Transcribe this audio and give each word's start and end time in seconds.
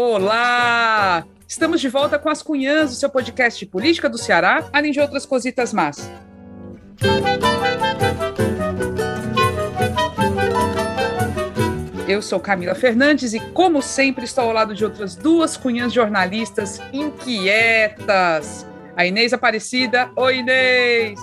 Olá! 0.00 1.26
Estamos 1.48 1.80
de 1.80 1.88
volta 1.88 2.20
com 2.20 2.28
as 2.28 2.40
Cunhãs, 2.40 2.92
o 2.92 2.94
seu 2.94 3.10
podcast 3.10 3.58
de 3.58 3.66
política 3.66 4.08
do 4.08 4.16
Ceará, 4.16 4.68
além 4.72 4.92
de 4.92 5.00
outras 5.00 5.26
cositas 5.26 5.72
más. 5.72 6.08
Eu 12.06 12.22
sou 12.22 12.38
Camila 12.38 12.76
Fernandes 12.76 13.34
e, 13.34 13.40
como 13.50 13.82
sempre, 13.82 14.24
estou 14.24 14.44
ao 14.44 14.52
lado 14.52 14.72
de 14.72 14.84
outras 14.84 15.16
duas 15.16 15.56
cunhãs 15.56 15.92
jornalistas 15.92 16.80
inquietas. 16.92 18.64
A 18.96 19.04
Inês 19.04 19.32
Aparecida. 19.32 20.12
Oi, 20.14 20.36
Inês! 20.36 21.18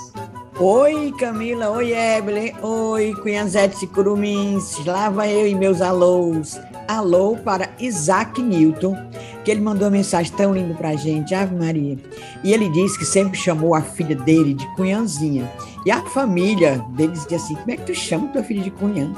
Oi, 0.57 1.13
Camila. 1.19 1.69
Oi, 1.71 1.91
Evelyn. 1.91 2.53
Oi, 2.61 3.13
Cunhanzete 3.15 3.83
e 3.83 3.87
Curumins. 3.89 4.85
Lá 4.85 5.09
vai 5.09 5.33
eu 5.33 5.45
e 5.45 5.53
meus 5.53 5.81
alôs. 5.81 6.57
Alô 6.87 7.35
para 7.35 7.69
Isaac 7.77 8.41
Newton, 8.41 8.95
que 9.43 9.51
ele 9.51 9.59
mandou 9.59 9.83
uma 9.83 9.91
mensagem 9.91 10.31
tão 10.31 10.53
linda 10.53 10.73
para 10.73 10.89
a 10.89 10.95
gente, 10.95 11.35
Ave 11.35 11.53
Maria. 11.53 11.97
E 12.41 12.53
ele 12.53 12.69
disse 12.69 12.97
que 12.97 13.03
sempre 13.03 13.37
chamou 13.37 13.75
a 13.75 13.81
filha 13.81 14.15
dele 14.15 14.53
de 14.53 14.65
Cunhãzinha. 14.75 15.51
E 15.85 15.91
a 15.91 16.01
família 16.05 16.81
dele 16.91 17.11
dizia 17.11 17.35
assim: 17.35 17.55
Como 17.55 17.71
é 17.71 17.75
que 17.75 17.87
tu 17.87 17.93
chama 17.93 18.29
tua 18.29 18.41
filha 18.41 18.63
de 18.63 18.71
Cunhã? 18.71 19.13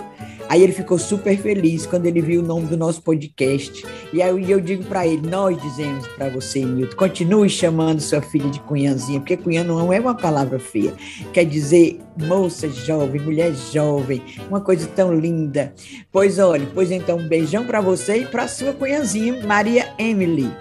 Aí 0.49 0.63
ele 0.63 0.73
ficou 0.73 0.97
super 0.97 1.37
feliz 1.37 1.85
quando 1.85 2.05
ele 2.05 2.21
viu 2.21 2.41
o 2.41 2.45
nome 2.45 2.67
do 2.67 2.77
nosso 2.77 3.01
podcast. 3.01 3.85
E 4.13 4.21
aí 4.21 4.51
eu 4.51 4.59
digo 4.59 4.83
para 4.85 5.05
ele: 5.05 5.27
nós 5.27 5.61
dizemos 5.61 6.07
para 6.07 6.29
você, 6.29 6.63
Nilton, 6.63 6.95
continue 6.95 7.49
chamando 7.49 7.99
sua 7.99 8.21
filha 8.21 8.49
de 8.49 8.59
cunhãzinha, 8.61 9.19
porque 9.19 9.37
cunhã 9.37 9.63
não 9.63 9.91
é 9.91 9.99
uma 9.99 10.15
palavra 10.15 10.59
feia. 10.59 10.93
Quer 11.33 11.45
dizer 11.45 11.99
moça 12.17 12.69
jovem, 12.69 13.21
mulher 13.21 13.53
jovem, 13.71 14.21
uma 14.49 14.61
coisa 14.61 14.87
tão 14.87 15.13
linda. 15.13 15.73
Pois 16.11 16.39
olha, 16.39 16.67
pois 16.73 16.91
então 16.91 17.17
um 17.17 17.27
beijão 17.27 17.65
para 17.65 17.81
você 17.81 18.17
e 18.17 18.25
para 18.25 18.47
sua 18.47 18.73
cunhãzinha, 18.73 19.45
Maria 19.45 19.93
Emily. 19.99 20.51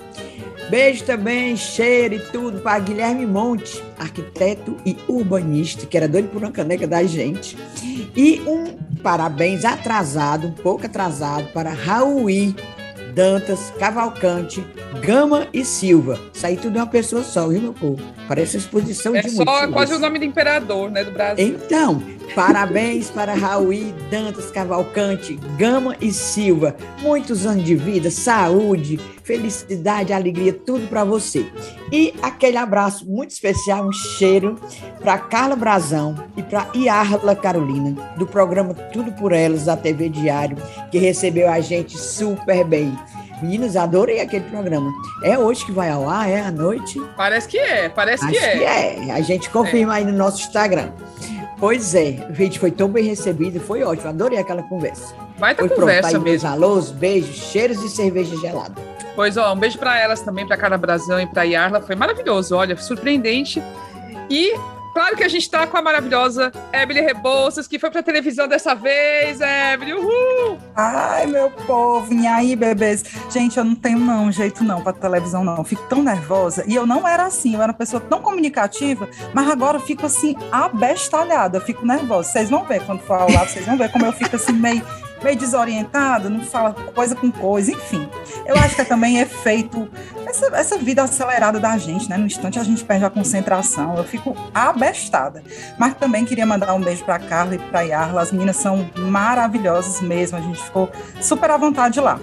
Beijo 0.68 1.04
também, 1.04 1.56
cheiro 1.56 2.14
e 2.14 2.18
tudo 2.18 2.60
para 2.60 2.78
Guilherme 2.80 3.24
Monte, 3.24 3.82
arquiteto 3.98 4.76
e 4.84 4.96
urbanista, 5.08 5.86
que 5.86 5.96
era 5.96 6.08
doido 6.08 6.28
por 6.28 6.42
uma 6.42 6.50
caneca 6.50 6.86
da 6.86 7.04
gente. 7.04 7.56
E 8.16 8.40
um 8.46 8.76
parabéns 9.02 9.64
atrasado, 9.64 10.48
um 10.48 10.52
pouco 10.52 10.86
atrasado, 10.86 11.46
para 11.52 11.70
Raul 11.70 12.26
Dantas, 13.14 13.72
Cavalcante, 13.78 14.62
Gama 15.00 15.48
e 15.52 15.64
Silva. 15.64 16.20
Isso 16.34 16.46
aí 16.46 16.56
tudo 16.56 16.78
é 16.78 16.82
uma 16.82 16.86
pessoa 16.86 17.22
só, 17.22 17.48
viu, 17.48 17.62
meu 17.62 17.72
povo? 17.72 18.02
Parece 18.28 18.58
exposição 18.58 19.16
é 19.16 19.22
de 19.22 19.30
só 19.30 19.42
É 19.62 19.68
quase 19.68 19.94
o 19.94 19.98
nome 19.98 20.18
do 20.18 20.24
imperador, 20.24 20.90
né, 20.90 21.02
do 21.02 21.12
Brasil. 21.12 21.46
Então, 21.46 22.02
parabéns 22.34 23.10
para 23.10 23.34
Raul 23.34 23.92
Dantas, 24.10 24.50
Cavalcante, 24.50 25.38
Gama 25.56 25.96
e 26.00 26.12
Silva. 26.12 26.76
Muitos 27.00 27.46
anos 27.46 27.64
de 27.64 27.74
vida, 27.74 28.10
saúde, 28.10 28.98
felicidade, 29.22 30.12
alegria, 30.12 30.52
tudo 30.52 30.86
para 30.88 31.04
você. 31.04 31.46
E 31.92 32.14
aquele 32.22 32.56
abraço 32.56 33.06
muito 33.06 33.30
especial, 33.30 33.86
um 33.86 33.92
cheiro 33.92 34.58
para 35.00 35.18
Carla 35.18 35.56
Brazão 35.56 36.14
e 36.36 36.42
para 36.42 36.68
Iarla 36.74 37.34
Carolina, 37.34 37.96
do 38.16 38.26
programa 38.26 38.74
Tudo 38.74 39.12
por 39.12 39.32
Elas, 39.32 39.64
da 39.64 39.76
TV 39.76 40.08
Diário, 40.08 40.56
que 40.90 40.98
recebeu 40.98 41.50
a 41.50 41.60
gente 41.60 41.98
super 41.98 42.64
bem. 42.64 42.96
Meninas, 43.42 43.76
adorei 43.76 44.20
aquele 44.20 44.44
programa. 44.44 44.90
É 45.22 45.38
hoje 45.38 45.64
que 45.64 45.72
vai 45.72 45.90
ao 45.90 46.08
ar? 46.08 46.28
É 46.28 46.40
à 46.40 46.50
noite? 46.50 46.98
Parece 47.16 47.46
que 47.46 47.58
é, 47.58 47.88
parece 47.88 48.24
Acho 48.24 48.32
que 48.32 48.38
é. 48.38 48.56
que 48.56 48.64
é. 48.64 49.12
A 49.12 49.20
gente 49.20 49.50
confirma 49.50 49.94
é. 49.94 49.98
aí 49.98 50.04
no 50.04 50.12
nosso 50.12 50.40
Instagram. 50.40 50.90
Pois 51.58 51.94
é, 51.94 52.12
vídeo 52.30 52.60
foi 52.60 52.70
tão 52.70 52.88
bem 52.88 53.04
recebido, 53.04 53.58
foi 53.58 53.82
ótimo, 53.82 54.10
adorei 54.10 54.38
aquela 54.38 54.62
conversa. 54.62 55.14
Vai 55.38 55.54
ter 55.54 55.68
conversa 55.68 56.10
pronto, 56.10 56.24
mesmo. 56.24 56.48
Alôs, 56.48 56.90
beijos, 56.90 57.36
cheiros 57.36 57.82
e 57.82 57.88
cerveja 57.88 58.36
gelada. 58.36 58.74
Pois 59.14 59.38
ó, 59.38 59.54
um 59.54 59.56
beijo 59.56 59.78
para 59.78 59.98
elas 59.98 60.20
também, 60.20 60.46
para 60.46 60.58
Carla 60.58 60.76
Brazão 60.76 61.18
e 61.18 61.26
para 61.26 61.44
Yarla, 61.44 61.80
foi 61.80 61.96
maravilhoso, 61.96 62.54
olha, 62.54 62.76
surpreendente. 62.76 63.62
E 64.28 64.54
Claro 64.96 65.14
que 65.14 65.24
a 65.24 65.28
gente 65.28 65.42
está 65.42 65.66
com 65.66 65.76
a 65.76 65.82
maravilhosa 65.82 66.50
Emily 66.72 67.02
Rebouças, 67.02 67.68
que 67.68 67.78
foi 67.78 67.90
para 67.90 68.02
televisão 68.02 68.48
dessa 68.48 68.74
vez, 68.74 69.42
Emily. 69.42 69.92
Uhul! 69.92 70.56
Ai, 70.74 71.26
meu 71.26 71.50
povo, 71.50 72.14
e 72.14 72.26
aí, 72.26 72.56
bebês? 72.56 73.04
Gente, 73.30 73.58
eu 73.58 73.64
não 73.64 73.74
tenho 73.74 73.98
não 73.98 74.32
jeito 74.32 74.64
não 74.64 74.82
para 74.82 74.94
televisão 74.94 75.44
não. 75.44 75.62
Fico 75.64 75.82
tão 75.82 76.02
nervosa. 76.02 76.64
E 76.66 76.74
eu 76.74 76.86
não 76.86 77.06
era 77.06 77.26
assim, 77.26 77.52
eu 77.52 77.60
era 77.60 77.72
uma 77.72 77.78
pessoa 77.78 78.00
tão 78.00 78.22
comunicativa, 78.22 79.06
mas 79.34 79.50
agora 79.50 79.76
eu 79.76 79.82
fico 79.82 80.06
assim 80.06 80.34
abestalhada, 80.50 81.58
eu 81.58 81.60
fico 81.60 81.84
nervosa. 81.84 82.30
Vocês 82.30 82.48
vão 82.48 82.64
ver 82.64 82.82
quando 82.86 83.00
for 83.00 83.20
ao 83.20 83.30
lado, 83.30 83.50
vocês 83.50 83.66
vão 83.66 83.76
ver 83.76 83.92
como 83.92 84.06
eu 84.06 84.12
fico 84.14 84.34
assim 84.34 84.54
meio 84.54 84.82
meio 85.22 85.36
desorientado, 85.36 86.28
não 86.28 86.40
fala 86.40 86.72
coisa 86.72 87.14
com 87.14 87.30
coisa, 87.30 87.72
enfim. 87.72 88.08
Eu 88.44 88.56
acho 88.56 88.74
que 88.74 88.80
é 88.82 88.84
também 88.84 89.18
efeito, 89.18 89.88
essa, 90.26 90.46
essa 90.56 90.78
vida 90.78 91.02
acelerada 91.02 91.58
da 91.58 91.76
gente, 91.78 92.08
né? 92.08 92.16
No 92.16 92.26
instante 92.26 92.58
a 92.58 92.64
gente 92.64 92.84
perde 92.84 93.04
a 93.04 93.10
concentração, 93.10 93.96
eu 93.96 94.04
fico 94.04 94.36
abestada. 94.54 95.42
Mas 95.78 95.94
também 95.94 96.24
queria 96.24 96.46
mandar 96.46 96.74
um 96.74 96.80
beijo 96.80 97.04
para 97.04 97.18
Carla 97.18 97.54
e 97.54 97.58
para 97.58 97.80
Yarla, 97.82 98.22
as 98.22 98.32
meninas 98.32 98.56
são 98.56 98.88
maravilhosas 98.96 100.00
mesmo, 100.00 100.38
a 100.38 100.40
gente 100.40 100.62
ficou 100.62 100.90
super 101.20 101.50
à 101.50 101.56
vontade 101.56 102.00
lá. 102.00 102.20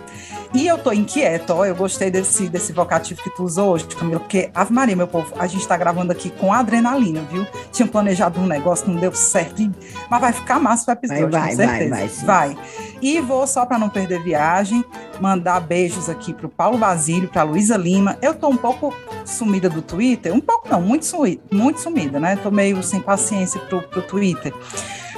E 0.53 0.67
eu 0.67 0.77
tô 0.77 0.91
inquieta, 0.91 1.55
ó, 1.55 1.65
eu 1.65 1.75
gostei 1.75 2.11
desse, 2.11 2.47
desse 2.47 2.71
vocativo 2.71 3.23
que 3.23 3.29
tu 3.31 3.43
usou 3.43 3.71
hoje, 3.71 3.87
Camila, 3.87 4.19
porque, 4.19 4.51
Ave 4.53 4.71
Maria, 4.71 4.95
meu 4.95 5.07
povo, 5.07 5.33
a 5.39 5.47
gente 5.47 5.67
tá 5.67 5.75
gravando 5.75 6.11
aqui 6.11 6.29
com 6.29 6.53
adrenalina, 6.53 7.21
viu? 7.31 7.45
Tinha 7.71 7.87
planejado 7.87 8.39
um 8.39 8.45
negócio, 8.45 8.87
não 8.87 8.99
deu 8.99 9.11
certo, 9.15 9.63
mas 10.09 10.21
vai 10.21 10.31
ficar 10.31 10.59
massa 10.59 10.91
o 10.91 10.93
episódio, 10.93 11.31
vai, 11.31 11.49
com 11.49 11.55
certeza. 11.55 11.89
Vai, 11.89 12.07
vai, 12.07 12.55
vai. 12.55 12.57
E 13.01 13.19
vou, 13.19 13.47
só 13.47 13.65
para 13.65 13.79
não 13.79 13.89
perder 13.89 14.21
viagem, 14.21 14.85
mandar 15.19 15.59
beijos 15.59 16.07
aqui 16.07 16.33
pro 16.33 16.47
Paulo 16.47 16.77
Basílio, 16.77 17.29
pra 17.29 17.43
Luísa 17.43 17.75
Lima. 17.75 18.17
Eu 18.21 18.35
tô 18.35 18.47
um 18.47 18.57
pouco 18.57 18.93
sumida 19.25 19.69
do 19.69 19.81
Twitter, 19.81 20.33
um 20.33 20.39
pouco 20.39 20.69
não, 20.69 20.81
muito 20.81 21.05
sumida, 21.05 21.41
muito 21.51 21.79
sumida, 21.79 22.19
né? 22.19 22.35
Tô 22.35 22.51
meio 22.51 22.81
sem 22.83 23.01
paciência 23.01 23.59
pro, 23.61 23.81
pro 23.81 24.01
Twitter. 24.03 24.53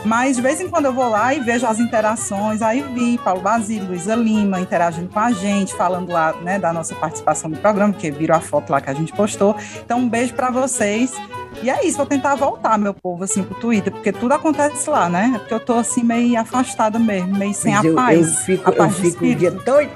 Mas 0.06 0.36
de 0.36 0.42
vez 0.42 0.62
em 0.62 0.70
quando 0.70 0.86
eu 0.86 0.94
vou 0.94 1.10
lá 1.10 1.34
e 1.34 1.40
vejo 1.40 1.66
as 1.66 1.80
interações, 1.80 2.62
aí 2.62 2.82
vi 2.94 3.18
Paulo 3.18 3.42
Basílio, 3.42 3.88
Luísa 3.88 4.16
Lima 4.16 4.60
interagindo 4.60 5.10
com 5.10 5.20
a 5.20 5.32
gente, 5.32 5.74
falando 5.74 6.12
lá 6.12 6.34
né, 6.42 6.60
da 6.60 6.72
nossa 6.72 6.94
participação 6.96 7.50
no 7.50 7.58
programa, 7.58 7.92
porque 7.92 8.12
viram 8.12 8.36
a 8.36 8.40
foto 8.40 8.70
lá 8.70 8.80
que 8.80 8.90
a 8.90 8.94
gente 8.94 9.12
postou. 9.14 9.56
Então, 9.84 10.00
um 10.00 10.10
beijo 10.10 10.34
para 10.34 10.50
vocês. 10.52 11.12
E 11.64 11.70
é 11.70 11.86
isso, 11.86 11.98
vou 11.98 12.06
tentar 12.06 12.36
voltar, 12.36 12.78
meu 12.78 12.94
povo, 12.94 13.24
assim, 13.24 13.42
pro 13.42 13.56
Twitter, 13.56 13.92
porque 13.92 14.12
tudo 14.12 14.34
acontece 14.34 14.90
lá, 14.90 15.10
né? 15.10 15.32
É 15.36 15.40
porque 15.40 15.54
eu 15.54 15.60
tô 15.60 15.76
assim, 15.76 16.04
meio 16.04 16.40
afastada 16.40 17.00
mesmo, 17.00 17.36
meio 17.36 17.54
sem 17.54 17.74
Mas 17.74 17.84
a 17.84 17.88
eu, 17.88 17.96
paz. 17.96 18.20
Eu 18.20 18.34
fico, 18.46 18.72
eu 18.72 18.90
fico 18.90 19.26
o 19.26 19.36
dia 19.36 19.52
todo. 19.52 19.90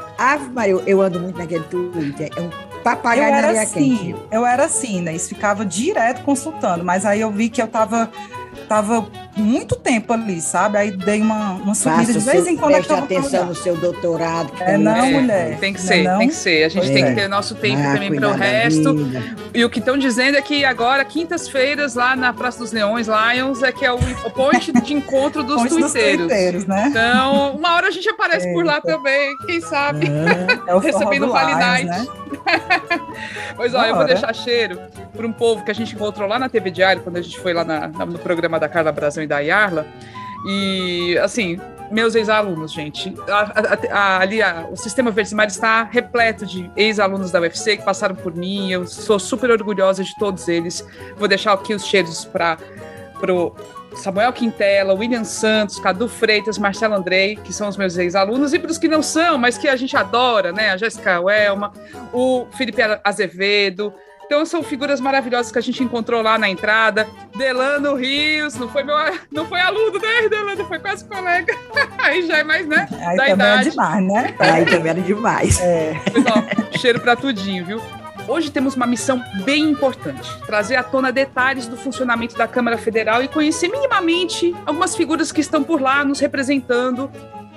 Maria, 0.53 0.71
eu, 0.71 0.83
eu 0.85 1.01
ando 1.01 1.19
muito 1.19 1.37
naquele 1.37 1.63
Twitter. 1.65 2.29
É 2.35 2.41
um 2.41 2.49
papagaio 2.81 3.29
eu 3.29 3.35
era 3.35 3.61
assim, 3.61 3.97
quente. 3.97 4.15
Eu 4.31 4.45
era 4.45 4.65
assim, 4.65 5.01
né? 5.01 5.13
Isso 5.13 5.29
ficava 5.29 5.65
direto 5.65 6.23
consultando, 6.23 6.83
mas 6.83 7.05
aí 7.05 7.21
eu 7.21 7.31
vi 7.31 7.49
que 7.49 7.61
eu 7.61 7.67
tava 7.67 8.09
tava 8.67 9.07
muito 9.39 9.75
tempo 9.75 10.13
ali, 10.13 10.41
sabe? 10.41 10.77
Aí 10.77 10.91
dei 10.91 11.21
uma, 11.21 11.53
uma 11.53 11.75
subida 11.75 12.13
de 12.13 12.19
vez 12.19 12.47
em 12.47 12.55
quando. 12.55 12.73
Preste 12.73 12.93
atenção 12.93 13.45
no 13.45 13.55
seu 13.55 13.75
doutorado. 13.75 14.51
É, 14.59 14.77
não, 14.77 14.95
é, 14.95 15.11
mulher. 15.11 15.57
Tem 15.59 15.73
que 15.73 15.81
ser, 15.81 16.03
não? 16.03 16.19
tem 16.19 16.27
que 16.27 16.35
ser. 16.35 16.63
A 16.63 16.69
gente 16.69 16.91
tem 16.91 17.05
que 17.05 17.15
ter 17.15 17.27
nosso 17.27 17.55
tempo 17.55 17.81
ah, 17.81 17.93
também 17.93 18.13
para 18.13 18.29
o 18.29 18.33
resto. 18.33 18.95
E 19.53 19.63
o 19.63 19.69
que 19.69 19.79
estão 19.79 19.97
dizendo 19.97 20.37
é 20.37 20.41
que 20.41 20.63
agora, 20.63 21.03
quintas-feiras, 21.03 21.95
lá 21.95 22.15
na 22.15 22.33
Praça 22.33 22.59
dos 22.59 22.71
Leões, 22.71 23.07
Lions, 23.07 23.63
é 23.63 23.71
que 23.71 23.85
é 23.85 23.91
o, 23.91 23.97
o 23.97 24.31
ponte 24.31 24.71
de 24.71 24.93
encontro 24.93 25.43
dos 25.43 25.63
tuiteiros. 25.63 26.65
né? 26.65 26.87
Então, 26.87 27.55
uma 27.55 27.75
hora 27.75 27.87
a 27.87 27.91
gente 27.91 28.07
aparece 28.09 28.51
por 28.53 28.65
lá 28.65 28.81
também, 28.81 29.35
quem 29.45 29.61
sabe? 29.61 30.07
É, 30.07 30.71
é 30.71 30.75
o 30.75 30.79
Recebendo 30.79 31.27
Night. 31.27 31.85
Né? 31.85 32.05
pois 33.55 33.73
ó, 33.73 33.85
eu 33.85 33.95
vou 33.95 34.05
deixar 34.05 34.33
cheiro 34.33 34.79
para 35.15 35.25
um 35.25 35.31
povo 35.31 35.63
que 35.63 35.71
a 35.71 35.73
gente 35.73 35.95
encontrou 35.95 36.27
lá 36.27 36.39
na 36.39 36.49
TV 36.49 36.71
Diário, 36.71 37.01
quando 37.01 37.17
a 37.17 37.21
gente 37.21 37.39
foi 37.39 37.53
lá 37.53 37.63
na, 37.63 37.87
no 37.87 38.19
programa 38.19 38.59
da 38.59 38.69
Carla 38.69 38.93
e 39.21 39.27
da 39.29 39.39
Yarla. 39.39 39.87
E, 40.45 41.17
assim, 41.19 41.59
meus 41.91 42.15
ex-alunos, 42.15 42.71
gente. 42.71 43.13
A, 43.27 43.39
a, 43.93 43.97
a, 43.97 44.19
ali, 44.19 44.39
o 44.71 44.75
Sistema 44.75 45.11
Verdes 45.11 45.33
Mares 45.33 45.55
está 45.55 45.83
repleto 45.83 46.45
de 46.45 46.69
ex-alunos 46.75 47.31
da 47.31 47.39
UFC 47.39 47.77
que 47.77 47.83
passaram 47.83 48.15
por 48.15 48.35
mim. 48.35 48.71
Eu 48.71 48.85
sou 48.85 49.19
super 49.19 49.49
orgulhosa 49.51 50.03
de 50.03 50.13
todos 50.17 50.47
eles. 50.47 50.85
Vou 51.17 51.27
deixar 51.27 51.53
aqui 51.53 51.73
os 51.73 51.85
cheiros 51.85 52.25
para 52.25 52.57
o 53.27 53.55
Samuel 53.95 54.31
Quintela, 54.31 54.93
William 54.93 55.23
Santos, 55.23 55.79
Cadu 55.79 56.07
Freitas, 56.07 56.57
Marcelo 56.57 56.95
Andrei, 56.95 57.35
que 57.35 57.51
são 57.51 57.67
os 57.67 57.75
meus 57.75 57.97
ex-alunos, 57.97 58.53
e 58.53 58.59
para 58.59 58.71
os 58.71 58.77
que 58.77 58.87
não 58.87 59.01
são, 59.01 59.37
mas 59.37 59.57
que 59.57 59.67
a 59.67 59.75
gente 59.75 59.97
adora, 59.97 60.51
né? 60.51 60.69
A 60.69 60.77
Jéssica 60.77 61.19
Welma, 61.19 61.73
o 62.13 62.45
Felipe 62.55 62.81
Azevedo, 63.03 63.93
então 64.29 64.45
são 64.45 64.61
figuras 64.61 65.01
maravilhosas 65.01 65.51
que 65.51 65.57
a 65.57 65.61
gente 65.61 65.83
encontrou 65.83 66.21
lá 66.21 66.37
na 66.37 66.47
entrada. 66.47 67.07
Delano 67.35 67.95
Rios, 67.95 68.53
não 68.53 68.69
foi 68.69 68.83
meu, 68.83 68.95
não 69.31 69.43
foi 69.47 69.59
aluno, 69.59 69.97
né, 69.97 70.29
Delano? 70.29 70.65
Foi 70.65 70.77
quase 70.77 71.03
colega. 71.05 71.51
Aí 71.97 72.27
já 72.27 72.37
é 72.37 72.43
mais, 72.43 72.67
né? 72.67 72.87
Aí 72.91 73.17
da 73.17 73.23
também 73.23 73.33
idade. 73.33 73.67
é 73.67 73.71
demais, 73.71 74.07
né? 74.07 74.35
Aí 74.37 74.65
também 74.65 74.89
era 74.91 75.01
demais. 75.01 75.59
É. 75.59 75.93
Ó, 76.29 76.77
cheiro 76.77 76.99
pra 76.99 77.15
tudinho, 77.15 77.65
viu? 77.65 77.81
Hoje 78.27 78.51
temos 78.51 78.75
uma 78.75 78.85
missão 78.85 79.19
bem 79.43 79.63
importante: 79.63 80.29
trazer 80.45 80.75
à 80.75 80.83
tona 80.83 81.11
detalhes 81.11 81.65
do 81.67 81.75
funcionamento 81.75 82.37
da 82.37 82.47
Câmara 82.47 82.77
Federal 82.77 83.23
e 83.23 83.27
conhecer 83.27 83.67
minimamente 83.67 84.55
algumas 84.63 84.95
figuras 84.95 85.31
que 85.31 85.41
estão 85.41 85.63
por 85.63 85.81
lá 85.81 86.05
nos 86.05 86.19
representando 86.19 87.09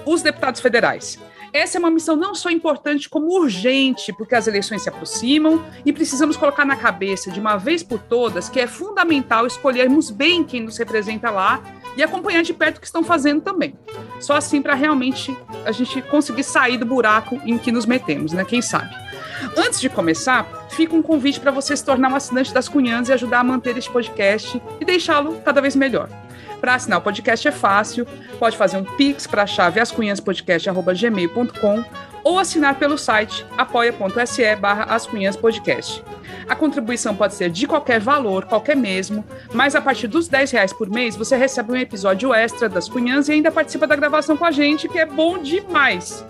os 0.06 0.22
deputados 0.22 0.62
federais. 0.62 1.18
Essa 1.52 1.76
é 1.76 1.78
uma 1.78 1.90
missão 1.90 2.16
não 2.16 2.34
só 2.34 2.50
importante, 2.50 3.10
como 3.10 3.26
urgente, 3.26 4.10
porque 4.14 4.34
as 4.34 4.46
eleições 4.46 4.82
se 4.82 4.88
aproximam 4.88 5.62
e 5.84 5.92
precisamos 5.92 6.34
colocar 6.34 6.64
na 6.64 6.76
cabeça, 6.76 7.30
de 7.30 7.38
uma 7.38 7.58
vez 7.58 7.82
por 7.82 7.98
todas, 7.98 8.48
que 8.48 8.58
é 8.58 8.66
fundamental 8.66 9.46
escolhermos 9.46 10.10
bem 10.10 10.42
quem 10.42 10.62
nos 10.62 10.78
representa 10.78 11.30
lá 11.30 11.62
e 11.94 12.02
acompanhar 12.02 12.42
de 12.42 12.54
perto 12.54 12.78
o 12.78 12.80
que 12.80 12.86
estão 12.86 13.04
fazendo 13.04 13.42
também. 13.42 13.74
Só 14.18 14.34
assim 14.34 14.62
para 14.62 14.72
realmente 14.72 15.36
a 15.66 15.72
gente 15.72 16.00
conseguir 16.02 16.42
sair 16.42 16.78
do 16.78 16.86
buraco 16.86 17.38
em 17.44 17.58
que 17.58 17.70
nos 17.70 17.84
metemos, 17.84 18.32
né? 18.32 18.46
Quem 18.46 18.62
sabe? 18.62 18.94
Antes 19.54 19.78
de 19.78 19.90
começar, 19.90 20.68
fica 20.70 20.96
um 20.96 21.02
convite 21.02 21.38
para 21.38 21.50
você 21.50 21.76
se 21.76 21.84
tornar 21.84 22.10
um 22.10 22.16
assinante 22.16 22.54
das 22.54 22.66
Cunhãs 22.66 23.10
e 23.10 23.12
ajudar 23.12 23.40
a 23.40 23.44
manter 23.44 23.76
este 23.76 23.90
podcast 23.90 24.62
e 24.80 24.84
deixá-lo 24.86 25.38
cada 25.44 25.60
vez 25.60 25.76
melhor. 25.76 26.08
Para 26.62 26.76
assinar 26.76 27.00
o 27.00 27.02
podcast 27.02 27.48
é 27.48 27.50
fácil, 27.50 28.06
pode 28.38 28.56
fazer 28.56 28.76
um 28.76 28.84
pix 28.84 29.26
para 29.26 29.42
a 29.42 29.46
chave 29.48 29.80
ascunhaspodcast.gmail.com 29.80 31.84
ou 32.22 32.38
assinar 32.38 32.78
pelo 32.78 32.96
site 32.96 33.44
apoia.se 33.58 34.54
barra 34.54 34.84
ascunhaspodcast. 34.84 36.04
A 36.48 36.54
contribuição 36.54 37.16
pode 37.16 37.34
ser 37.34 37.50
de 37.50 37.66
qualquer 37.66 37.98
valor, 37.98 38.44
qualquer 38.44 38.76
mesmo, 38.76 39.24
mas 39.52 39.74
a 39.74 39.80
partir 39.80 40.06
dos 40.06 40.28
10 40.28 40.52
reais 40.52 40.72
por 40.72 40.88
mês 40.88 41.16
você 41.16 41.36
recebe 41.36 41.72
um 41.72 41.76
episódio 41.76 42.32
extra 42.32 42.68
das 42.68 42.88
Cunhãs 42.88 43.28
e 43.28 43.32
ainda 43.32 43.50
participa 43.50 43.84
da 43.84 43.96
gravação 43.96 44.36
com 44.36 44.44
a 44.44 44.52
gente, 44.52 44.88
que 44.88 45.00
é 45.00 45.04
bom 45.04 45.38
demais. 45.38 46.24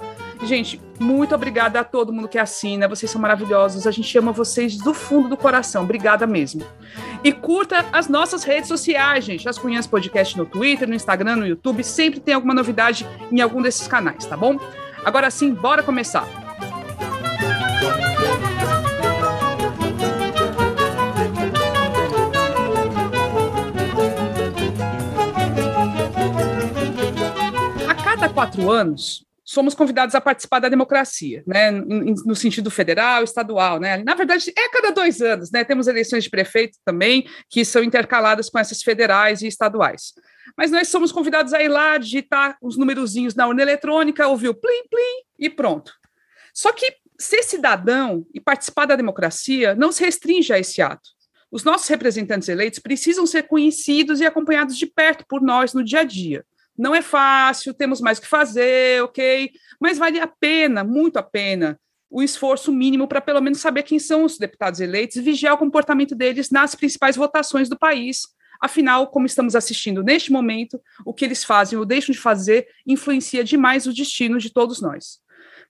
Gente, 0.45 0.81
muito 0.99 1.35
obrigada 1.35 1.79
a 1.79 1.85
todo 1.85 2.13
mundo 2.13 2.27
que 2.27 2.39
assina. 2.39 2.89
Vocês 2.89 3.11
são 3.11 3.21
maravilhosos. 3.21 3.87
A 3.87 3.93
gente 3.93 4.17
ama 4.19 4.33
vocês 4.33 4.77
do 4.77 4.93
fundo 4.93 5.29
do 5.29 5.37
coração. 5.37 5.85
Obrigada 5.85 6.27
mesmo. 6.27 6.67
E 7.23 7.33
curta 7.33 7.87
as 7.93 8.09
nossas 8.09 8.43
redes 8.43 8.67
sociais, 8.67 9.25
gente. 9.25 9.49
As 9.49 9.57
Cunhas 9.57 9.87
Podcast 9.87 10.37
no 10.37 10.45
Twitter, 10.45 10.89
no 10.89 10.95
Instagram, 10.95 11.37
no 11.37 11.47
YouTube. 11.47 11.85
Sempre 11.85 12.19
tem 12.19 12.35
alguma 12.35 12.55
novidade 12.55 13.07
em 13.31 13.41
algum 13.41 13.63
desses 13.63 13.87
canais, 13.87 14.27
tá 14.27 14.37
bom? 14.37 14.59
Agora 15.05 15.31
sim, 15.31 15.55
bora 15.55 15.83
começar. 15.83 16.27
A 27.89 27.95
cada 27.95 28.29
quatro 28.29 28.69
anos, 28.69 29.25
somos 29.45 29.75
convidados 29.75 30.15
a 30.15 30.21
participar 30.21 30.61
da 30.61 30.69
democracia, 30.69 31.43
né, 31.47 31.71
no 31.71 32.35
sentido 32.35 32.71
federal, 32.71 33.25
estadual, 33.25 33.81
né? 33.81 34.03
Na 34.05 34.15
verdade, 34.15 34.53
é 34.57 34.69
cada 34.69 34.91
dois 34.93 35.21
anos, 35.21 35.51
né? 35.51 35.65
Temos 35.65 35.89
eleições 35.89 36.25
de 36.25 36.31
prefeito 36.31 36.79
também, 36.85 37.27
que 37.51 37.65
são 37.65 37.83
intercaladas 37.83 38.49
com 38.49 38.59
essas 38.59 38.83
federais 38.83 39.43
e 39.43 39.49
estaduais. 39.49 40.13
Mas 40.57 40.71
nós 40.71 40.89
somos 40.89 41.11
convidados 41.11 41.53
a 41.53 41.63
ir 41.63 41.69
lá, 41.69 41.99
digitar 41.99 42.57
os 42.63 42.77
numerozinhos 42.77 43.35
na 43.35 43.47
urna 43.47 43.63
eletrônica, 43.63 44.27
ouvir 44.29 44.49
o 44.49 44.55
plim, 44.55 44.87
plim 44.89 45.25
e 45.39 45.51
pronto. 45.51 45.93
Só 46.55 46.73
que 46.73 46.95
ser 47.19 47.43
cidadão 47.43 48.27
e 48.35 48.41
participar 48.41 48.87
da 48.87 48.97
democracia 48.97 49.75
não 49.75 49.91
se 49.91 50.05
restringe 50.05 50.53
a 50.53 50.59
esse 50.59 50.83
ato. 50.83 51.11
Os 51.51 51.65
nossos 51.65 51.89
representantes 51.89 52.49
eleitos 52.49 52.79
precisam 52.79 53.27
ser 53.27 53.45
conhecidos 53.45 54.21
e 54.21 54.27
acompanhados 54.27 54.77
de 54.77 54.87
perto 54.87 55.25
por 55.29 55.43
nós 55.43 55.75
no 55.75 55.85
dia 55.85 56.01
a 56.01 56.05
dia. 56.05 56.45
Não 56.77 56.95
é 56.95 57.03
fácil, 57.03 57.75
temos 57.75 58.01
mais 58.01 58.19
o 58.19 58.23
que 58.23 58.27
fazer, 58.27 59.03
ok? 59.03 59.51
Mas 59.81 59.99
vale 59.99 60.19
a 60.21 60.27
pena, 60.27 60.83
muito 60.83 61.19
a 61.19 61.23
pena, 61.23 61.79
o 62.11 62.23
esforço 62.23 62.73
mínimo 62.73 63.09
para 63.09 63.21
pelo 63.21 63.41
menos 63.41 63.61
saber 63.61 63.83
quem 63.83 63.99
são 63.99 64.25
os 64.25 64.39
deputados 64.39 64.81
eleitos 64.81 65.17
e 65.17 65.23
vigiar 65.23 65.55
o 65.55 65.59
comportamento 65.59 66.15
deles 66.15 66.51
nas 66.51 66.75
principais 66.75 67.17
votações 67.17 67.69
do 67.69 67.79
país. 67.79 68.23
Afinal, 68.61 69.09
como 69.09 69.27
estamos 69.27 69.57
assistindo 69.57 70.03
neste 70.03 70.31
momento, 70.31 70.81
o 71.05 71.13
que 71.13 71.25
eles 71.25 71.43
fazem 71.43 71.79
ou 71.79 71.85
deixam 71.85 72.13
de 72.13 72.21
fazer 72.21 72.69
influencia 72.87 73.43
demais 73.43 73.87
o 73.87 73.93
destino 73.93 74.39
de 74.39 74.53
todos 74.53 74.81
nós. 74.81 75.21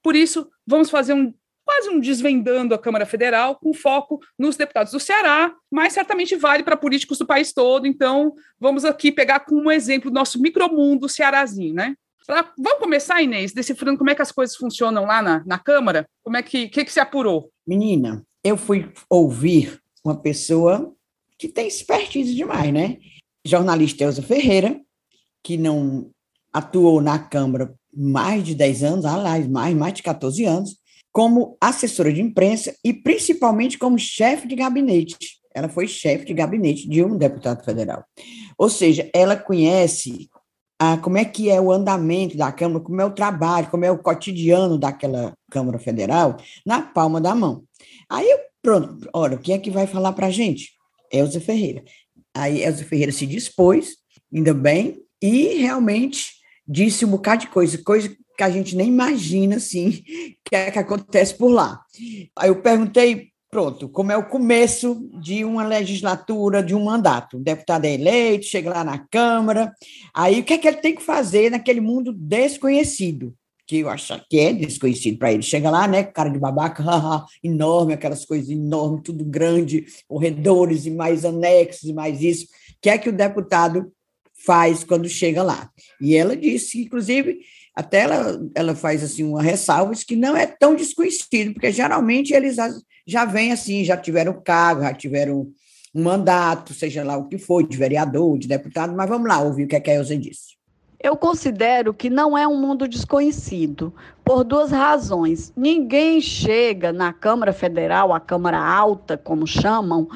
Por 0.02 0.16
isso, 0.16 0.50
vamos 0.66 0.90
fazer 0.90 1.14
um 1.14 1.32
quase 1.72 1.88
um 1.88 1.98
desvendando 1.98 2.74
a 2.74 2.78
Câmara 2.78 3.06
Federal, 3.06 3.56
com 3.56 3.72
foco 3.72 4.20
nos 4.38 4.56
deputados 4.56 4.92
do 4.92 5.00
Ceará, 5.00 5.54
mas 5.70 5.94
certamente 5.94 6.36
vale 6.36 6.62
para 6.62 6.76
políticos 6.76 7.18
do 7.18 7.26
país 7.26 7.52
todo. 7.52 7.86
Então, 7.86 8.34
vamos 8.60 8.84
aqui 8.84 9.10
pegar 9.10 9.40
como 9.40 9.70
exemplo 9.70 10.10
o 10.10 10.14
nosso 10.14 10.40
micromundo 10.40 11.08
cearazinho, 11.08 11.72
né? 11.72 11.94
Pra, 12.26 12.52
vamos 12.58 12.78
começar, 12.78 13.22
Inês, 13.22 13.52
decifrando 13.52 13.96
como 13.96 14.10
é 14.10 14.14
que 14.14 14.22
as 14.22 14.30
coisas 14.30 14.54
funcionam 14.54 15.06
lá 15.06 15.22
na, 15.22 15.42
na 15.46 15.58
Câmara? 15.58 16.06
Como 16.22 16.36
é 16.36 16.42
que, 16.42 16.68
que, 16.68 16.84
que 16.84 16.92
se 16.92 17.00
apurou? 17.00 17.50
Menina, 17.66 18.22
eu 18.44 18.56
fui 18.56 18.92
ouvir 19.08 19.80
uma 20.04 20.20
pessoa 20.20 20.94
que 21.38 21.48
tem 21.48 21.66
expertise 21.66 22.34
demais, 22.34 22.72
né? 22.72 22.98
Jornalista 23.44 24.04
Elza 24.04 24.22
Ferreira, 24.22 24.78
que 25.42 25.56
não 25.56 26.10
atuou 26.52 27.00
na 27.00 27.18
Câmara 27.18 27.74
mais 27.94 28.44
de 28.44 28.54
10 28.54 28.82
anos, 28.84 29.04
aliás, 29.04 29.48
mais, 29.48 29.74
mais 29.74 29.94
de 29.94 30.02
14 30.02 30.44
anos, 30.44 30.81
como 31.12 31.56
assessora 31.60 32.12
de 32.12 32.22
imprensa 32.22 32.74
e 32.82 32.92
principalmente 32.92 33.78
como 33.78 33.98
chefe 33.98 34.48
de 34.48 34.56
gabinete. 34.56 35.42
Ela 35.54 35.68
foi 35.68 35.86
chefe 35.86 36.24
de 36.24 36.32
gabinete 36.32 36.88
de 36.88 37.04
um 37.04 37.16
deputado 37.16 37.62
federal. 37.62 38.04
Ou 38.56 38.70
seja, 38.70 39.10
ela 39.14 39.36
conhece 39.36 40.30
a, 40.80 40.96
como 40.96 41.18
é 41.18 41.24
que 41.24 41.50
é 41.50 41.60
o 41.60 41.70
andamento 41.70 42.36
da 42.36 42.50
Câmara, 42.50 42.82
como 42.82 43.00
é 43.00 43.04
o 43.04 43.14
trabalho, 43.14 43.70
como 43.70 43.84
é 43.84 43.90
o 43.90 43.98
cotidiano 43.98 44.78
daquela 44.78 45.34
Câmara 45.50 45.78
Federal 45.78 46.38
na 46.64 46.80
palma 46.80 47.20
da 47.20 47.34
mão. 47.34 47.62
Aí, 48.08 48.26
pronto, 48.62 49.08
olha, 49.12 49.36
quem 49.36 49.54
é 49.54 49.58
que 49.58 49.70
vai 49.70 49.86
falar 49.86 50.12
para 50.12 50.28
a 50.28 50.30
gente? 50.30 50.72
Elza 51.12 51.40
Ferreira. 51.40 51.84
Aí, 52.34 52.62
Elza 52.62 52.84
Ferreira 52.84 53.12
se 53.12 53.26
dispôs, 53.26 53.96
ainda 54.34 54.54
bem, 54.54 54.98
e 55.20 55.58
realmente 55.58 56.41
disse 56.66 57.04
um 57.04 57.10
bocado 57.10 57.42
de 57.42 57.48
coisa, 57.48 57.78
coisa 57.82 58.08
que 58.36 58.42
a 58.42 58.50
gente 58.50 58.76
nem 58.76 58.88
imagina, 58.88 59.56
assim, 59.56 60.02
que 60.44 60.54
é 60.54 60.70
que 60.70 60.78
acontece 60.78 61.34
por 61.34 61.48
lá. 61.48 61.80
Aí 62.36 62.48
eu 62.48 62.60
perguntei, 62.62 63.28
pronto, 63.50 63.88
como 63.88 64.12
é 64.12 64.16
o 64.16 64.28
começo 64.28 65.08
de 65.20 65.44
uma 65.44 65.64
legislatura, 65.64 66.62
de 66.62 66.74
um 66.74 66.84
mandato. 66.84 67.36
O 67.36 67.42
deputado 67.42 67.84
é 67.84 67.94
eleito, 67.94 68.46
chega 68.46 68.70
lá 68.70 68.84
na 68.84 68.98
Câmara, 68.98 69.72
aí 70.14 70.40
o 70.40 70.44
que 70.44 70.54
é 70.54 70.58
que 70.58 70.66
ele 70.66 70.78
tem 70.78 70.94
que 70.94 71.02
fazer 71.02 71.50
naquele 71.50 71.80
mundo 71.80 72.12
desconhecido? 72.12 73.34
que 73.72 73.78
eu 73.78 73.88
acho 73.88 74.20
que 74.28 74.38
é 74.38 74.52
desconhecido 74.52 75.18
para 75.18 75.32
ele. 75.32 75.42
Chega 75.42 75.70
lá, 75.70 75.88
né, 75.88 76.02
cara 76.02 76.28
de 76.28 76.38
babaca, 76.38 76.84
enorme, 77.42 77.94
aquelas 77.94 78.24
coisas 78.24 78.50
enormes, 78.50 79.02
tudo 79.02 79.24
grande, 79.24 79.86
corredores 80.06 80.84
e 80.84 80.90
mais 80.90 81.24
anexos 81.24 81.84
e 81.84 81.92
mais 81.94 82.20
isso. 82.20 82.44
O 82.44 82.48
que 82.82 82.90
é 82.90 82.98
que 82.98 83.08
o 83.08 83.12
deputado 83.16 83.90
faz 84.44 84.84
quando 84.84 85.08
chega 85.08 85.42
lá? 85.42 85.70
E 86.00 86.16
ela 86.16 86.36
disse, 86.36 86.82
inclusive, 86.82 87.40
até 87.74 88.00
ela, 88.00 88.40
ela 88.54 88.74
faz 88.74 89.02
assim 89.02 89.24
uma 89.24 89.42
ressalva 89.42 89.92
que 90.06 90.16
não 90.16 90.36
é 90.36 90.46
tão 90.46 90.74
desconhecido, 90.74 91.54
porque 91.54 91.72
geralmente 91.72 92.34
eles 92.34 92.56
já 93.06 93.24
vêm 93.24 93.52
assim, 93.52 93.84
já 93.84 93.96
tiveram 93.96 94.40
cargo, 94.44 94.82
já 94.82 94.92
tiveram 94.92 95.50
um 95.94 96.02
mandato, 96.02 96.74
seja 96.74 97.02
lá 97.02 97.16
o 97.16 97.28
que 97.28 97.38
for, 97.38 97.66
de 97.66 97.76
vereador, 97.76 98.38
de 98.38 98.48
deputado, 98.48 98.94
mas 98.94 99.08
vamos 99.08 99.28
lá 99.28 99.40
ouvir 99.40 99.64
o 99.64 99.68
que, 99.68 99.76
é 99.76 99.80
que 99.80 99.90
a 99.90 99.94
Elza 99.94 100.16
disse. 100.16 100.52
Eu 101.02 101.16
considero 101.16 101.92
que 101.92 102.08
não 102.08 102.38
é 102.38 102.46
um 102.46 102.56
mundo 102.56 102.86
desconhecido, 102.86 103.92
por 104.24 104.44
duas 104.44 104.70
razões. 104.70 105.52
Ninguém 105.56 106.20
chega 106.20 106.92
na 106.92 107.12
Câmara 107.12 107.52
Federal, 107.52 108.12
a 108.12 108.20
Câmara 108.20 108.58
Alta, 108.58 109.16
como 109.16 109.44
chamam, 109.44 110.08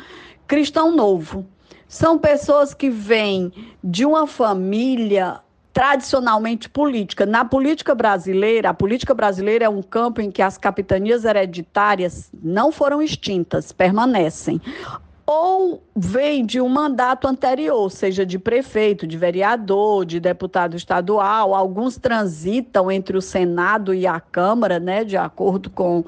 cristão 0.47 0.95
novo. 0.95 1.45
São 1.89 2.19
pessoas 2.19 2.75
que 2.75 2.91
vêm 2.91 3.53
de 3.83 4.05
uma 4.05 4.27
família 4.27 5.41
tradicionalmente 5.73 6.71
política. 6.71 7.27
Na 7.27 7.45
política 7.45 7.95
brasileira, 7.95 8.71
a 8.71 8.75
política 8.75 9.13
brasileira 9.13 9.67
é 9.67 9.69
um 9.69 9.83
campo 9.83 10.21
em 10.21 10.31
que 10.31 10.41
as 10.41 10.57
capitanias 10.57 11.25
hereditárias 11.25 12.31
não 12.43 12.73
foram 12.73 13.03
extintas, 13.03 13.73
permanecem 13.73 14.61
ou 15.27 15.83
vem 15.95 16.47
de 16.47 16.61
um 16.61 16.69
mandato 16.69 17.27
anterior, 17.27 17.91
seja 17.91 18.25
de 18.25 18.39
prefeito, 18.39 19.07
de 19.07 19.19
vereador, 19.19 20.05
de 20.07 20.21
deputado 20.21 20.77
estadual. 20.77 21.53
Alguns 21.53 21.99
transitam 21.99 22.91
entre 22.91 23.17
o 23.17 23.21
Senado 23.21 23.93
e 23.93 24.07
a 24.07 24.21
Câmara, 24.21 24.79
né, 24.79 25.03
de 25.03 25.17
acordo 25.17 25.69
com 25.69 26.05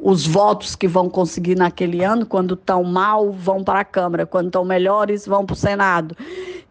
os 0.00 0.26
votos 0.26 0.74
que 0.74 0.88
vão 0.88 1.08
conseguir 1.08 1.56
naquele 1.56 2.02
ano. 2.02 2.24
Quando 2.24 2.54
estão 2.54 2.82
mal, 2.82 3.30
vão 3.30 3.62
para 3.62 3.80
a 3.80 3.84
Câmara. 3.84 4.26
Quando 4.26 4.46
estão 4.46 4.64
melhores, 4.64 5.26
vão 5.26 5.44
para 5.44 5.54
o 5.54 5.56
Senado. 5.56 6.16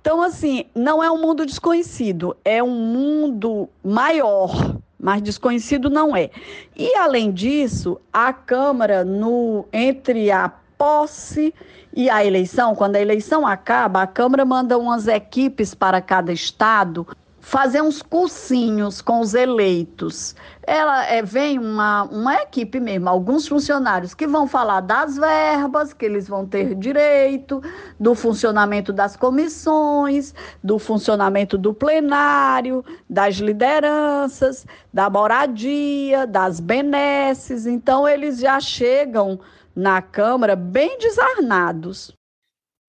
Então, 0.02 0.22
assim, 0.22 0.66
não 0.74 1.04
é 1.04 1.12
um 1.12 1.22
mundo 1.22 1.46
desconhecido, 1.46 2.36
é 2.44 2.64
um 2.64 2.72
mundo 2.72 3.70
maior, 3.84 4.78
mas 4.98 5.22
desconhecido 5.22 5.90
não 5.90 6.16
é. 6.16 6.30
E, 6.76 6.96
além 6.96 7.32
disso, 7.32 8.00
a 8.12 8.32
Câmara, 8.32 9.04
no 9.04 9.66
entre 9.74 10.32
a 10.32 10.52
posse 10.78 11.54
e 11.94 12.10
a 12.10 12.24
eleição, 12.24 12.74
quando 12.74 12.96
a 12.96 13.02
eleição 13.02 13.46
acaba, 13.46 14.02
a 14.02 14.08
Câmara 14.08 14.46
manda 14.46 14.78
umas 14.78 15.08
equipes 15.08 15.76
para 15.76 16.02
cada 16.02 16.32
estado 16.32 17.06
fazer 17.50 17.82
uns 17.82 18.04
cursinhos 18.04 19.02
com 19.02 19.22
os 19.22 19.34
eleitos. 19.34 20.36
Ela 20.62 21.04
é, 21.08 21.24
vem 21.24 21.58
uma, 21.58 22.04
uma 22.04 22.36
equipe 22.36 22.80
mesmo, 22.80 23.10
alguns 23.10 23.48
funcionários 23.48 24.14
que 24.14 24.28
vão 24.28 24.48
falar 24.48 24.82
das 24.82 25.18
verbas 25.18 25.92
que 25.92 26.06
eles 26.06 26.28
vão 26.28 26.46
ter 26.46 26.76
direito, 26.76 27.60
do 28.00 28.14
funcionamento 28.14 28.94
das 28.94 29.16
comissões, 29.16 30.36
do 30.64 30.78
funcionamento 30.78 31.58
do 31.58 31.74
plenário, 31.74 32.86
das 33.10 33.38
lideranças, 33.38 34.68
da 34.94 35.10
moradia, 35.10 36.28
das 36.28 36.60
benesses. 36.60 37.66
Então, 37.66 38.08
eles 38.08 38.38
já 38.38 38.60
chegam 38.60 39.40
na 39.76 40.04
Câmara 40.04 40.56
bem 40.56 41.00
desarnados. 41.00 42.14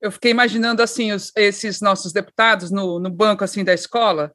Eu 0.03 0.13
fiquei 0.13 0.31
imaginando 0.31 0.83
assim 0.83 1.13
os, 1.13 1.33
esses 1.35 1.81
nossos 1.81 2.13
deputados 2.13 2.71
no, 2.71 2.99
no 2.99 3.09
banco 3.09 3.43
assim 3.43 3.65
da 3.65 3.73
escola, 3.73 4.31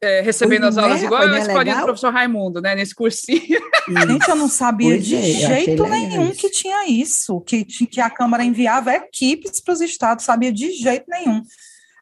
é, 0.00 0.20
recebendo 0.20 0.64
as 0.64 0.78
aulas 0.78 1.02
é, 1.02 1.04
igual 1.04 1.22
a 1.22 1.38
escolinha 1.38 1.76
do 1.76 1.84
professor 1.84 2.12
Raimundo, 2.12 2.60
né? 2.60 2.74
Nesse 2.74 2.94
cursinho. 2.94 3.60
Gente, 3.88 4.28
eu 4.28 4.36
não 4.36 4.48
sabia 4.48 4.90
pois 4.90 5.06
de 5.06 5.16
é, 5.16 5.22
jeito 5.22 5.86
nenhum 5.86 6.30
isso. 6.30 6.40
que 6.40 6.50
tinha 6.50 6.86
isso, 6.88 7.40
que, 7.40 7.64
que 7.64 8.00
a 8.00 8.10
Câmara 8.10 8.44
enviava 8.44 8.92
equipes 8.94 9.60
para 9.60 9.74
os 9.74 9.80
estados, 9.80 10.24
sabia 10.24 10.52
de 10.52 10.72
jeito 10.72 11.04
nenhum. 11.08 11.42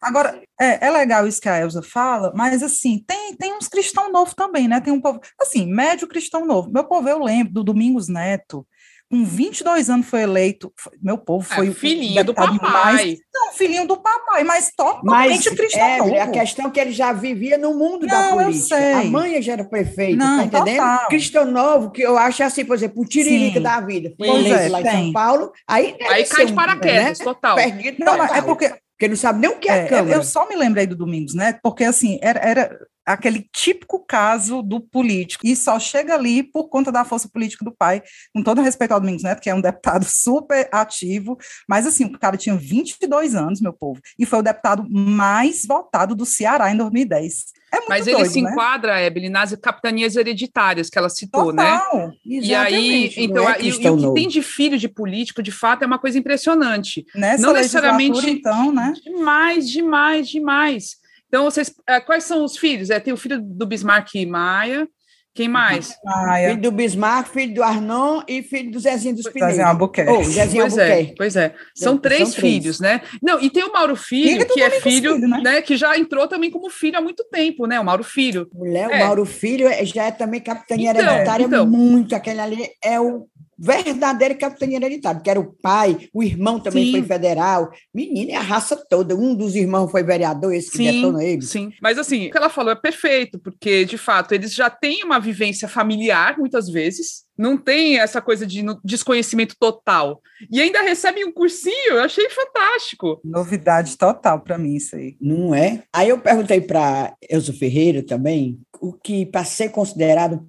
Agora, 0.00 0.42
é, 0.59 0.87
é, 0.87 0.90
legal 0.90 1.26
isso 1.26 1.40
que 1.40 1.49
a 1.49 1.59
Elza 1.59 1.82
fala, 1.82 2.32
mas 2.35 2.62
assim, 2.62 3.04
tem, 3.06 3.37
tem 3.37 3.52
uns 3.52 3.68
cristão 3.68 4.11
novo 4.11 4.35
também, 4.35 4.66
né? 4.66 4.80
Tem 4.80 4.92
um 4.92 5.00
povo, 5.00 5.20
assim, 5.38 5.66
médio 5.66 6.09
cristão 6.09 6.47
novo. 6.47 6.70
Meu 6.70 6.85
povo, 6.85 7.06
eu 7.06 7.23
lembro 7.23 7.52
do 7.52 7.64
Domingos 7.64 8.09
Neto, 8.09 8.66
com 9.11 9.25
22 9.25 9.90
anos 9.90 10.07
foi 10.07 10.23
eleito, 10.23 10.73
meu 11.02 11.19
povo 11.19 11.45
foi 11.45 11.69
é, 11.69 11.73
filhinho 11.73 12.25
do 12.25 12.33
papai. 12.33 12.61
Mais, 12.61 13.19
não, 13.35 13.52
filhinho 13.52 13.87
do 13.87 13.97
papai, 13.97 14.45
mas 14.45 14.71
totalmente 14.76 15.49
mas, 15.49 15.59
cristão. 15.59 16.14
É, 16.14 16.21
a 16.21 16.29
questão 16.29 16.67
é 16.67 16.71
que 16.71 16.79
ele 16.79 16.93
já 16.93 17.12
vivia 17.12 17.59
no 17.59 17.75
mundo 17.75 18.07
não, 18.07 18.37
da 18.37 18.45
política. 18.45 18.99
A 18.99 19.05
mãe 19.05 19.43
já 19.43 19.55
era 19.55 19.64
prefeito, 19.64 20.19
tá 20.19 20.25
não, 20.25 20.49
tá 20.49 20.59
entendendo? 20.59 20.81
Total. 20.81 21.09
Cristão 21.09 21.45
novo, 21.45 21.90
que 21.90 22.02
eu 22.02 22.17
acho 22.17 22.45
assim, 22.45 22.64
por 22.64 22.76
exemplo, 22.76 23.02
o 23.02 23.05
Tiririca 23.05 23.59
Sim. 23.59 23.62
da 23.62 23.81
vida. 23.81 24.14
Foi 24.17 24.29
eleito 24.29 24.55
é, 24.55 24.69
lá 24.69 24.83
tem. 24.83 24.90
em 24.90 25.02
São 25.05 25.12
Paulo, 25.12 25.52
aí 25.67 25.97
Aí 26.09 26.25
cai 26.25 26.47
de 26.47 26.52
paraquedas, 26.52 27.19
né? 27.19 27.25
total. 27.25 27.57
Perdido 27.57 28.05
não, 28.05 28.17
total. 28.17 28.37
é 28.37 28.43
porque 28.43 28.73
porque 29.00 29.09
não 29.09 29.17
sabe 29.17 29.40
nem 29.40 29.49
o 29.49 29.59
que 29.59 29.71
é, 29.71 29.79
é 29.79 29.87
Câmara. 29.87 30.14
Eu 30.14 30.23
só 30.23 30.47
me 30.47 30.55
lembrei 30.55 30.87
do 30.87 30.95
Domingos, 30.95 31.35
né? 31.35 31.59
Porque 31.62 31.85
assim, 31.85 32.19
era, 32.21 32.38
era 32.38 32.79
aquele 33.04 33.49
típico 33.52 34.04
caso 34.04 34.62
do 34.62 34.80
político, 34.80 35.47
e 35.47 35.57
só 35.57 35.78
chega 35.78 36.14
ali 36.14 36.42
por 36.42 36.69
conta 36.69 36.92
da 36.92 37.04
força 37.04 37.28
política 37.28 37.64
do 37.64 37.73
pai, 37.73 38.02
com 38.35 38.42
todo 38.42 38.61
respeito 38.61 38.92
ao 38.92 39.00
Domingos 39.00 39.23
Neto, 39.23 39.40
que 39.40 39.50
é 39.50 39.54
um 39.54 39.61
deputado 39.61 40.04
super 40.09 40.69
ativo, 40.73 41.38
mas 41.69 41.87
assim, 41.87 42.04
o 42.04 42.19
cara 42.19 42.37
tinha 42.37 42.57
22 42.57 43.35
anos, 43.35 43.61
meu 43.61 43.73
povo, 43.73 44.00
e 44.19 44.26
foi 44.26 44.38
o 44.38 44.42
deputado 44.42 44.87
mais 44.88 45.64
votado 45.66 46.14
do 46.14 46.26
Ceará 46.26 46.71
em 46.71 46.76
2010. 46.76 47.61
É 47.73 47.88
Mas 47.88 48.07
ele 48.07 48.16
doido, 48.16 48.30
se 48.30 48.42
né? 48.42 48.50
enquadra, 48.50 49.00
Evelyn, 49.00 49.30
nas 49.30 49.54
capitanias 49.54 50.16
hereditárias 50.16 50.90
que 50.90 50.99
ela 50.99 51.09
citou, 51.09 51.52
né? 51.52 51.78
Total, 51.78 52.09
né? 52.09 52.14
E 52.25 52.54
aí, 52.54 53.12
então, 53.16 53.49
é 53.49 53.61
e, 53.61 53.69
e, 53.69 53.73
o 53.88 53.97
que 53.97 54.14
tem 54.14 54.28
de 54.28 54.42
filho 54.42 54.76
de 54.76 54.88
político, 54.88 55.40
de 55.40 55.52
fato, 55.52 55.85
é 55.85 55.87
uma 55.87 55.99
coisa 55.99 56.19
impressionante. 56.19 57.07
Nessa 57.14 57.47
Não 57.47 57.52
necessariamente. 57.52 58.28
Então, 58.28 58.73
né? 58.73 58.92
Demais, 59.04 59.71
demais, 59.71 60.28
demais. 60.28 61.00
Então, 61.30 61.44
vocês, 61.44 61.72
eh, 61.88 62.00
quais 62.00 62.25
são 62.25 62.44
os 62.44 62.58
filhos? 62.58 62.90
É, 62.90 62.99
tem 62.99 63.14
o 63.14 63.16
filho 63.16 63.40
do 63.40 63.64
Bismarck 63.64 64.12
Maia, 64.26 64.88
quem 65.32 65.49
mais? 65.49 65.96
Maia. 66.04 66.50
Filho 66.50 66.62
do 66.62 66.72
Bismarck, 66.72 67.28
filho 67.28 67.54
do 67.54 67.62
Arnon 67.62 68.20
e 68.26 68.42
filho 68.42 68.72
do 68.72 68.80
Zezinho 68.80 69.14
dos 69.14 69.28
Pinheiros. 69.28 69.54
Zezinho 69.54 69.68
Albuquerque. 69.68 70.12
Oh, 70.12 70.25
Zezinho 70.25 70.62
pois 70.62 70.78
Albuquerque. 70.78 71.12
É, 71.12 71.14
pois 71.16 71.37
é. 71.37 71.54
São, 71.72 71.96
três 71.96 72.30
são 72.30 72.40
filhos, 72.40 72.78
três. 72.78 73.00
né? 73.00 73.00
Não, 73.22 73.40
e 73.40 73.49
tem 73.49 73.62
o 73.62 73.72
Mauro 73.72 73.94
Filho, 73.94 74.44
que 74.44 74.60
é 74.60 74.70
filho, 74.70 75.14
filho 75.14 75.28
né? 75.28 75.40
né? 75.40 75.62
Que 75.62 75.76
já 75.76 75.96
entrou 75.96 76.26
também 76.26 76.50
como 76.50 76.68
filho 76.68 76.99
há 76.99 77.00
muito 77.00 77.25
tempo, 77.30 77.66
né? 77.66 77.78
O 77.78 77.84
Mauro 77.84 78.02
Filho. 78.02 78.50
Mulher, 78.52 78.90
é. 78.90 78.96
o 78.96 79.06
Mauro 79.06 79.25
Filho 79.25 79.68
já 79.84 80.06
é 80.06 80.10
também 80.10 80.40
capitania 80.40 80.90
então, 80.90 81.04
hereditária 81.04 81.44
então. 81.44 81.66
muito. 81.66 82.14
Aquele 82.14 82.40
ali 82.40 82.68
é 82.82 83.00
o 83.00 83.28
verdadeira 83.61 84.35
capitania 84.35 84.79
hereditária, 84.79 85.21
que 85.21 85.29
era 85.29 85.38
o 85.38 85.52
pai, 85.62 86.09
o 86.14 86.23
irmão 86.23 86.59
também 86.59 86.87
sim. 86.87 86.93
foi 86.93 87.02
federal. 87.02 87.71
Menina, 87.95 88.33
é 88.33 88.37
a 88.37 88.40
raça 88.40 88.75
toda. 88.88 89.14
Um 89.14 89.35
dos 89.35 89.55
irmãos 89.55 89.90
foi 89.90 90.02
vereador, 90.02 90.55
esse 90.55 90.71
que 90.71 90.79
sim, 90.79 90.85
detona 90.85 91.23
ele. 91.23 91.43
Sim, 91.43 91.71
mas 91.83 91.99
assim, 91.99 92.29
o 92.29 92.31
que 92.31 92.38
ela 92.38 92.49
falou 92.49 92.73
é 92.73 92.76
perfeito, 92.76 93.38
porque, 93.38 93.85
de 93.85 93.99
fato, 93.99 94.33
eles 94.33 94.55
já 94.55 94.71
têm 94.71 95.05
uma 95.05 95.21
vivência 95.21 95.69
familiar, 95.69 96.38
muitas 96.38 96.69
vezes, 96.69 97.25
não 97.37 97.57
tem 97.57 97.99
essa 97.99 98.21
coisa 98.21 98.47
de 98.47 98.62
desconhecimento 98.85 99.57
total. 99.59 100.21
E 100.50 100.61
ainda 100.61 100.83
recebem 100.83 101.25
um 101.25 101.33
cursinho, 101.33 101.93
eu 101.93 102.02
achei 102.02 102.29
fantástico. 102.29 103.21
Novidade 103.25 103.97
total 103.97 104.40
para 104.40 104.59
mim 104.59 104.75
isso 104.75 104.95
aí. 104.95 105.17
Não 105.21 105.55
é? 105.55 105.83
Aí 105.93 106.11
eu 106.11 106.19
perguntei 106.19 106.61
para 106.61 107.14
Elzo 107.31 107.52
Ferreira 107.52 108.02
também 108.02 108.59
o 108.80 108.92
que 108.92 109.26
para 109.26 109.44
ser 109.44 109.68
considerado 109.68 110.49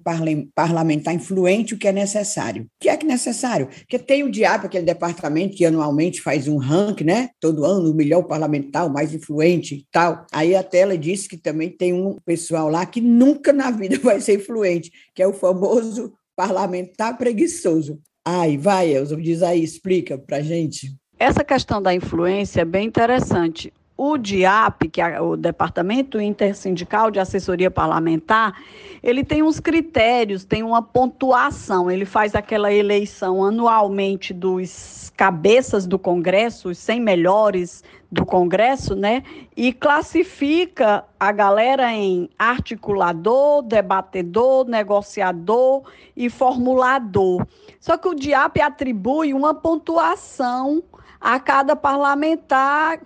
parlamentar 0.54 1.14
influente 1.14 1.74
o 1.74 1.78
que 1.78 1.86
é 1.86 1.92
necessário. 1.92 2.64
O 2.64 2.66
que 2.80 2.88
é 2.88 2.96
que 2.96 3.04
é 3.04 3.08
necessário? 3.08 3.68
Porque 3.68 3.98
tem 3.98 4.22
o 4.22 4.30
DIAP, 4.30 4.64
aquele 4.64 4.84
departamento 4.84 5.56
que 5.56 5.64
anualmente 5.64 6.22
faz 6.22 6.48
um 6.48 6.56
ranking, 6.56 7.04
né? 7.04 7.30
Todo 7.38 7.64
ano, 7.64 7.90
o 7.90 7.94
melhor 7.94 8.22
parlamentar, 8.22 8.86
o 8.86 8.92
mais 8.92 9.12
influente 9.14 9.74
e 9.74 9.86
tal. 9.92 10.24
Aí 10.32 10.54
até 10.54 10.78
ela 10.78 10.96
disse 10.96 11.28
que 11.28 11.36
também 11.36 11.68
tem 11.68 11.92
um 11.92 12.16
pessoal 12.24 12.68
lá 12.68 12.86
que 12.86 13.00
nunca 13.00 13.52
na 13.52 13.70
vida 13.70 13.98
vai 14.02 14.20
ser 14.20 14.36
influente, 14.36 14.90
que 15.14 15.22
é 15.22 15.26
o 15.26 15.32
famoso 15.32 16.12
parlamentar 16.34 17.18
preguiçoso. 17.18 18.00
Ai, 18.24 18.56
vai, 18.56 18.94
Elza, 18.94 19.16
diz 19.16 19.42
aí, 19.42 19.62
explica 19.62 20.16
para 20.16 20.40
gente. 20.40 20.94
Essa 21.18 21.44
questão 21.44 21.82
da 21.82 21.94
influência 21.94 22.62
é 22.62 22.64
bem 22.64 22.86
interessante. 22.86 23.72
O 24.04 24.18
DIAP, 24.18 24.88
que 24.88 25.00
é 25.00 25.20
o 25.20 25.36
Departamento 25.36 26.20
Intersindical 26.20 27.08
de 27.08 27.20
Assessoria 27.20 27.70
Parlamentar, 27.70 28.60
ele 29.00 29.22
tem 29.22 29.44
uns 29.44 29.60
critérios, 29.60 30.44
tem 30.44 30.64
uma 30.64 30.82
pontuação. 30.82 31.88
Ele 31.88 32.04
faz 32.04 32.34
aquela 32.34 32.72
eleição 32.72 33.44
anualmente 33.44 34.34
dos 34.34 35.12
cabeças 35.16 35.86
do 35.86 36.00
Congresso, 36.00 36.70
os 36.70 36.78
100 36.78 37.00
melhores 37.00 37.84
do 38.10 38.26
Congresso, 38.26 38.96
né? 38.96 39.22
E 39.56 39.72
classifica 39.72 41.04
a 41.20 41.30
galera 41.30 41.92
em 41.92 42.28
articulador, 42.36 43.62
debatedor, 43.62 44.66
negociador 44.66 45.84
e 46.16 46.28
formulador. 46.28 47.46
Só 47.78 47.96
que 47.96 48.08
o 48.08 48.16
DIAP 48.16 48.60
atribui 48.60 49.32
uma 49.32 49.54
pontuação 49.54 50.82
a 51.20 51.38
cada 51.38 51.76
parlamentar, 51.76 52.98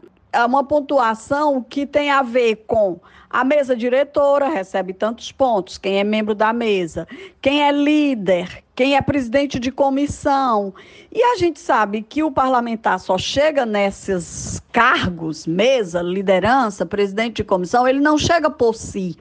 uma 0.44 0.64
pontuação 0.64 1.62
que 1.62 1.86
tem 1.86 2.10
a 2.10 2.22
ver 2.22 2.64
com 2.66 3.00
a 3.28 3.44
mesa 3.44 3.76
diretora 3.76 4.48
recebe 4.48 4.92
tantos 4.92 5.32
pontos, 5.32 5.76
quem 5.76 5.98
é 5.98 6.04
membro 6.04 6.34
da 6.34 6.52
mesa, 6.52 7.06
quem 7.42 7.62
é 7.62 7.72
líder, 7.72 8.64
quem 8.74 8.96
é 8.96 9.02
presidente 9.02 9.58
de 9.58 9.70
comissão. 9.72 10.72
E 11.12 11.22
a 11.22 11.36
gente 11.36 11.60
sabe 11.60 12.02
que 12.02 12.22
o 12.22 12.30
parlamentar 12.30 13.00
só 13.00 13.18
chega 13.18 13.66
nesses 13.66 14.60
cargos, 14.72 15.46
mesa, 15.46 16.00
liderança, 16.00 16.86
presidente 16.86 17.36
de 17.36 17.44
comissão, 17.44 17.86
ele 17.86 18.00
não 18.00 18.16
chega 18.16 18.48
por 18.48 18.74
si. 18.74 19.16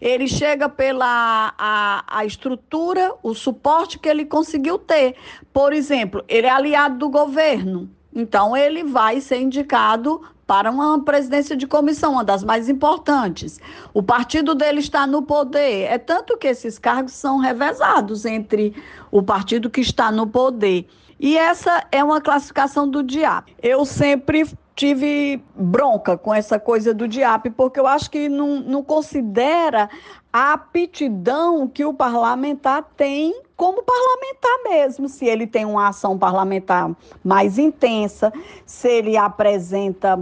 Ele 0.00 0.26
chega 0.26 0.68
pela 0.68 1.54
a, 1.56 2.04
a 2.08 2.24
estrutura, 2.24 3.12
o 3.22 3.34
suporte 3.34 3.98
que 3.98 4.08
ele 4.08 4.24
conseguiu 4.24 4.78
ter. 4.78 5.14
Por 5.52 5.72
exemplo, 5.72 6.24
ele 6.26 6.46
é 6.46 6.50
aliado 6.50 6.98
do 6.98 7.08
governo. 7.08 7.88
Então, 8.14 8.56
ele 8.56 8.82
vai 8.82 9.20
ser 9.20 9.40
indicado 9.40 10.20
para 10.52 10.70
uma 10.70 11.02
presidência 11.02 11.56
de 11.56 11.66
comissão, 11.66 12.12
uma 12.12 12.22
das 12.22 12.44
mais 12.44 12.68
importantes. 12.68 13.58
O 13.94 14.02
partido 14.02 14.54
dele 14.54 14.80
está 14.80 15.06
no 15.06 15.22
poder. 15.22 15.84
É 15.84 15.96
tanto 15.96 16.36
que 16.36 16.46
esses 16.46 16.78
cargos 16.78 17.14
são 17.14 17.38
revezados 17.38 18.26
entre 18.26 18.74
o 19.10 19.22
partido 19.22 19.70
que 19.70 19.80
está 19.80 20.12
no 20.12 20.26
poder. 20.26 20.86
E 21.18 21.38
essa 21.38 21.86
é 21.90 22.04
uma 22.04 22.20
classificação 22.20 22.86
do 22.86 23.02
DIAP. 23.02 23.56
Eu 23.62 23.86
sempre 23.86 24.44
tive 24.76 25.42
bronca 25.56 26.18
com 26.18 26.34
essa 26.34 26.60
coisa 26.60 26.92
do 26.92 27.08
DIAP, 27.08 27.48
porque 27.56 27.80
eu 27.80 27.86
acho 27.86 28.10
que 28.10 28.28
não, 28.28 28.60
não 28.60 28.82
considera 28.82 29.88
a 30.30 30.52
aptidão 30.52 31.66
que 31.66 31.82
o 31.82 31.94
parlamentar 31.94 32.84
tem 32.94 33.40
como 33.62 33.80
parlamentar 33.84 34.64
mesmo, 34.64 35.08
se 35.08 35.24
ele 35.24 35.46
tem 35.46 35.64
uma 35.64 35.86
ação 35.86 36.18
parlamentar 36.18 36.90
mais 37.22 37.58
intensa, 37.58 38.32
se 38.66 38.88
ele 38.88 39.16
apresenta, 39.16 40.18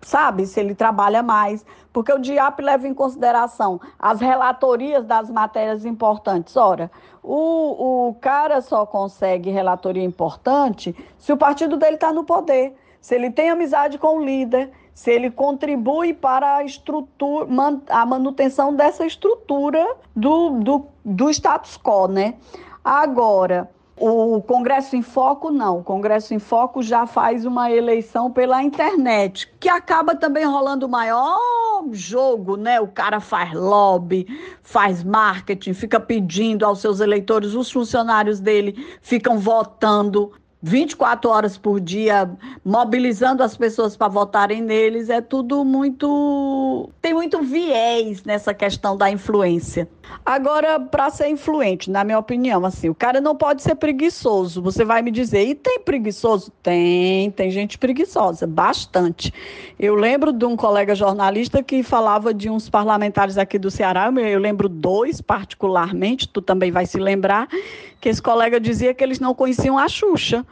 sabe, 0.00 0.46
se 0.46 0.58
ele 0.58 0.74
trabalha 0.74 1.22
mais, 1.22 1.66
porque 1.92 2.10
o 2.10 2.18
DIAP 2.18 2.60
leva 2.60 2.88
em 2.88 2.94
consideração 2.94 3.78
as 3.98 4.22
relatorias 4.22 5.04
das 5.04 5.28
matérias 5.28 5.84
importantes. 5.84 6.56
Ora, 6.56 6.90
o, 7.22 8.08
o 8.08 8.14
cara 8.14 8.62
só 8.62 8.86
consegue 8.86 9.50
relatoria 9.50 10.02
importante 10.02 10.96
se 11.18 11.30
o 11.30 11.36
partido 11.36 11.76
dele 11.76 11.96
está 11.96 12.10
no 12.10 12.24
poder, 12.24 12.74
se 13.02 13.14
ele 13.14 13.30
tem 13.30 13.50
amizade 13.50 13.98
com 13.98 14.16
o 14.16 14.24
líder, 14.24 14.70
se 14.94 15.10
ele 15.10 15.30
contribui 15.30 16.12
para 16.12 16.56
a 16.56 16.64
estrutura, 16.64 17.48
a 17.88 18.04
manutenção 18.06 18.74
dessa 18.74 19.06
estrutura 19.06 19.96
do, 20.14 20.50
do, 20.60 20.86
do 21.04 21.30
status 21.30 21.78
quo, 21.78 22.08
né? 22.08 22.34
Agora, 22.84 23.70
O 23.96 24.42
Congresso 24.42 24.96
em 24.96 25.02
Foco 25.02 25.50
não. 25.50 25.78
O 25.78 25.84
Congresso 25.84 26.34
em 26.34 26.38
Foco 26.38 26.82
já 26.82 27.06
faz 27.06 27.44
uma 27.44 27.70
eleição 27.70 28.32
pela 28.32 28.62
internet, 28.62 29.52
que 29.60 29.68
acaba 29.68 30.16
também 30.16 30.44
rolando 30.44 30.86
o 30.86 30.88
maior 30.88 31.38
jogo, 31.92 32.56
né? 32.56 32.80
O 32.80 32.88
cara 32.88 33.20
faz 33.20 33.52
lobby, 33.52 34.26
faz 34.62 35.04
marketing, 35.04 35.74
fica 35.74 36.00
pedindo 36.00 36.64
aos 36.64 36.80
seus 36.80 37.00
eleitores, 37.00 37.54
os 37.54 37.70
funcionários 37.70 38.40
dele 38.40 38.74
ficam 39.02 39.38
votando 39.38 40.32
24 40.62 41.28
horas 41.28 41.58
por 41.58 41.80
dia, 41.80 42.30
mobilizando 42.64 43.42
as 43.42 43.56
pessoas 43.56 43.96
para 43.96 44.06
votarem 44.06 44.62
neles, 44.62 45.10
é 45.10 45.20
tudo 45.20 45.64
muito. 45.64 46.88
tem 47.00 47.12
muito 47.12 47.42
viés 47.42 48.22
nessa 48.22 48.54
questão 48.54 48.96
da 48.96 49.10
influência. 49.10 49.88
Agora, 50.24 50.78
para 50.78 51.10
ser 51.10 51.28
influente, 51.28 51.90
na 51.90 52.04
minha 52.04 52.18
opinião, 52.18 52.64
assim, 52.64 52.88
o 52.88 52.94
cara 52.94 53.20
não 53.20 53.34
pode 53.34 53.62
ser 53.62 53.74
preguiçoso. 53.74 54.62
Você 54.62 54.84
vai 54.84 55.02
me 55.02 55.10
dizer, 55.10 55.44
e 55.48 55.54
tem 55.54 55.80
preguiçoso? 55.80 56.52
Tem, 56.62 57.30
tem 57.32 57.50
gente 57.50 57.76
preguiçosa, 57.76 58.46
bastante. 58.46 59.32
Eu 59.78 59.96
lembro 59.96 60.32
de 60.32 60.44
um 60.44 60.54
colega 60.54 60.94
jornalista 60.94 61.62
que 61.62 61.82
falava 61.82 62.32
de 62.32 62.48
uns 62.48 62.68
parlamentares 62.68 63.36
aqui 63.36 63.58
do 63.58 63.70
Ceará, 63.70 64.12
eu 64.16 64.38
lembro 64.38 64.68
dois 64.68 65.20
particularmente, 65.20 66.28
tu 66.28 66.40
também 66.40 66.70
vai 66.70 66.86
se 66.86 66.98
lembrar, 66.98 67.48
que 68.02 68.08
esse 68.08 68.20
colega 68.20 68.58
dizia 68.58 68.92
que 68.92 69.04
eles 69.04 69.20
não 69.20 69.32
conheciam 69.32 69.78
a 69.78 69.86
Xuxa, 69.88 70.44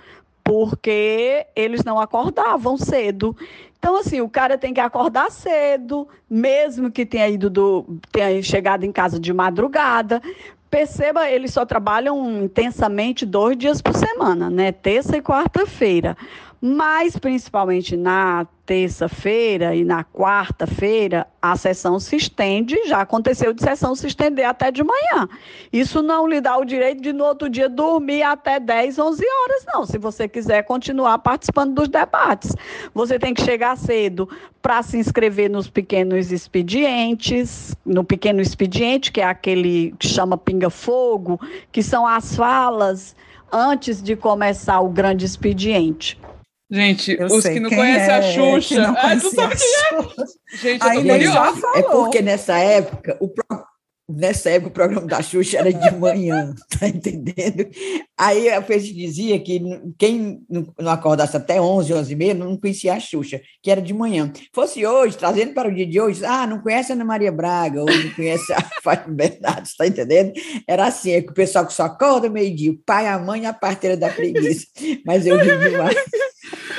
porque 0.44 1.44
eles 1.56 1.82
não 1.82 1.98
acordavam 1.98 2.78
cedo. 2.78 3.36
Então, 3.76 3.96
assim, 3.96 4.20
o 4.20 4.28
cara 4.28 4.56
tem 4.56 4.72
que 4.72 4.78
acordar 4.78 5.32
cedo, 5.32 6.06
mesmo 6.30 6.92
que 6.92 7.04
tenha 7.04 7.28
ido 7.28 7.50
do, 7.50 7.98
tenha 8.12 8.40
chegado 8.40 8.84
em 8.84 8.92
casa 8.92 9.18
de 9.18 9.32
madrugada. 9.32 10.22
Perceba, 10.70 11.28
eles 11.28 11.52
só 11.52 11.66
trabalham 11.66 12.44
intensamente 12.44 13.26
dois 13.26 13.58
dias 13.58 13.82
por 13.82 13.96
semana, 13.96 14.48
né? 14.48 14.70
Terça 14.70 15.16
e 15.16 15.20
quarta-feira 15.20 16.16
mas 16.60 17.16
principalmente 17.16 17.96
na 17.96 18.46
terça-feira 18.66 19.74
e 19.74 19.82
na 19.82 20.04
quarta-feira, 20.04 21.26
a 21.42 21.56
sessão 21.56 21.98
se 21.98 22.14
estende, 22.14 22.76
já 22.86 23.00
aconteceu 23.00 23.52
de 23.52 23.62
sessão 23.62 23.96
se 23.96 24.06
estender 24.06 24.44
até 24.44 24.70
de 24.70 24.84
manhã. 24.84 25.28
Isso 25.72 26.02
não 26.02 26.28
lhe 26.28 26.40
dá 26.40 26.56
o 26.56 26.64
direito 26.64 27.00
de 27.00 27.12
no 27.12 27.24
outro 27.24 27.48
dia 27.48 27.68
dormir 27.68 28.22
até 28.22 28.60
10, 28.60 28.98
11 28.98 29.24
horas, 29.24 29.66
não. 29.66 29.86
Se 29.86 29.98
você 29.98 30.28
quiser 30.28 30.62
continuar 30.62 31.18
participando 31.18 31.74
dos 31.74 31.88
debates, 31.88 32.54
você 32.94 33.18
tem 33.18 33.34
que 33.34 33.42
chegar 33.42 33.76
cedo 33.76 34.28
para 34.60 34.82
se 34.82 34.98
inscrever 34.98 35.50
nos 35.50 35.68
pequenos 35.68 36.30
expedientes, 36.30 37.74
no 37.84 38.04
pequeno 38.04 38.40
expediente, 38.40 39.10
que 39.10 39.20
é 39.20 39.24
aquele 39.24 39.94
que 39.98 40.06
chama 40.06 40.36
pinga-fogo, 40.36 41.40
que 41.72 41.82
são 41.82 42.06
as 42.06 42.36
falas 42.36 43.16
antes 43.50 44.00
de 44.00 44.14
começar 44.14 44.80
o 44.80 44.88
grande 44.88 45.24
expediente. 45.24 46.20
Gente, 46.70 47.16
eu 47.18 47.26
os 47.26 47.42
que 47.42 47.58
não 47.58 47.68
conhecem 47.68 48.10
é, 48.10 48.16
a 48.16 48.22
Xuxa. 48.22 48.94
Ah, 48.96 49.16
tu 49.16 49.34
sabe 49.34 49.56
quem 49.56 49.66
é? 49.66 50.56
Gente, 50.56 50.86
eu 50.86 50.94
tô 50.94 51.02
curiosa. 51.02 51.66
É 51.74 51.82
porque 51.82 52.22
nessa 52.22 52.58
época 52.58 53.16
o, 53.20 53.28
Nessa 54.12 54.50
época 54.50 54.68
o 54.70 54.72
programa 54.72 55.06
da 55.06 55.22
Xuxa 55.22 55.58
era 55.58 55.72
de 55.72 55.90
manhã, 55.94 56.52
tá 56.78 56.88
entendendo? 56.88 57.68
Aí 58.18 58.48
a 58.50 58.60
Fez 58.60 58.84
dizia 58.86 59.38
que 59.38 59.62
quem 59.96 60.42
não 60.48 60.90
acordasse 60.90 61.36
até 61.36 61.60
11, 61.60 61.94
11 61.94 62.12
e 62.12 62.16
meia 62.16 62.34
não 62.34 62.56
conhecia 62.56 62.94
a 62.94 63.00
Xuxa, 63.00 63.40
que 63.62 63.70
era 63.70 63.80
de 63.80 63.94
manhã. 63.94 64.32
Fosse 64.52 64.84
hoje, 64.84 65.16
trazendo 65.16 65.54
para 65.54 65.68
o 65.68 65.74
dia 65.74 65.86
de 65.86 66.00
hoje, 66.00 66.24
ah, 66.24 66.46
não 66.46 66.60
conhece 66.60 66.90
a 66.90 66.94
Ana 66.96 67.04
Maria 67.04 67.30
Braga, 67.30 67.80
ou 67.80 67.86
não 67.86 68.10
conhece 68.14 68.52
a 68.52 68.58
Fátima 68.82 69.14
Bernardes, 69.14 69.76
tá 69.76 69.86
entendendo? 69.86 70.32
Era 70.66 70.86
assim, 70.86 71.12
é 71.12 71.22
que 71.22 71.30
o 71.30 71.34
pessoal 71.34 71.64
que 71.66 71.72
só 71.72 71.84
acorda 71.84 72.28
meio-dia, 72.28 72.72
o 72.72 72.78
pai, 72.84 73.06
a 73.06 73.18
mãe 73.18 73.42
e 73.42 73.46
a 73.46 73.52
parteira 73.52 73.96
da 73.96 74.08
preguiça. 74.08 74.66
Mas 75.06 75.24
eu 75.24 75.38
vi 75.38 75.70
demais. 75.70 75.96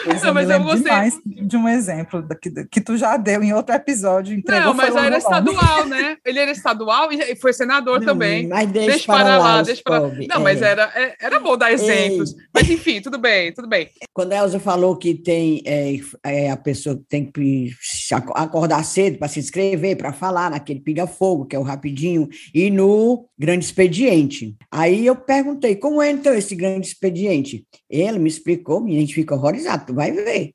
Pois 0.03 0.21
não, 0.23 0.33
mas 0.33 0.49
eu 0.49 0.59
gostei 0.63 0.91
de 1.25 1.57
um 1.57 1.67
exemplo 1.67 2.25
que, 2.41 2.65
que 2.65 2.81
tu 2.81 2.97
já 2.97 3.17
deu 3.17 3.43
em 3.43 3.53
outro 3.53 3.75
episódio. 3.75 4.41
Não, 4.47 4.73
mas 4.73 4.95
era 4.95 5.17
estadual, 5.17 5.85
né? 5.87 6.17
Ele 6.25 6.39
era 6.39 6.51
estadual 6.51 7.11
e 7.11 7.35
foi 7.35 7.53
senador 7.53 7.99
não, 7.99 8.07
também. 8.07 8.47
Mas 8.47 8.69
deixa, 8.69 8.89
deixa 8.89 9.05
para, 9.05 9.23
para 9.23 9.37
lá, 9.37 9.55
lá 9.55 9.61
deixa 9.61 9.81
para 9.83 9.99
lá. 9.99 10.09
Não, 10.09 10.35
é. 10.35 10.39
mas 10.39 10.61
era, 10.61 10.91
é, 10.95 11.15
era 11.19 11.39
bom 11.39 11.57
dar 11.57 11.71
exemplos. 11.71 12.33
Ei. 12.33 12.39
Mas 12.53 12.69
enfim, 12.69 13.01
tudo 13.01 13.17
bem, 13.17 13.53
tudo 13.53 13.67
bem. 13.67 13.89
Quando 14.13 14.33
a 14.33 14.37
Elza 14.37 14.59
falou 14.59 14.95
que 14.95 15.13
tem 15.13 15.61
é, 15.65 15.99
é, 16.23 16.51
a 16.51 16.57
pessoa 16.57 16.99
tem 17.09 17.25
que 17.25 17.71
acordar 18.35 18.83
cedo 18.83 19.17
para 19.17 19.27
se 19.27 19.39
inscrever, 19.39 19.97
para 19.97 20.13
falar 20.13 20.51
naquele 20.51 20.79
pinga-fogo, 20.79 21.45
que 21.45 21.55
é 21.55 21.59
o 21.59 21.63
rapidinho, 21.63 22.27
e 22.53 22.69
no 22.69 23.25
grande 23.37 23.65
expediente. 23.65 24.55
Aí 24.71 25.05
eu 25.05 25.15
perguntei, 25.15 25.75
como 25.75 26.01
é 26.01 26.11
então 26.11 26.33
esse 26.33 26.55
grande 26.55 26.87
expediente? 26.87 27.65
Ele 27.89 28.19
me 28.19 28.29
explicou, 28.29 28.87
e 28.87 28.95
a 28.95 28.99
gente 28.99 29.13
fica 29.13 29.35
horrorizado 29.35 29.85
tu 29.91 29.95
vai 29.95 30.11
ver. 30.11 30.53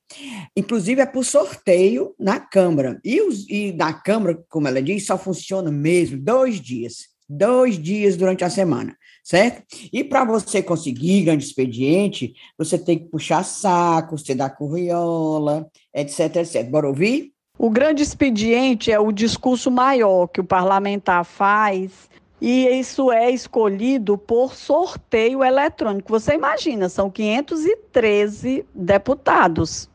Inclusive 0.56 1.00
é 1.00 1.06
por 1.06 1.24
sorteio 1.24 2.14
na 2.18 2.40
Câmara. 2.40 2.98
E, 3.04 3.20
os, 3.20 3.48
e 3.48 3.72
na 3.72 3.92
Câmara, 3.92 4.42
como 4.48 4.66
ela 4.66 4.82
diz, 4.82 5.06
só 5.06 5.18
funciona 5.18 5.70
mesmo 5.70 6.18
dois 6.18 6.60
dias. 6.60 7.14
Dois 7.28 7.76
dias 7.76 8.16
durante 8.16 8.44
a 8.44 8.50
semana, 8.50 8.96
certo? 9.24 9.64
E 9.92 10.04
para 10.04 10.24
você 10.24 10.62
conseguir 10.62 11.24
grande 11.24 11.44
expediente, 11.44 12.34
você 12.56 12.78
tem 12.78 13.00
que 13.00 13.06
puxar 13.06 13.42
saco, 13.42 14.16
você 14.16 14.32
dá 14.32 14.48
curriola, 14.48 15.68
etc, 15.92 16.36
etc. 16.36 16.70
Bora 16.70 16.86
ouvir? 16.86 17.32
O 17.58 17.68
grande 17.68 18.00
expediente 18.00 18.92
é 18.92 19.00
o 19.00 19.10
discurso 19.10 19.72
maior 19.72 20.28
que 20.28 20.40
o 20.40 20.44
parlamentar 20.44 21.24
faz 21.24 22.08
e 22.40 22.66
isso 22.68 23.10
é 23.10 23.30
escolhido 23.30 24.18
por 24.18 24.54
sorteio 24.54 25.42
eletrônico. 25.42 26.10
Você 26.10 26.34
imagina, 26.34 26.88
são 26.88 27.10
513 27.10 28.66
deputados 28.74 29.88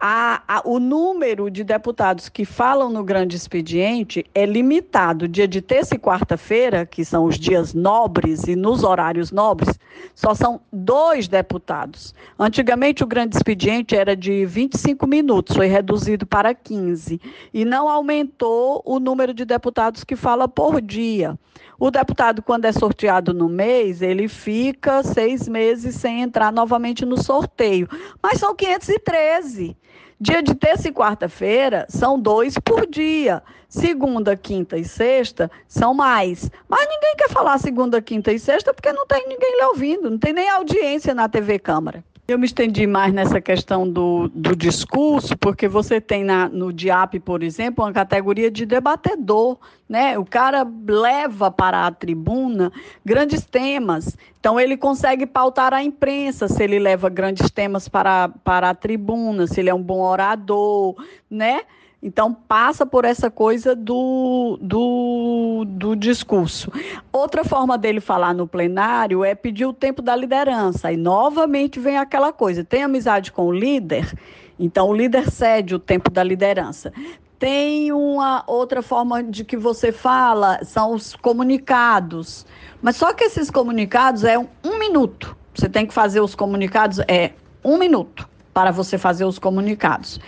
a, 0.00 0.42
a, 0.48 0.62
o 0.64 0.80
número 0.80 1.50
de 1.50 1.62
deputados 1.62 2.30
que 2.30 2.46
falam 2.46 2.88
no 2.88 3.04
grande 3.04 3.36
expediente 3.36 4.24
é 4.34 4.46
limitado. 4.46 5.28
Dia 5.28 5.46
de 5.46 5.60
terça 5.60 5.94
e 5.94 5.98
quarta-feira, 5.98 6.86
que 6.86 7.04
são 7.04 7.24
os 7.24 7.38
dias 7.38 7.74
nobres 7.74 8.44
e 8.44 8.56
nos 8.56 8.82
horários 8.82 9.30
nobres, 9.30 9.78
só 10.14 10.34
são 10.34 10.62
dois 10.72 11.28
deputados. 11.28 12.14
Antigamente, 12.38 13.04
o 13.04 13.06
grande 13.06 13.36
expediente 13.36 13.94
era 13.94 14.16
de 14.16 14.46
25 14.46 15.06
minutos, 15.06 15.54
foi 15.54 15.66
reduzido 15.66 16.24
para 16.24 16.54
15. 16.54 17.20
E 17.52 17.64
não 17.66 17.86
aumentou 17.86 18.82
o 18.86 18.98
número 18.98 19.34
de 19.34 19.44
deputados 19.44 20.02
que 20.02 20.16
fala 20.16 20.48
por 20.48 20.80
dia. 20.80 21.38
O 21.80 21.90
deputado, 21.90 22.42
quando 22.42 22.66
é 22.66 22.72
sorteado 22.72 23.32
no 23.32 23.48
mês, 23.48 24.02
ele 24.02 24.28
fica 24.28 25.02
seis 25.02 25.48
meses 25.48 25.94
sem 25.94 26.20
entrar 26.20 26.52
novamente 26.52 27.06
no 27.06 27.16
sorteio. 27.16 27.88
Mas 28.22 28.38
são 28.38 28.54
513. 28.54 29.74
Dia 30.20 30.42
de 30.42 30.54
terça 30.54 30.88
e 30.88 30.92
quarta-feira 30.92 31.86
são 31.88 32.20
dois 32.20 32.58
por 32.58 32.86
dia. 32.86 33.42
Segunda, 33.66 34.36
quinta 34.36 34.76
e 34.76 34.84
sexta 34.84 35.50
são 35.66 35.94
mais. 35.94 36.50
Mas 36.68 36.86
ninguém 36.86 37.16
quer 37.16 37.30
falar 37.30 37.56
segunda, 37.56 38.02
quinta 38.02 38.30
e 38.30 38.38
sexta 38.38 38.74
porque 38.74 38.92
não 38.92 39.06
tem 39.06 39.26
ninguém 39.26 39.56
lhe 39.56 39.64
ouvindo, 39.64 40.10
não 40.10 40.18
tem 40.18 40.34
nem 40.34 40.50
audiência 40.50 41.14
na 41.14 41.30
TV 41.30 41.58
Câmara. 41.58 42.04
Eu 42.30 42.38
me 42.38 42.46
estendi 42.46 42.86
mais 42.86 43.12
nessa 43.12 43.40
questão 43.40 43.90
do, 43.90 44.28
do 44.28 44.54
discurso, 44.54 45.36
porque 45.36 45.66
você 45.66 46.00
tem 46.00 46.22
na, 46.22 46.48
no 46.48 46.72
DIAP, 46.72 47.18
por 47.18 47.42
exemplo, 47.42 47.84
uma 47.84 47.92
categoria 47.92 48.48
de 48.48 48.64
debatedor, 48.64 49.58
né? 49.88 50.16
O 50.16 50.24
cara 50.24 50.64
leva 50.86 51.50
para 51.50 51.88
a 51.88 51.90
tribuna 51.90 52.70
grandes 53.04 53.44
temas. 53.44 54.16
Então, 54.38 54.60
ele 54.60 54.76
consegue 54.76 55.26
pautar 55.26 55.74
a 55.74 55.82
imprensa 55.82 56.46
se 56.46 56.62
ele 56.62 56.78
leva 56.78 57.08
grandes 57.08 57.50
temas 57.50 57.88
para, 57.88 58.28
para 58.44 58.70
a 58.70 58.74
tribuna, 58.74 59.48
se 59.48 59.58
ele 59.58 59.70
é 59.70 59.74
um 59.74 59.82
bom 59.82 60.00
orador, 60.00 60.94
né? 61.28 61.62
Então, 62.02 62.32
passa 62.32 62.86
por 62.86 63.04
essa 63.04 63.30
coisa 63.30 63.76
do, 63.76 64.58
do, 64.60 65.64
do 65.66 65.94
discurso. 65.94 66.72
Outra 67.12 67.44
forma 67.44 67.76
dele 67.76 68.00
falar 68.00 68.32
no 68.32 68.46
plenário 68.46 69.22
é 69.22 69.34
pedir 69.34 69.66
o 69.66 69.72
tempo 69.72 70.00
da 70.00 70.16
liderança. 70.16 70.90
E 70.90 70.96
novamente 70.96 71.78
vem 71.78 71.98
aquela 71.98 72.32
coisa: 72.32 72.64
tem 72.64 72.82
amizade 72.82 73.30
com 73.30 73.46
o 73.48 73.52
líder, 73.52 74.10
então 74.58 74.88
o 74.88 74.94
líder 74.94 75.30
cede 75.30 75.74
o 75.74 75.78
tempo 75.78 76.10
da 76.10 76.22
liderança. 76.22 76.90
Tem 77.38 77.92
uma 77.92 78.44
outra 78.46 78.82
forma 78.82 79.22
de 79.22 79.44
que 79.44 79.56
você 79.56 79.92
fala, 79.92 80.62
são 80.64 80.94
os 80.94 81.14
comunicados. 81.16 82.46
Mas 82.80 82.96
só 82.96 83.12
que 83.12 83.24
esses 83.24 83.50
comunicados 83.50 84.24
é 84.24 84.38
um, 84.38 84.46
um 84.64 84.78
minuto. 84.78 85.36
Você 85.54 85.68
tem 85.68 85.86
que 85.86 85.92
fazer 85.92 86.20
os 86.20 86.34
comunicados, 86.34 86.98
é 87.00 87.32
um 87.62 87.76
minuto 87.76 88.28
para 88.52 88.70
você 88.70 88.98
fazer 88.98 89.24
os 89.24 89.38
comunicados. 89.38 90.18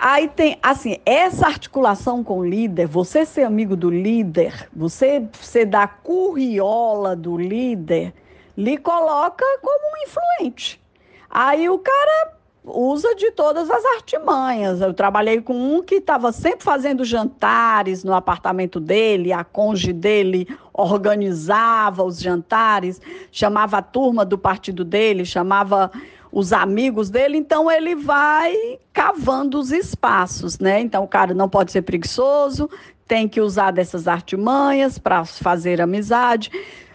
Aí 0.00 0.28
tem, 0.28 0.58
assim, 0.62 0.98
essa 1.04 1.46
articulação 1.46 2.22
com 2.22 2.38
o 2.38 2.44
líder, 2.44 2.86
você 2.86 3.26
ser 3.26 3.42
amigo 3.42 3.76
do 3.76 3.90
líder, 3.90 4.68
você 4.74 5.26
ser 5.40 5.66
da 5.66 5.86
curriola 5.86 7.16
do 7.16 7.36
líder, 7.36 8.14
lhe 8.56 8.76
coloca 8.76 9.44
como 9.60 9.80
um 9.92 10.02
influente. 10.04 10.80
Aí 11.28 11.68
o 11.68 11.78
cara 11.78 12.36
usa 12.64 13.14
de 13.16 13.30
todas 13.32 13.70
as 13.70 13.84
artimanhas. 13.96 14.80
Eu 14.80 14.94
trabalhei 14.94 15.40
com 15.40 15.54
um 15.54 15.82
que 15.82 15.96
estava 15.96 16.30
sempre 16.30 16.62
fazendo 16.62 17.04
jantares 17.04 18.04
no 18.04 18.14
apartamento 18.14 18.78
dele, 18.78 19.32
a 19.32 19.42
conge 19.42 19.92
dele 19.92 20.46
organizava 20.72 22.04
os 22.04 22.20
jantares, 22.20 23.00
chamava 23.30 23.78
a 23.78 23.82
turma 23.82 24.24
do 24.24 24.38
partido 24.38 24.84
dele, 24.84 25.24
chamava 25.24 25.90
os 26.32 26.52
amigos 26.52 27.10
dele, 27.10 27.36
então 27.36 27.70
ele 27.70 27.94
vai 27.94 28.78
cavando 28.92 29.58
os 29.58 29.70
espaços, 29.70 30.58
né? 30.58 30.80
Então 30.80 31.04
o 31.04 31.08
cara 31.08 31.34
não 31.34 31.48
pode 31.48 31.70
ser 31.70 31.82
preguiçoso, 31.82 32.70
tem 33.06 33.28
que 33.28 33.40
usar 33.40 33.70
dessas 33.70 34.08
artimanhas 34.08 34.98
para 34.98 35.24
fazer 35.24 35.80
amizade 35.80 36.50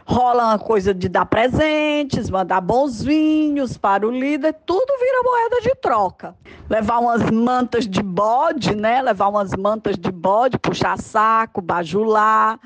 rola 0.08 0.46
uma 0.46 0.60
coisa 0.60 0.94
de 0.94 1.10
dar 1.10 1.26
presentes, 1.26 2.30
mandar 2.30 2.62
bons 2.62 3.04
vinhos 3.04 3.78
para 3.78 4.08
o 4.08 4.12
líder, 4.12 4.56
tudo 4.66 4.88
vira 4.98 5.22
moeda 5.22 5.62
de 5.62 5.76
troca. 5.76 6.34
Levar 6.70 7.00
umas 7.00 7.30
mantas 7.30 7.86
de 7.86 8.02
bode, 8.02 8.74
né? 8.74 9.02
Levar 9.02 9.28
umas 9.28 9.52
mantas 9.54 9.98
de 9.98 10.10
bode, 10.10 10.58
puxar 10.58 10.98
saco, 10.98 11.60
bajular, 11.60 12.58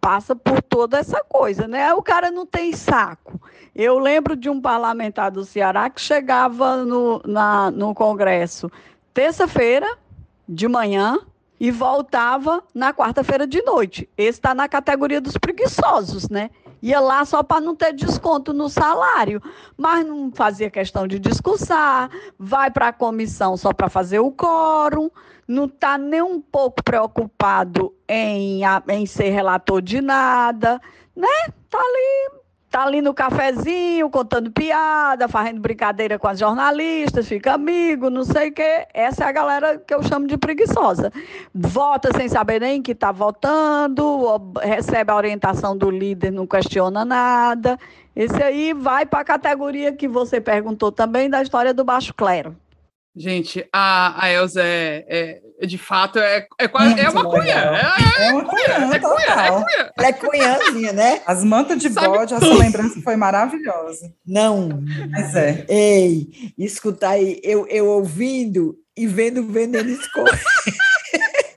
passa 0.00 0.34
por 0.34 0.62
toda 0.62 0.98
essa 0.98 1.22
coisa, 1.24 1.68
né? 1.68 1.92
O 1.94 2.02
cara 2.02 2.30
não 2.30 2.46
tem 2.46 2.72
saco. 2.72 3.40
Eu 3.74 3.98
lembro 3.98 4.34
de 4.34 4.48
um 4.48 4.60
parlamentar 4.60 5.30
do 5.30 5.44
Ceará 5.44 5.88
que 5.90 6.00
chegava 6.00 6.84
no, 6.84 7.20
na, 7.24 7.70
no 7.70 7.94
Congresso 7.94 8.70
terça-feira 9.12 9.98
de 10.48 10.66
manhã, 10.66 11.18
e 11.60 11.70
voltava 11.70 12.64
na 12.74 12.94
quarta-feira 12.94 13.46
de 13.46 13.60
noite. 13.62 14.08
Esse 14.16 14.38
está 14.38 14.54
na 14.54 14.66
categoria 14.66 15.20
dos 15.20 15.36
preguiçosos, 15.36 16.30
né? 16.30 16.48
Ia 16.82 16.98
lá 16.98 17.22
só 17.26 17.42
para 17.42 17.60
não 17.60 17.76
ter 17.76 17.92
desconto 17.92 18.54
no 18.54 18.70
salário, 18.70 19.42
mas 19.76 20.06
não 20.06 20.32
fazia 20.32 20.70
questão 20.70 21.06
de 21.06 21.18
discursar, 21.18 22.10
vai 22.38 22.70
para 22.70 22.88
a 22.88 22.92
comissão 22.92 23.58
só 23.58 23.74
para 23.74 23.90
fazer 23.90 24.20
o 24.20 24.32
quórum, 24.32 25.10
não 25.50 25.64
está 25.64 25.98
nem 25.98 26.22
um 26.22 26.40
pouco 26.40 26.82
preocupado 26.84 27.92
em, 28.08 28.60
em 28.88 29.04
ser 29.04 29.30
relator 29.30 29.82
de 29.82 30.00
nada, 30.00 30.80
né? 31.16 31.28
Está 31.48 31.78
ali 31.78 32.40
Tá 32.70 32.84
ali 32.84 33.02
no 33.02 33.12
cafezinho, 33.12 34.08
contando 34.08 34.48
piada, 34.52 35.26
fazendo 35.26 35.60
brincadeira 35.60 36.20
com 36.20 36.28
as 36.28 36.38
jornalistas, 36.38 37.26
fica 37.26 37.54
amigo, 37.54 38.08
não 38.08 38.22
sei 38.22 38.50
o 38.50 38.52
quê. 38.52 38.86
Essa 38.94 39.24
é 39.24 39.26
a 39.26 39.32
galera 39.32 39.76
que 39.76 39.92
eu 39.92 40.00
chamo 40.04 40.28
de 40.28 40.38
preguiçosa. 40.38 41.12
Vota 41.52 42.16
sem 42.16 42.28
saber 42.28 42.60
nem 42.60 42.80
que 42.80 42.92
está 42.92 43.10
votando, 43.10 44.40
recebe 44.62 45.10
a 45.10 45.16
orientação 45.16 45.76
do 45.76 45.90
líder, 45.90 46.30
não 46.30 46.46
questiona 46.46 47.04
nada. 47.04 47.76
Esse 48.14 48.40
aí 48.40 48.72
vai 48.72 49.04
para 49.04 49.18
a 49.18 49.24
categoria 49.24 49.92
que 49.92 50.06
você 50.06 50.40
perguntou 50.40 50.92
também 50.92 51.28
da 51.28 51.42
história 51.42 51.74
do 51.74 51.82
baixo 51.82 52.14
clero. 52.14 52.54
Gente, 53.16 53.66
a, 53.72 54.24
a 54.24 54.32
Elza 54.32 54.62
é, 54.62 55.40
é, 55.60 55.66
de 55.66 55.76
fato, 55.76 56.18
é, 56.20 56.46
é 56.58 56.68
quase 56.68 56.98
é 57.00 57.08
uma 57.08 57.24
cunha. 57.24 57.54
É, 57.54 58.26
é, 58.26 58.32
uma 58.32 58.44
cunha, 58.44 58.62
é 58.62 58.98
cunha, 58.98 59.26
é 59.26 59.50
cunha. 59.50 59.92
Ela 59.98 60.08
é 60.08 60.12
cunhãzinha, 60.12 60.92
né? 60.92 61.22
As 61.26 61.42
mantas 61.42 61.78
de 61.78 61.90
Sabe 61.90 62.06
bode, 62.06 62.32
tudo. 62.32 62.46
essa 62.46 62.54
lembrança 62.54 63.00
foi 63.02 63.16
maravilhosa. 63.16 64.12
Não. 64.24 64.80
Mas 65.10 65.34
é. 65.34 65.64
Ei, 65.68 66.28
escutar 66.56 67.10
aí, 67.10 67.40
eu, 67.42 67.66
eu 67.66 67.86
ouvindo 67.86 68.76
e 68.96 69.08
vendo 69.08 69.40
o 69.40 69.46
veneno 69.46 69.90
escorrer. 69.90 70.40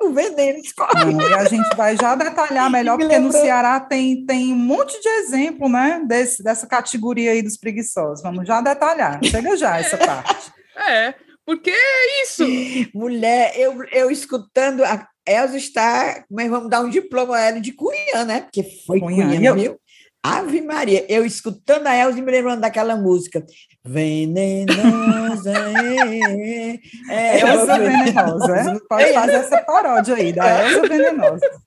o 0.01 0.09
veneno 0.15 0.57
escorre. 0.57 1.13
e 1.13 1.33
a 1.35 1.45
gente 1.45 1.75
vai 1.75 1.95
já 1.95 2.15
detalhar 2.15 2.69
melhor, 2.71 2.97
porque 2.97 3.19
no 3.19 3.31
Ceará 3.31 3.79
tem, 3.79 4.25
tem 4.25 4.51
um 4.51 4.57
monte 4.57 4.99
de 4.99 5.07
exemplo, 5.07 5.69
né, 5.69 6.01
desse, 6.07 6.43
dessa 6.43 6.65
categoria 6.65 7.31
aí 7.31 7.43
dos 7.43 7.57
preguiçosos. 7.57 8.23
Vamos 8.23 8.47
já 8.47 8.59
detalhar. 8.59 9.19
Chega 9.23 9.55
já 9.55 9.77
essa 9.77 9.97
parte. 10.03 10.51
É, 10.89 11.13
porque 11.45 11.69
é 11.69 12.23
isso. 12.23 12.45
Mulher, 12.93 13.53
eu, 13.57 13.83
eu 13.91 14.11
escutando, 14.11 14.83
a 14.83 15.07
Elza 15.27 15.57
está, 15.57 16.23
mas 16.29 16.49
vamos 16.49 16.69
dar 16.69 16.81
um 16.81 16.89
diploma 16.89 17.35
a 17.35 17.41
ela 17.41 17.61
de 17.61 17.71
Cunha, 17.73 18.25
né? 18.25 18.41
Porque 18.41 18.63
foi 18.85 18.99
Cunha, 18.99 19.25
Cunha 19.25 19.53
viu? 19.53 19.79
Ave 20.25 20.61
Maria, 20.61 21.05
eu 21.09 21.25
escutando 21.25 21.85
a 21.85 21.95
Elza 21.95 22.17
e 22.17 22.21
me 22.21 22.31
lembrando 22.31 22.61
daquela 22.61 22.95
música. 22.95 23.45
Venenosa 23.85 25.51
é. 25.51 26.79
é 27.09 27.39
Elza 27.41 27.77
Venenosa, 27.77 28.55
é? 28.55 28.79
Pode 28.87 29.03
é. 29.03 29.13
fazer 29.13 29.33
essa 29.33 29.61
paródia 29.63 30.15
aí, 30.15 30.31
da 30.31 30.63
Elza 30.63 30.87
Venenosa. 30.87 31.63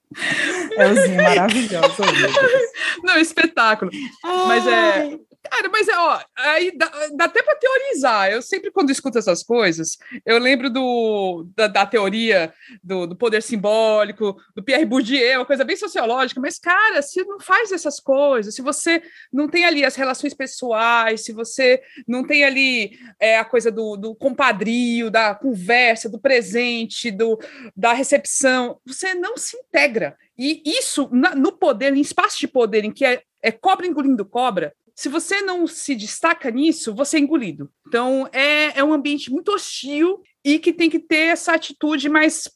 Elzinha 0.78 1.22
maravilhosa. 1.22 2.02
Não, 3.04 3.18
espetáculo. 3.18 3.90
Ai. 4.24 4.46
Mas 4.46 4.66
é. 4.66 5.18
Cara, 5.48 5.68
mas 5.68 5.88
é, 5.88 5.96
ó, 5.96 6.20
aí 6.36 6.76
dá, 6.76 6.90
dá 7.14 7.24
até 7.24 7.42
para 7.42 7.56
teorizar. 7.56 8.30
Eu 8.30 8.42
sempre, 8.42 8.70
quando 8.70 8.90
escuto 8.90 9.18
essas 9.18 9.42
coisas, 9.42 9.96
eu 10.24 10.38
lembro 10.38 10.68
do, 10.70 11.46
da, 11.54 11.66
da 11.66 11.86
teoria 11.86 12.52
do, 12.82 13.06
do, 13.06 13.16
poder 13.16 13.42
simbólico, 13.42 14.36
do 14.54 14.62
Pierre 14.62 14.84
Bourdieu, 14.84 15.40
uma 15.40 15.46
coisa 15.46 15.64
bem 15.64 15.76
sociológica. 15.76 16.40
Mas, 16.40 16.58
cara, 16.58 17.00
se 17.02 17.22
não 17.24 17.40
faz 17.40 17.72
essas 17.72 18.00
coisas, 18.00 18.54
se 18.54 18.62
você 18.62 19.02
não 19.32 19.48
tem 19.48 19.64
ali 19.64 19.84
as 19.84 19.96
relações 19.96 20.34
pessoais, 20.34 21.24
se 21.24 21.32
você 21.32 21.80
não 22.06 22.24
tem 22.24 22.44
ali 22.44 22.98
é, 23.20 23.38
a 23.38 23.44
coisa 23.44 23.70
do, 23.70 23.96
do 23.96 24.14
compadrio, 24.14 25.10
da 25.10 25.34
conversa, 25.34 26.08
do 26.08 26.20
presente, 26.20 27.10
do, 27.10 27.38
da 27.76 27.92
recepção, 27.92 28.78
você 28.84 29.14
não 29.14 29.36
se 29.36 29.56
integra. 29.56 30.16
E 30.38 30.62
isso, 30.66 31.08
na, 31.12 31.34
no 31.34 31.52
poder, 31.52 31.94
em 31.94 32.00
espaço 32.00 32.38
de 32.38 32.48
poder 32.48 32.84
em 32.84 32.92
que 32.92 33.04
é, 33.04 33.22
é 33.42 33.50
cobra 33.50 33.86
engolindo 33.86 34.24
cobra, 34.24 34.74
se 34.96 35.10
você 35.10 35.42
não 35.42 35.66
se 35.66 35.94
destaca 35.94 36.50
nisso, 36.50 36.94
você 36.94 37.18
é 37.18 37.20
engolido. 37.20 37.70
Então, 37.86 38.26
é, 38.32 38.78
é 38.78 38.82
um 38.82 38.94
ambiente 38.94 39.30
muito 39.30 39.52
hostil 39.52 40.22
e 40.42 40.58
que 40.58 40.72
tem 40.72 40.88
que 40.88 40.98
ter 40.98 41.32
essa 41.32 41.52
atitude 41.52 42.08
mais, 42.08 42.48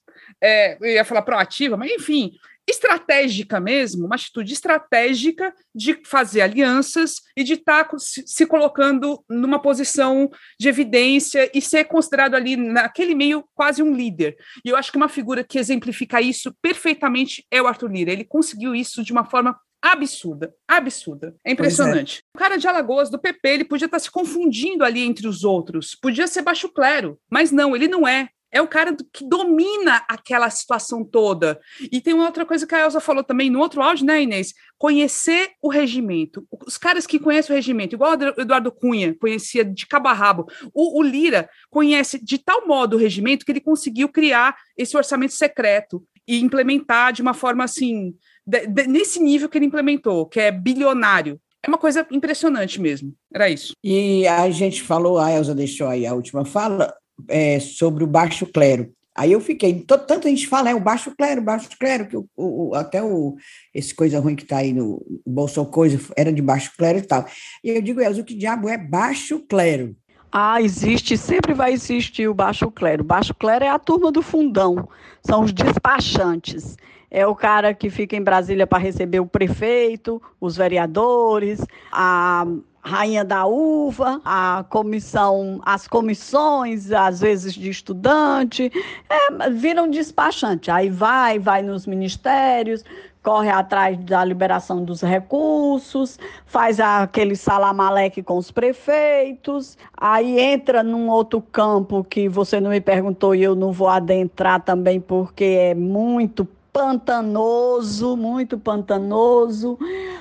é, 0.43 0.79
eu 0.81 0.95
ia 0.95 1.05
falar 1.05 1.21
proativa, 1.21 1.77
mas 1.77 1.93
enfim, 1.93 2.33
estratégica 2.67 3.61
mesmo, 3.61 4.07
uma 4.07 4.15
atitude 4.15 4.55
estratégica 4.55 5.53
de 5.75 6.01
fazer 6.07 6.41
alianças 6.41 7.17
e 7.37 7.45
de 7.45 7.55
estar 7.55 7.85
tá 7.85 7.97
se 7.99 8.47
colocando 8.47 9.23
numa 9.29 9.61
posição 9.61 10.31
de 10.59 10.69
evidência 10.69 11.51
e 11.53 11.61
ser 11.61 11.85
considerado 11.85 12.37
ali 12.37 12.57
naquele 12.57 13.15
meio 13.15 13.45
quase 13.55 13.83
um 13.83 13.95
líder. 13.95 14.37
E 14.65 14.71
eu 14.71 14.77
acho 14.77 14.91
que 14.91 14.97
uma 14.97 15.09
figura 15.09 15.45
que 15.45 15.59
exemplifica 15.59 16.23
isso 16.23 16.55
perfeitamente 16.63 17.45
é 17.51 17.61
o 17.61 17.67
Arthur 17.67 17.91
Lira. 17.91 18.13
Ele 18.13 18.25
conseguiu 18.25 18.75
isso 18.75 19.03
de 19.03 19.13
uma 19.13 19.25
forma 19.25 19.59
absurda, 19.83 20.55
absurda. 20.67 21.35
É, 21.45 21.51
é 21.51 21.53
impressionante. 21.53 22.19
É. 22.19 22.37
O 22.37 22.39
cara 22.39 22.57
de 22.57 22.69
Alagoas, 22.69 23.11
do 23.11 23.19
PP, 23.19 23.49
ele 23.49 23.65
podia 23.65 23.87
estar 23.87 23.99
se 23.99 24.11
confundindo 24.11 24.85
ali 24.85 25.01
entre 25.01 25.27
os 25.27 25.45
outros, 25.45 25.95
podia 25.95 26.27
ser 26.27 26.43
baixo 26.43 26.69
clero, 26.69 27.19
mas 27.31 27.51
não, 27.51 27.75
ele 27.75 27.89
não 27.89 28.07
é. 28.07 28.29
É 28.53 28.61
o 28.61 28.67
cara 28.67 28.97
que 29.13 29.25
domina 29.29 30.05
aquela 30.09 30.51
situação 30.51 31.05
toda. 31.05 31.61
E 31.81 32.01
tem 32.01 32.13
uma 32.13 32.27
outra 32.27 32.45
coisa 32.45 32.67
que 32.67 32.75
a 32.75 32.81
Elsa 32.81 33.01
falou 33.01 33.23
também 33.23 33.49
no 33.49 33.61
outro 33.61 33.81
áudio, 33.81 34.05
né, 34.05 34.23
Inês? 34.23 34.53
Conhecer 34.77 35.53
o 35.63 35.69
regimento. 35.69 36.45
Os 36.67 36.77
caras 36.77 37.07
que 37.07 37.21
conhecem 37.21 37.53
o 37.53 37.57
regimento, 37.57 37.95
igual 37.95 38.19
o 38.19 38.41
Eduardo 38.41 38.73
Cunha 38.73 39.15
conhecia 39.21 39.65
de 39.65 39.87
cabo 39.87 40.09
a 40.09 40.13
rabo, 40.13 40.47
o, 40.75 40.99
o 40.99 41.03
Lira 41.03 41.49
conhece 41.71 42.23
de 42.23 42.39
tal 42.39 42.67
modo 42.67 42.97
o 42.97 42.99
regimento 42.99 43.45
que 43.45 43.53
ele 43.53 43.61
conseguiu 43.61 44.09
criar 44.09 44.57
esse 44.77 44.97
orçamento 44.97 45.33
secreto 45.33 46.05
e 46.27 46.41
implementar 46.41 47.13
de 47.13 47.23
uma 47.23 47.35
forma 47.35 47.63
assim 47.63 48.15
de, 48.51 48.67
de, 48.67 48.87
nesse 48.89 49.21
nível 49.21 49.49
que 49.49 49.57
ele 49.59 49.67
implementou, 49.67 50.27
que 50.27 50.41
é 50.41 50.51
bilionário. 50.51 51.41
É 51.63 51.69
uma 51.69 51.79
coisa 51.79 52.07
impressionante 52.11 52.81
mesmo. 52.81 53.15
Era 53.33 53.49
isso. 53.49 53.75
E 53.85 54.27
a 54.27 54.51
gente 54.51 54.83
falou, 54.83 55.19
a 55.19 55.31
Elza 55.31 55.55
deixou 55.55 55.87
aí 55.87 56.07
a 56.07 56.15
última 56.15 56.45
fala, 56.45 56.93
é, 57.29 57.61
sobre 57.61 58.03
o 58.03 58.07
baixo 58.07 58.47
clero. 58.47 58.93
Aí 59.15 59.33
eu 59.33 59.41
fiquei, 59.41 59.85
tanto 59.87 60.27
a 60.27 60.31
gente 60.31 60.47
fala, 60.47 60.71
é 60.71 60.75
o 60.75 60.81
baixo 60.81 61.13
clero, 61.17 61.43
baixo 61.43 61.69
clero, 61.79 62.07
que 62.07 62.17
o, 62.17 62.27
o, 62.37 62.75
até 62.75 63.03
o, 63.03 63.37
esse 63.75 63.95
coisa 63.95 64.19
ruim 64.19 64.35
que 64.35 64.45
está 64.45 64.59
aí 64.59 64.73
no 64.73 65.05
Bolsonaro 65.27 65.73
Coisa 65.73 66.01
era 66.17 66.33
de 66.33 66.41
baixo 66.41 66.73
clero 66.79 66.99
e 66.99 67.03
tal. 67.03 67.27
E 67.63 67.71
eu 67.71 67.83
digo, 67.83 68.01
Elza, 68.01 68.23
o 68.23 68.25
que 68.25 68.35
diabo 68.35 68.69
é 68.69 68.79
baixo 68.79 69.41
clero? 69.41 69.95
Ah, 70.33 70.63
existe, 70.63 71.17
sempre 71.17 71.53
vai 71.53 71.73
existir 71.73 72.29
o 72.29 72.35
baixo 72.35 72.71
clero. 72.71 73.03
O 73.03 73.07
baixo 73.07 73.35
clero 73.35 73.65
é 73.65 73.69
a 73.69 73.79
turma 73.79 74.13
do 74.13 74.23
fundão, 74.23 74.89
são 75.23 75.43
os 75.43 75.53
despachantes 75.53 76.77
é 77.11 77.27
o 77.27 77.35
cara 77.35 77.75
que 77.75 77.91
fica 77.91 78.15
em 78.15 78.23
Brasília 78.23 78.67
para 78.67 78.79
receber 78.79 79.19
o 79.19 79.27
prefeito, 79.27 80.23
os 80.41 80.57
vereadores, 80.57 81.61
a 81.91 82.47
rainha 82.83 83.25
da 83.25 83.45
uva, 83.45 84.21
a 84.25 84.65
comissão, 84.71 85.61
as 85.67 85.87
comissões, 85.87 86.91
às 86.93 87.21
vezes 87.21 87.53
de 87.53 87.69
estudante, 87.69 88.73
é, 89.09 89.51
viram 89.51 89.91
despachante. 89.91 90.71
Aí 90.71 90.89
vai, 90.89 91.39
vai 91.39 91.63
nos 91.63 91.87
ministérios, 91.87 92.85
corre 93.23 93.51
atrás 93.51 93.99
da 93.99 94.25
liberação 94.25 94.83
dos 94.83 95.03
recursos, 95.03 96.19
faz 96.47 96.81
aquele 96.81 97.37
salamaleque 97.37 98.23
com 98.23 98.39
os 98.39 98.51
prefeitos, 98.51 99.77
aí 99.97 100.41
entra 100.41 100.83
num 100.83 101.09
outro 101.09 101.41
campo 101.41 102.03
que 102.03 102.29
você 102.29 102.61
não 102.61 102.71
me 102.71 102.81
perguntou 102.81 103.35
e 103.35 103.43
eu 103.43 103.55
não 103.55 103.73
vou 103.73 103.89
adentrar 103.89 104.63
também 104.63 105.01
porque 105.01 105.45
é 105.45 105.75
muito 105.75 106.49
pantanoso, 106.73 108.17
muito 108.17 108.59
pantanoso, 108.59 109.79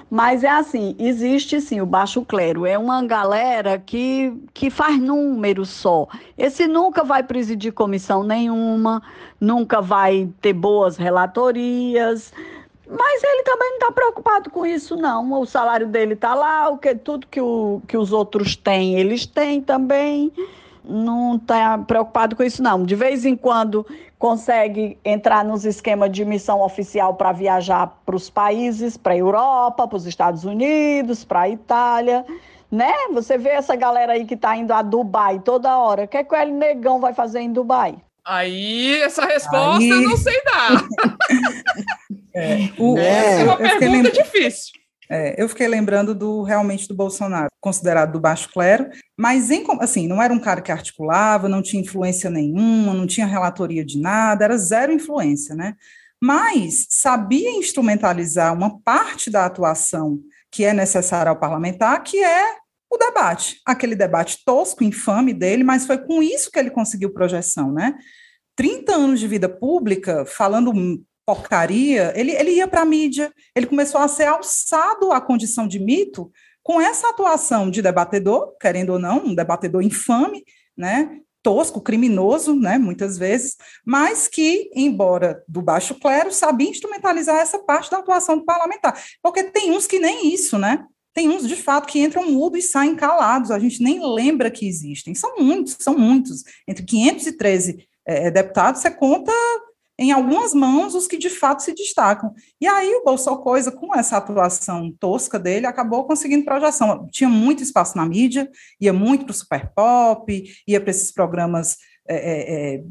Mas 0.09 0.43
é 0.43 0.49
assim, 0.49 0.95
existe 0.97 1.61
sim 1.61 1.79
o 1.79 1.85
baixo 1.85 2.25
clero, 2.25 2.65
é 2.65 2.77
uma 2.77 3.03
galera 3.05 3.77
que, 3.77 4.33
que 4.53 4.71
faz 4.71 4.99
número 4.99 5.65
só. 5.65 6.07
Esse 6.35 6.65
nunca 6.65 7.03
vai 7.03 7.21
presidir 7.21 7.71
comissão 7.71 8.23
nenhuma, 8.23 9.03
nunca 9.39 9.79
vai 9.81 10.27
ter 10.41 10.53
boas 10.53 10.97
relatorias, 10.97 12.33
mas 12.89 13.23
ele 13.23 13.43
também 13.43 13.69
não 13.69 13.77
está 13.77 13.91
preocupado 13.91 14.49
com 14.49 14.65
isso, 14.65 14.95
não. 14.95 15.31
O 15.39 15.45
salário 15.45 15.87
dele 15.87 16.13
está 16.15 16.33
lá, 16.33 16.69
o 16.69 16.77
que, 16.77 16.95
tudo 16.95 17.27
que, 17.27 17.39
o, 17.39 17.81
que 17.87 17.95
os 17.95 18.11
outros 18.11 18.55
têm, 18.55 18.95
eles 18.99 19.27
têm 19.27 19.61
também. 19.61 20.31
Não 20.83 21.35
está 21.35 21.77
preocupado 21.77 22.35
com 22.35 22.41
isso, 22.41 22.63
não. 22.63 22.83
De 22.83 22.95
vez 22.95 23.25
em 23.25 23.35
quando 23.35 23.85
consegue 24.17 24.97
entrar 25.05 25.45
nos 25.45 25.65
esquemas 25.65 26.11
de 26.11 26.25
missão 26.25 26.61
oficial 26.61 27.13
para 27.13 27.31
viajar 27.31 27.87
para 28.03 28.15
os 28.15 28.27
países, 28.27 28.97
para 28.97 29.13
a 29.13 29.17
Europa, 29.17 29.87
para 29.87 29.97
os 29.97 30.07
Estados 30.07 30.43
Unidos, 30.43 31.23
para 31.23 31.41
a 31.41 31.49
Itália. 31.49 32.25
Né? 32.71 32.91
Você 33.13 33.37
vê 33.37 33.49
essa 33.49 33.75
galera 33.75 34.13
aí 34.13 34.25
que 34.25 34.33
está 34.33 34.57
indo 34.57 34.73
a 34.73 34.81
Dubai 34.81 35.39
toda 35.39 35.77
hora. 35.77 36.05
O 36.05 36.07
que, 36.07 36.17
é 36.17 36.23
que 36.23 36.33
o 36.33 36.37
El 36.37 36.49
Negão 36.49 36.99
vai 36.99 37.13
fazer 37.13 37.39
em 37.39 37.53
Dubai? 37.53 38.01
Aí, 38.29 39.01
essa 39.01 39.25
resposta 39.25 39.83
aí... 39.83 39.89
eu 39.89 40.01
não 40.03 40.15
sei 40.15 40.39
dar. 40.43 40.87
É, 42.31 42.69
o, 42.77 42.95
é, 42.95 43.41
é 43.41 43.43
uma 43.43 43.57
pergunta 43.57 44.11
difícil. 44.11 44.71
É, 45.09 45.41
eu 45.41 45.49
fiquei 45.49 45.67
lembrando 45.67 46.13
do 46.13 46.43
realmente 46.43 46.87
do 46.87 46.95
Bolsonaro, 46.95 47.49
considerado 47.59 48.11
do 48.13 48.19
baixo 48.19 48.49
clero, 48.53 48.87
mas 49.17 49.49
em, 49.49 49.65
assim, 49.81 50.07
não 50.07 50.21
era 50.21 50.31
um 50.31 50.39
cara 50.39 50.61
que 50.61 50.71
articulava, 50.71 51.49
não 51.49 51.61
tinha 51.61 51.81
influência 51.81 52.29
nenhuma, 52.29 52.93
não 52.93 53.07
tinha 53.07 53.25
relatoria 53.25 53.83
de 53.83 53.99
nada, 53.99 54.45
era 54.45 54.57
zero 54.57 54.93
influência, 54.93 55.55
né? 55.55 55.73
Mas 56.21 56.85
sabia 56.91 57.49
instrumentalizar 57.49 58.53
uma 58.53 58.79
parte 58.81 59.31
da 59.31 59.45
atuação 59.45 60.19
que 60.51 60.63
é 60.63 60.71
necessária 60.71 61.31
ao 61.31 61.39
parlamentar, 61.39 62.03
que 62.03 62.23
é 62.23 62.45
o 62.91 62.97
debate, 62.97 63.59
aquele 63.65 63.95
debate 63.95 64.37
tosco, 64.45 64.83
infame 64.83 65.33
dele, 65.33 65.63
mas 65.63 65.85
foi 65.85 65.97
com 65.97 66.23
isso 66.23 66.51
que 66.51 66.59
ele 66.59 66.71
conseguiu 66.71 67.11
projeção, 67.11 67.71
né? 67.71 67.95
30 68.59 68.93
anos 68.93 69.21
de 69.21 69.27
vida 69.27 69.47
pública, 69.47 70.25
falando 70.25 70.73
porcaria, 71.25 72.11
ele, 72.13 72.31
ele 72.33 72.51
ia 72.55 72.67
para 72.67 72.81
a 72.81 72.85
mídia, 72.85 73.31
ele 73.55 73.65
começou 73.65 74.01
a 74.01 74.07
ser 74.09 74.25
alçado 74.25 75.13
à 75.13 75.21
condição 75.21 75.65
de 75.65 75.79
mito 75.79 76.29
com 76.61 76.81
essa 76.81 77.07
atuação 77.07 77.71
de 77.71 77.81
debatedor, 77.81 78.57
querendo 78.59 78.89
ou 78.89 78.99
não, 78.99 79.27
um 79.27 79.33
debatedor 79.33 79.81
infame, 79.81 80.43
né, 80.77 81.19
tosco, 81.41 81.79
criminoso, 81.79 82.53
né, 82.53 82.77
muitas 82.77 83.17
vezes, 83.17 83.55
mas 83.85 84.27
que, 84.27 84.69
embora 84.75 85.41
do 85.47 85.61
baixo 85.61 85.95
clero, 85.95 86.29
sabia 86.29 86.69
instrumentalizar 86.69 87.37
essa 87.37 87.59
parte 87.59 87.89
da 87.89 87.99
atuação 87.99 88.39
do 88.39 88.43
parlamentar, 88.43 89.01
porque 89.23 89.45
tem 89.45 89.71
uns 89.71 89.87
que 89.87 89.99
nem 89.99 90.33
isso, 90.33 90.57
né, 90.57 90.83
tem 91.13 91.29
uns, 91.29 91.47
de 91.47 91.55
fato, 91.55 91.87
que 91.87 91.99
entram 91.99 92.29
mudo 92.29 92.57
e 92.57 92.61
saem 92.61 92.93
calados, 92.93 93.51
a 93.51 93.59
gente 93.59 93.81
nem 93.81 94.05
lembra 94.05 94.51
que 94.51 94.67
existem, 94.67 95.15
são 95.15 95.37
muitos, 95.37 95.77
são 95.79 95.97
muitos, 95.97 96.43
entre 96.67 96.83
513 96.83 97.87
é, 98.09 98.31
deputados, 98.31 98.81
você 98.81 98.89
conta 98.89 99.31
em 99.99 100.11
algumas 100.11 100.53
mãos 100.53 100.95
os 100.95 101.07
que 101.07 101.17
de 101.17 101.29
fato 101.29 101.61
se 101.61 101.73
destacam. 101.73 102.33
E 102.59 102.65
aí 102.65 102.95
o 102.95 103.03
Bolsonaro 103.03 103.43
Coisa, 103.43 103.71
com 103.71 103.93
essa 103.93 104.17
atuação 104.17 104.91
tosca 104.97 105.37
dele, 105.37 105.65
acabou 105.65 106.05
conseguindo 106.05 106.45
projeção. 106.45 107.05
Tinha 107.11 107.29
muito 107.29 107.61
espaço 107.61 107.97
na 107.97 108.05
mídia, 108.05 108.49
ia 108.79 108.93
muito 108.93 109.25
para 109.25 109.31
o 109.31 109.35
Super 109.35 109.71
Pop, 109.75 110.43
ia 110.65 110.79
para 110.79 110.89
esses 110.89 111.11
programas 111.11 111.77
é, 112.07 112.15
é, 112.15 112.75
é 112.75 112.83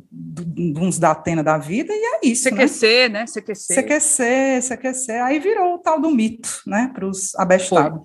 uns 0.79 0.99
da 0.99 1.11
Atena 1.11 1.43
da 1.43 1.59
vida, 1.59 1.93
e 1.93 1.99
é 1.99 2.21
isso. 2.29 2.49
CQC, 2.49 3.09
né? 3.09 3.21
né? 3.21 3.25
CQC. 3.25 3.75
CQC, 3.75 4.61
CQC. 4.63 5.13
Aí 5.13 5.41
virou 5.41 5.75
o 5.75 5.79
tal 5.79 6.01
do 6.01 6.11
mito, 6.11 6.63
né? 6.67 6.93
Para 6.95 7.07
os 7.07 7.35
abestados. 7.35 8.01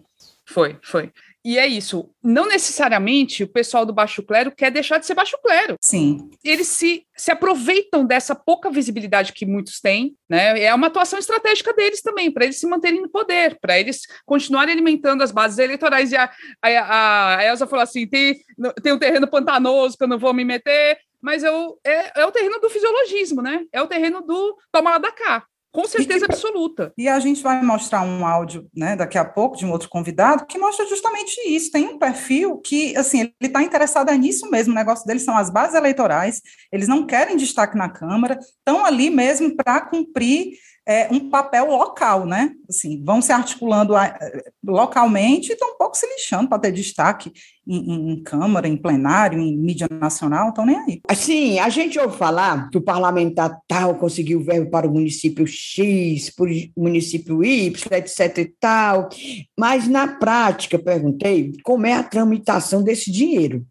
Foi, 0.47 0.77
foi. 0.81 1.11
foi. 1.11 1.13
E 1.45 1.59
é 1.59 1.67
isso. 1.67 2.09
Não 2.23 2.47
necessariamente 2.47 3.43
o 3.43 3.47
pessoal 3.47 3.85
do 3.85 3.93
baixo 3.93 4.23
clero 4.23 4.51
quer 4.51 4.71
deixar 4.71 4.97
de 4.97 5.05
ser 5.05 5.13
baixo 5.13 5.37
clero. 5.43 5.75
Sim. 5.81 6.31
Eles 6.43 6.67
se, 6.67 7.05
se 7.15 7.31
aproveitam 7.31 8.05
dessa 8.05 8.33
pouca 8.33 8.71
visibilidade 8.71 9.33
que 9.33 9.45
muitos 9.45 9.81
têm, 9.81 10.15
né? 10.29 10.61
É 10.63 10.73
uma 10.73 10.87
atuação 10.87 11.19
estratégica 11.19 11.73
deles 11.73 12.01
também, 12.01 12.31
para 12.31 12.45
eles 12.45 12.59
se 12.59 12.65
manterem 12.67 13.01
no 13.01 13.09
poder, 13.09 13.57
para 13.59 13.77
eles 13.77 14.01
continuarem 14.25 14.73
alimentando 14.73 15.21
as 15.21 15.31
bases 15.31 15.59
eleitorais. 15.59 16.13
E 16.13 16.15
a, 16.15 16.31
a, 16.61 17.37
a 17.37 17.45
Elza 17.45 17.67
falou 17.67 17.83
assim: 17.83 18.07
tem, 18.07 18.39
tem 18.81 18.93
um 18.93 18.99
terreno 18.99 19.27
pantanoso 19.27 19.97
que 19.97 20.03
eu 20.03 20.07
não 20.07 20.17
vou 20.17 20.33
me 20.33 20.45
meter, 20.45 20.97
mas 21.21 21.43
eu, 21.43 21.79
é, 21.85 22.21
é 22.21 22.25
o 22.25 22.31
terreno 22.31 22.59
do 22.59 22.69
fisiologismo, 22.69 23.41
né? 23.41 23.65
É 23.71 23.81
o 23.81 23.87
terreno 23.87 24.21
do 24.21 24.57
toma 24.71 24.91
lá 24.91 24.97
da 24.97 25.11
cá. 25.11 25.45
Com 25.73 25.87
certeza 25.87 26.25
e 26.25 26.27
que, 26.27 26.33
absoluta. 26.35 26.93
E 26.95 27.09
a 27.09 27.19
gente 27.19 27.41
vai 27.41 27.61
mostrar 27.63 28.03
um 28.03 28.25
áudio, 28.27 28.69
né, 28.75 28.95
daqui 28.95 29.17
a 29.17 29.25
pouco, 29.25 29.57
de 29.57 29.65
um 29.65 29.71
outro 29.71 29.89
convidado, 29.89 30.45
que 30.45 30.59
mostra 30.59 30.87
justamente 30.87 31.35
isso. 31.47 31.71
Tem 31.71 31.87
um 31.87 31.97
perfil 31.97 32.59
que, 32.59 32.95
assim, 32.95 33.21
ele 33.21 33.33
está 33.41 33.63
interessado 33.63 34.09
é 34.09 34.17
nisso 34.17 34.49
mesmo. 34.51 34.71
O 34.71 34.75
negócio 34.75 35.05
deles 35.07 35.23
são 35.23 35.35
as 35.35 35.49
bases 35.49 35.75
eleitorais, 35.75 36.41
eles 36.71 36.87
não 36.87 37.07
querem 37.07 37.35
destaque 37.35 37.75
na 37.75 37.89
Câmara, 37.89 38.37
estão 38.39 38.85
ali 38.85 39.09
mesmo 39.09 39.55
para 39.55 39.81
cumprir 39.81 40.53
é, 40.85 41.07
um 41.11 41.29
papel 41.29 41.67
local, 41.67 42.25
né? 42.25 42.51
Assim, 42.69 43.01
vão 43.03 43.21
se 43.21 43.31
articulando 43.31 43.95
a, 43.95 44.05
eh, 44.07 44.43
localmente 44.63 45.49
e 45.49 45.53
estão 45.53 45.71
um 45.73 45.77
pouco 45.77 45.95
se 45.95 46.05
lixando 46.05 46.49
para 46.49 46.59
ter 46.59 46.71
destaque 46.71 47.31
em, 47.65 48.11
em, 48.11 48.23
Câmara, 48.23 48.67
em 48.67 48.75
plenário, 48.75 49.39
em 49.39 49.57
mídia 49.57 49.87
nacional, 49.89 50.49
estão 50.49 50.65
nem 50.65 50.77
aí. 50.77 51.01
Assim, 51.07 51.57
a 51.59 51.69
gente 51.69 51.97
ouve 51.97 52.17
falar 52.17 52.69
que 52.69 52.77
o 52.77 52.81
parlamentar 52.81 53.57
tal 53.65 53.95
conseguiu 53.95 54.43
verbo 54.43 54.69
para 54.69 54.87
o 54.87 54.91
município 54.91 55.47
X, 55.47 56.29
para 56.29 56.45
o 56.45 56.81
município 56.81 57.43
Y, 57.43 57.93
etc 57.93 58.37
e 58.39 58.53
tal, 58.59 59.07
mas 59.57 59.87
na 59.87 60.07
prática, 60.07 60.77
perguntei, 60.77 61.53
como 61.63 61.85
é 61.85 61.93
a 61.93 62.03
tramitação 62.03 62.83
desse 62.83 63.09
dinheiro? 63.09 63.65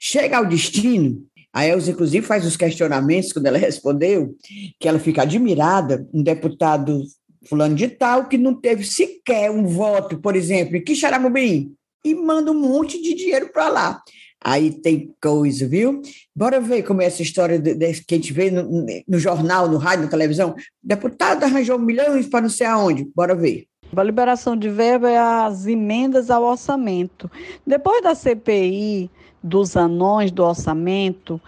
Chega 0.00 0.38
ao 0.38 0.46
destino, 0.46 1.26
a 1.52 1.66
Elza, 1.66 1.90
inclusive, 1.90 2.26
faz 2.26 2.44
os 2.44 2.56
questionamentos 2.56 3.32
quando 3.32 3.46
ela 3.46 3.58
respondeu, 3.58 4.36
que 4.78 4.88
ela 4.88 4.98
fica 4.98 5.22
admirada, 5.22 6.06
um 6.12 6.22
deputado 6.22 7.02
fulano 7.46 7.74
de 7.74 7.88
tal, 7.88 8.28
que 8.28 8.36
não 8.36 8.54
teve 8.54 8.84
sequer 8.84 9.50
um 9.50 9.64
voto, 9.66 10.18
por 10.18 10.36
exemplo, 10.36 10.76
em 10.76 10.84
Quixaramubim, 10.84 11.72
e 12.04 12.14
manda 12.14 12.52
um 12.52 12.60
monte 12.60 13.00
de 13.00 13.14
dinheiro 13.14 13.50
para 13.52 13.68
lá. 13.68 14.02
Aí 14.40 14.70
tem 14.70 15.12
coisa, 15.20 15.66
viu? 15.66 16.00
Bora 16.34 16.60
ver 16.60 16.84
como 16.84 17.02
é 17.02 17.06
essa 17.06 17.22
história 17.22 17.58
de, 17.58 17.74
de, 17.74 18.04
que 18.04 18.14
a 18.14 18.18
gente 18.18 18.32
vê 18.32 18.50
no, 18.50 18.86
no, 19.06 19.18
jornal, 19.18 19.68
no 19.68 19.78
rádio, 19.78 20.04
na 20.04 20.10
televisão. 20.10 20.50
O 20.50 20.54
deputado 20.82 21.42
arranjou 21.42 21.78
milhões 21.78 22.26
para 22.26 22.42
não 22.42 22.48
sei 22.48 22.66
aonde. 22.66 23.08
Bora 23.14 23.34
ver. 23.34 23.66
A 23.96 24.02
liberação 24.02 24.56
de 24.56 24.68
verba 24.68 25.10
é 25.10 25.18
as 25.18 25.66
emendas 25.66 26.30
ao 26.30 26.44
orçamento. 26.44 27.30
Depois 27.66 28.02
da 28.02 28.14
CPI, 28.14 29.10
dos 29.42 29.76
anões 29.76 30.30
do 30.30 30.44
orçamento, 30.44 31.40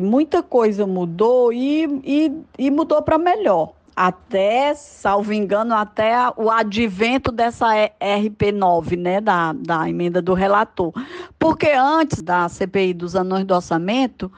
muita 0.00 0.42
coisa 0.42 0.86
mudou 0.86 1.52
e, 1.52 1.84
e, 2.04 2.32
e 2.58 2.70
mudou 2.70 3.02
para 3.02 3.18
melhor. 3.18 3.72
Até, 3.96 4.74
salvo 4.76 5.32
engano, 5.32 5.74
até 5.74 6.14
o 6.36 6.48
advento 6.48 7.32
dessa 7.32 7.66
RP9, 8.00 8.96
né, 8.96 9.20
da, 9.20 9.52
da 9.52 9.88
emenda 9.88 10.22
do 10.22 10.34
relator. 10.34 10.92
Porque 11.36 11.70
antes 11.72 12.22
da 12.22 12.48
CPI 12.48 12.94
dos 12.94 13.16
anões 13.16 13.44
do 13.44 13.54
orçamento, 13.54 14.30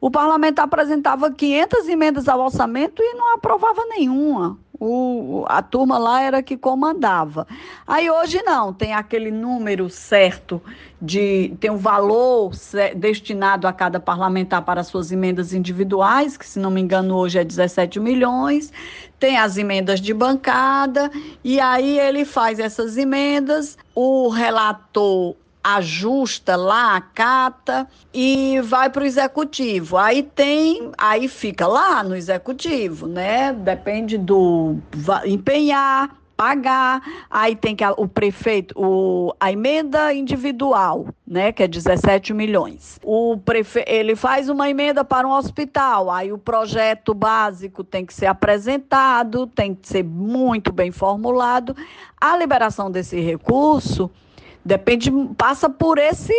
o 0.00 0.08
parlamento 0.08 0.60
apresentava 0.60 1.32
500 1.32 1.88
emendas 1.88 2.28
ao 2.28 2.40
orçamento 2.40 3.02
e 3.02 3.14
não 3.14 3.34
aprovava 3.34 3.84
nenhuma. 3.86 4.56
O, 4.80 5.44
a 5.48 5.60
turma 5.60 5.98
lá 5.98 6.22
era 6.22 6.42
que 6.42 6.56
comandava. 6.56 7.46
Aí 7.86 8.08
hoje 8.08 8.40
não, 8.42 8.72
tem 8.72 8.94
aquele 8.94 9.30
número 9.30 9.90
certo 9.90 10.62
de 11.00 11.54
tem 11.58 11.70
um 11.70 11.76
valor 11.76 12.52
destinado 12.94 13.66
a 13.66 13.72
cada 13.72 13.98
parlamentar 13.98 14.62
para 14.62 14.84
suas 14.84 15.10
emendas 15.10 15.52
individuais, 15.52 16.36
que 16.36 16.46
se 16.46 16.60
não 16.60 16.70
me 16.70 16.80
engano 16.80 17.16
hoje 17.16 17.38
é 17.38 17.44
17 17.44 17.98
milhões. 17.98 18.72
Tem 19.18 19.36
as 19.36 19.56
emendas 19.56 20.00
de 20.00 20.14
bancada 20.14 21.10
e 21.42 21.58
aí 21.58 21.98
ele 21.98 22.24
faz 22.24 22.60
essas 22.60 22.96
emendas, 22.96 23.76
o 23.94 24.28
relator 24.28 25.34
ajusta 25.76 26.56
lá, 26.56 26.96
acata 26.96 27.86
e 28.12 28.60
vai 28.62 28.90
para 28.90 29.02
o 29.02 29.06
executivo. 29.06 29.96
Aí 29.96 30.22
tem, 30.22 30.90
aí 30.96 31.28
fica 31.28 31.66
lá 31.66 32.02
no 32.02 32.16
executivo, 32.16 33.06
né? 33.06 33.52
Depende 33.52 34.16
do 34.16 34.76
empenhar, 35.24 36.18
pagar, 36.38 37.02
aí 37.28 37.56
tem 37.56 37.74
que 37.74 37.84
o 37.96 38.06
prefeito, 38.06 38.72
o, 38.76 39.34
a 39.40 39.50
emenda 39.50 40.14
individual, 40.14 41.08
né, 41.26 41.50
que 41.50 41.64
é 41.64 41.66
17 41.66 42.32
milhões. 42.32 43.00
O 43.02 43.36
prefe, 43.38 43.84
ele 43.88 44.14
faz 44.14 44.48
uma 44.48 44.70
emenda 44.70 45.04
para 45.04 45.26
um 45.26 45.32
hospital, 45.32 46.08
aí 46.08 46.32
o 46.32 46.38
projeto 46.38 47.12
básico 47.12 47.82
tem 47.82 48.06
que 48.06 48.14
ser 48.14 48.26
apresentado, 48.26 49.48
tem 49.48 49.74
que 49.74 49.88
ser 49.88 50.04
muito 50.04 50.70
bem 50.70 50.92
formulado. 50.92 51.76
A 52.20 52.36
liberação 52.36 52.88
desse 52.88 53.18
recurso 53.18 54.08
Depende, 54.64 55.10
passa 55.36 55.68
por 55.68 55.98
esse 55.98 56.34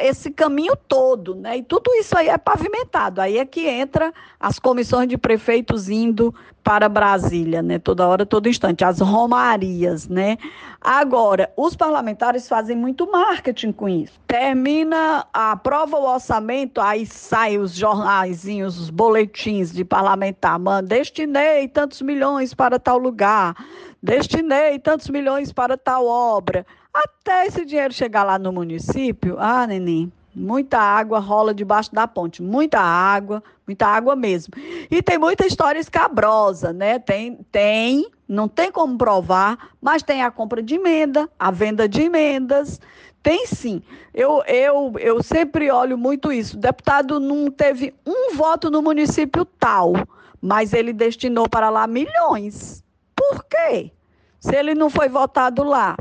esse 0.00 0.30
caminho 0.30 0.76
todo, 0.88 1.34
né? 1.34 1.58
E 1.58 1.62
tudo 1.62 1.90
isso 1.94 2.16
aí 2.16 2.28
é 2.28 2.38
pavimentado. 2.38 3.20
Aí 3.20 3.38
é 3.38 3.44
que 3.44 3.66
entra 3.66 4.12
as 4.38 4.58
comissões 4.58 5.08
de 5.08 5.16
prefeitos 5.16 5.88
indo 5.88 6.34
para 6.62 6.88
Brasília, 6.88 7.62
né? 7.62 7.78
Toda 7.78 8.06
hora, 8.06 8.26
todo 8.26 8.48
instante, 8.48 8.84
as 8.84 9.00
romarias, 9.00 10.08
né? 10.08 10.36
Agora, 10.80 11.52
os 11.56 11.76
parlamentares 11.76 12.48
fazem 12.48 12.76
muito 12.76 13.10
marketing 13.10 13.72
com 13.72 13.88
isso. 13.88 14.18
Termina, 14.26 15.26
aprova 15.32 15.96
o 15.96 16.12
orçamento, 16.12 16.80
aí 16.80 17.06
saem 17.06 17.58
os 17.58 17.72
jornaizinhos, 17.72 18.78
os 18.78 18.90
boletins 18.90 19.72
de 19.72 19.84
parlamentar, 19.84 20.58
mano, 20.58 20.86
destinei 20.86 21.68
tantos 21.68 22.02
milhões 22.02 22.52
para 22.52 22.78
tal 22.78 22.98
lugar, 22.98 23.54
destinei 24.02 24.78
tantos 24.78 25.08
milhões 25.08 25.52
para 25.52 25.76
tal 25.76 26.06
obra. 26.06 26.66
Até 27.04 27.46
esse 27.46 27.64
dinheiro 27.64 27.92
chegar 27.92 28.24
lá 28.24 28.38
no 28.38 28.52
município, 28.52 29.36
ah, 29.38 29.66
neném, 29.66 30.10
Muita 30.38 30.78
água 30.78 31.18
rola 31.18 31.54
debaixo 31.54 31.94
da 31.94 32.06
ponte, 32.06 32.42
muita 32.42 32.78
água, 32.78 33.42
muita 33.66 33.86
água 33.86 34.14
mesmo. 34.14 34.52
E 34.90 35.00
tem 35.00 35.16
muita 35.16 35.46
história 35.46 35.78
escabrosa, 35.80 36.74
né? 36.74 36.98
Tem, 36.98 37.38
tem, 37.50 38.06
não 38.28 38.46
tem 38.46 38.70
como 38.70 38.98
provar, 38.98 39.70
mas 39.80 40.02
tem 40.02 40.22
a 40.22 40.30
compra 40.30 40.62
de 40.62 40.74
emenda, 40.74 41.26
a 41.38 41.50
venda 41.50 41.88
de 41.88 42.02
emendas. 42.02 42.78
Tem 43.22 43.46
sim. 43.46 43.82
Eu, 44.12 44.42
eu, 44.46 44.92
eu 44.98 45.22
sempre 45.22 45.70
olho 45.70 45.96
muito 45.96 46.30
isso. 46.30 46.58
O 46.58 46.60
deputado 46.60 47.18
não 47.18 47.50
teve 47.50 47.94
um 48.04 48.34
voto 48.36 48.70
no 48.70 48.82
município 48.82 49.42
tal, 49.46 49.94
mas 50.38 50.74
ele 50.74 50.92
destinou 50.92 51.48
para 51.48 51.70
lá 51.70 51.86
milhões. 51.86 52.84
Por 53.16 53.42
quê? 53.44 53.90
Se 54.38 54.54
ele 54.54 54.74
não 54.74 54.90
foi 54.90 55.08
votado 55.08 55.64
lá. 55.64 55.96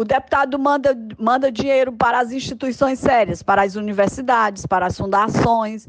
O 0.00 0.04
deputado 0.04 0.58
manda, 0.58 0.96
manda 1.18 1.52
dinheiro 1.52 1.92
para 1.92 2.20
as 2.20 2.32
instituições 2.32 2.98
sérias, 2.98 3.42
para 3.42 3.64
as 3.64 3.76
universidades, 3.76 4.64
para 4.64 4.86
as 4.86 4.96
fundações. 4.96 5.86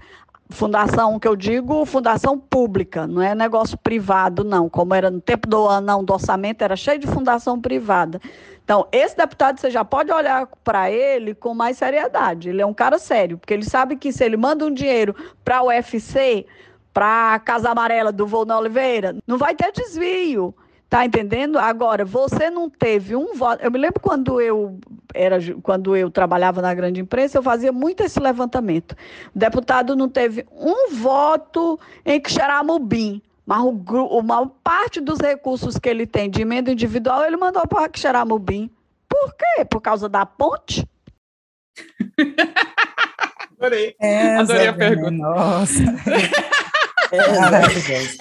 Fundação 0.50 1.18
que 1.18 1.26
eu 1.26 1.34
digo, 1.34 1.86
fundação 1.86 2.38
pública, 2.38 3.08
não 3.08 3.22
é 3.22 3.34
negócio 3.34 3.78
privado, 3.78 4.44
não. 4.44 4.68
Como 4.70 4.94
era 4.94 5.10
no 5.10 5.22
tempo 5.22 5.48
do 5.48 5.66
ano, 5.66 6.04
do 6.04 6.12
orçamento, 6.12 6.62
era 6.62 6.76
cheio 6.76 7.00
de 7.00 7.08
fundação 7.08 7.58
privada. 7.62 8.20
Então, 8.66 8.86
esse 8.92 9.16
deputado, 9.16 9.62
você 9.62 9.72
já 9.72 9.86
pode 9.86 10.12
olhar 10.12 10.46
para 10.62 10.92
ele 10.92 11.34
com 11.34 11.54
mais 11.54 11.78
seriedade. 11.78 12.50
Ele 12.50 12.62
é 12.62 12.66
um 12.66 12.74
cara 12.74 13.00
sério, 13.00 13.38
porque 13.38 13.54
ele 13.54 13.64
sabe 13.64 13.96
que 13.96 14.12
se 14.12 14.26
ele 14.26 14.36
manda 14.36 14.66
um 14.66 14.74
dinheiro 14.74 15.16
para 15.42 15.60
a 15.60 15.64
UFC, 15.64 16.46
para 16.94 17.36
a 17.36 17.40
Casa 17.40 17.70
Amarela 17.70 18.12
do 18.12 18.28
Volno 18.28 18.54
Oliveira, 18.58 19.16
não 19.26 19.38
vai 19.38 19.56
ter 19.56 19.72
desvio. 19.72 20.54
Tá 20.92 21.06
entendendo? 21.06 21.58
Agora, 21.58 22.04
você 22.04 22.50
não 22.50 22.70
teve 22.70 23.16
um 23.16 23.34
voto. 23.34 23.64
Eu 23.64 23.72
me 23.72 23.80
lembro 23.80 24.02
quando 24.02 24.42
eu 24.42 24.78
era 25.14 25.38
quando 25.64 25.96
eu 25.96 26.12
trabalhava 26.12 26.62
na 26.62 26.74
grande 26.74 27.00
imprensa, 27.00 27.38
eu 27.38 27.42
fazia 27.42 27.72
muito 27.72 28.04
esse 28.04 28.20
levantamento. 28.20 28.92
O 29.34 29.40
deputado 29.40 29.96
não 29.96 30.10
teve 30.10 30.46
um 30.52 30.94
voto 30.94 31.80
em 32.06 32.22
Xaramubim, 32.28 33.22
mas 33.46 33.62
o, 33.62 33.70
uma 33.70 34.46
parte 34.62 35.00
dos 35.00 35.18
recursos 35.22 35.78
que 35.78 35.88
ele 35.88 36.06
tem 36.06 36.30
de 36.30 36.42
emenda 36.42 36.70
individual, 36.70 37.24
ele 37.24 37.38
mandou 37.38 37.66
para 37.66 37.90
Xaramubim. 37.96 38.70
Por 39.08 39.34
quê? 39.34 39.64
Por 39.64 39.80
causa 39.80 40.10
da 40.10 40.26
ponte? 40.26 40.86
Adorei. 43.58 43.96
É, 43.98 44.36
Adorei 44.36 44.68
a 44.68 44.74
pergunta. 44.74 45.12
Nossa. 45.12 45.84
é, 47.14 47.40
maravilhoso. 47.40 48.18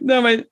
Não, 0.00 0.22
mas, 0.22 0.44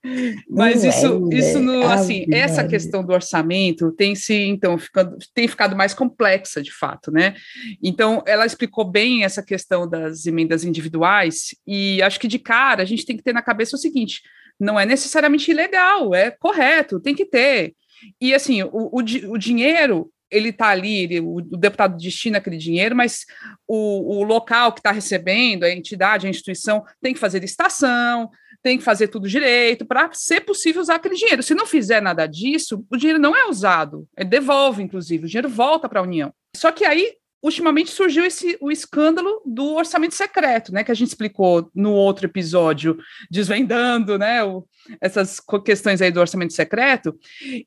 mas 0.49 0.85
isso, 0.85 1.29
é, 1.33 1.37
isso 1.37 1.61
no, 1.61 1.87
assim, 1.87 2.27
essa 2.33 2.67
questão 2.67 3.05
do 3.05 3.13
orçamento 3.13 3.93
tem 3.93 4.15
se 4.15 4.35
então 4.35 4.77
ficando, 4.79 5.17
tem 5.35 5.47
ficado 5.49 5.77
mais 5.77 5.95
complexa 5.95 6.63
de 6.63 6.73
fato, 6.73 7.11
né? 7.11 7.35
Então 7.83 8.23
ela 8.27 8.47
explicou 8.47 8.85
bem 8.85 9.25
essa 9.25 9.43
questão 9.43 9.89
das 9.89 10.27
emendas 10.27 10.65
individuais 10.65 11.55
e 11.67 12.03
acho 12.03 12.21
que 12.21 12.29
de 12.29 12.39
cara 12.39 12.83
a 12.83 12.87
gente 12.87 13.07
tem 13.07 13.17
que 13.17 13.23
ter 13.23 13.33
na 13.33 13.43
cabeça 13.43 13.77
o 13.77 13.79
seguinte: 13.79 14.23
não 14.59 14.79
é 14.79 14.87
necessariamente 14.87 15.51
ilegal, 15.51 16.15
é 16.15 16.31
correto, 16.31 17.01
tem 17.01 17.15
que 17.15 17.25
ter. 17.25 17.75
E 18.21 18.35
assim, 18.35 18.63
o, 18.63 18.71
o, 18.73 18.99
o 18.99 19.39
dinheiro 19.39 20.11
ele 20.31 20.49
está 20.49 20.69
ali, 20.69 21.05
ele, 21.05 21.21
o, 21.21 21.37
o, 21.37 21.57
deputado 21.57 21.97
destina 21.97 22.39
aquele 22.39 22.57
dinheiro, 22.57 22.97
mas 22.97 23.25
o, 23.67 24.19
o 24.19 24.23
local 24.23 24.73
que 24.73 24.81
está 24.81 24.91
recebendo, 24.91 25.65
a 25.65 25.71
entidade, 25.71 26.27
a 26.27 26.31
instituição, 26.31 26.85
tem 27.01 27.15
que 27.15 27.21
fazer 27.21 27.39
licitação, 27.39 28.29
tem 28.67 28.79
que 28.79 28.83
fazer 28.83 29.07
tudo 29.07 29.29
direito 29.29 29.87
para 29.87 30.11
ser 30.13 30.41
possível 30.41 30.83
usar 30.83 30.97
aquele 30.97 31.15
dinheiro. 31.15 31.41
Se 31.41 31.55
não 31.55 31.65
fizer 31.65 32.03
nada 32.03 32.27
disso, 32.27 32.85
o 32.91 32.97
dinheiro 32.97 33.21
não 33.21 33.37
é 33.37 33.49
usado, 33.49 34.09
é 34.17 34.25
devolve, 34.25 34.83
inclusive, 34.83 35.25
o 35.25 35.29
dinheiro 35.29 35.49
volta 35.49 35.89
para 35.89 36.01
a 36.01 36.03
União. 36.03 36.35
Só 36.57 36.73
que 36.73 36.85
aí 36.85 37.13
ultimamente 37.41 37.93
surgiu 37.93 38.25
esse 38.25 38.59
o 38.61 38.73
escândalo 38.73 39.41
do 39.47 39.75
orçamento 39.75 40.17
secreto, 40.17 40.73
né, 40.73 40.83
que 40.83 40.91
a 40.91 40.95
gente 40.97 41.07
explicou 41.07 41.71
no 41.73 41.93
outro 41.93 42.27
episódio, 42.27 42.99
desvendando, 43.31 44.19
né, 44.19 44.43
o, 44.43 44.67
essas 45.01 45.41
questões 45.65 46.03
aí 46.03 46.11
do 46.11 46.19
orçamento 46.19 46.53
secreto. 46.53 47.17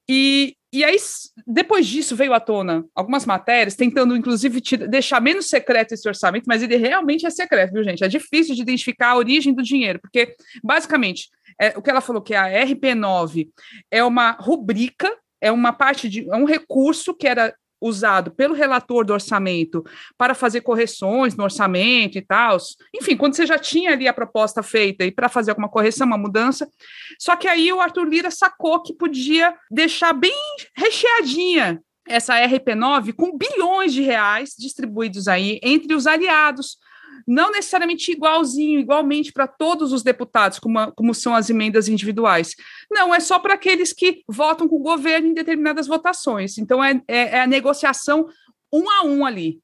E, 0.05 0.57
e 0.71 0.83
aí, 0.83 0.95
depois 1.47 1.87
disso, 1.87 2.15
veio 2.15 2.33
à 2.33 2.39
tona 2.39 2.85
algumas 2.93 3.25
matérias, 3.25 3.75
tentando, 3.75 4.15
inclusive, 4.15 4.61
deixar 4.87 5.19
menos 5.19 5.47
secreto 5.47 5.93
esse 5.93 6.07
orçamento, 6.07 6.45
mas 6.47 6.61
ele 6.61 6.75
realmente 6.75 7.25
é 7.25 7.29
secreto, 7.29 7.73
viu, 7.73 7.83
gente? 7.83 8.03
É 8.03 8.07
difícil 8.07 8.53
de 8.53 8.61
identificar 8.61 9.09
a 9.09 9.17
origem 9.17 9.53
do 9.53 9.63
dinheiro, 9.63 9.99
porque, 9.99 10.35
basicamente, 10.63 11.29
é, 11.59 11.77
o 11.77 11.81
que 11.81 11.89
ela 11.89 12.01
falou 12.01 12.21
que 12.21 12.35
a 12.35 12.45
RP9 12.47 13.49
é 13.89 14.03
uma 14.03 14.31
rubrica, 14.31 15.11
é 15.41 15.51
uma 15.51 15.73
parte 15.73 16.07
de 16.07 16.29
é 16.29 16.35
um 16.35 16.45
recurso 16.45 17.15
que 17.15 17.27
era 17.27 17.53
usado 17.81 18.31
pelo 18.31 18.53
relator 18.53 19.05
do 19.05 19.13
orçamento 19.13 19.83
para 20.17 20.33
fazer 20.33 20.61
correções 20.61 21.35
no 21.35 21.43
orçamento 21.43 22.17
e 22.17 22.21
tal. 22.21 22.57
Enfim, 22.93 23.15
quando 23.15 23.35
você 23.35 23.45
já 23.45 23.57
tinha 23.57 23.91
ali 23.91 24.07
a 24.07 24.13
proposta 24.13 24.61
feita 24.61 25.05
e 25.05 25.11
para 25.11 25.29
fazer 25.29 25.51
alguma 25.51 25.69
correção, 25.69 26.07
uma 26.07 26.17
mudança. 26.17 26.69
Só 27.19 27.35
que 27.35 27.47
aí 27.47 27.71
o 27.71 27.79
Arthur 27.79 28.07
Lira 28.07 28.31
sacou 28.31 28.81
que 28.81 28.93
podia 28.93 29.55
deixar 29.69 30.13
bem 30.13 30.33
recheadinha 30.75 31.81
essa 32.07 32.33
RP9 32.35 33.13
com 33.13 33.37
bilhões 33.37 33.93
de 33.93 34.01
reais 34.01 34.55
distribuídos 34.57 35.27
aí 35.27 35.59
entre 35.61 35.93
os 35.93 36.07
aliados 36.07 36.77
não 37.27 37.51
necessariamente 37.51 38.11
igualzinho, 38.11 38.79
igualmente 38.79 39.31
para 39.31 39.47
todos 39.47 39.91
os 39.91 40.03
deputados, 40.03 40.59
como, 40.59 40.91
como 40.93 41.13
são 41.13 41.35
as 41.35 41.49
emendas 41.49 41.87
individuais. 41.87 42.55
Não, 42.89 43.13
é 43.13 43.19
só 43.19 43.39
para 43.39 43.53
aqueles 43.53 43.93
que 43.93 44.23
votam 44.27 44.67
com 44.67 44.77
o 44.77 44.83
governo 44.83 45.27
em 45.27 45.33
determinadas 45.33 45.87
votações. 45.87 46.57
Então, 46.57 46.83
é, 46.83 47.01
é, 47.07 47.37
é 47.37 47.41
a 47.41 47.47
negociação 47.47 48.27
um 48.71 48.89
a 48.89 49.03
um 49.03 49.25
ali. 49.25 49.59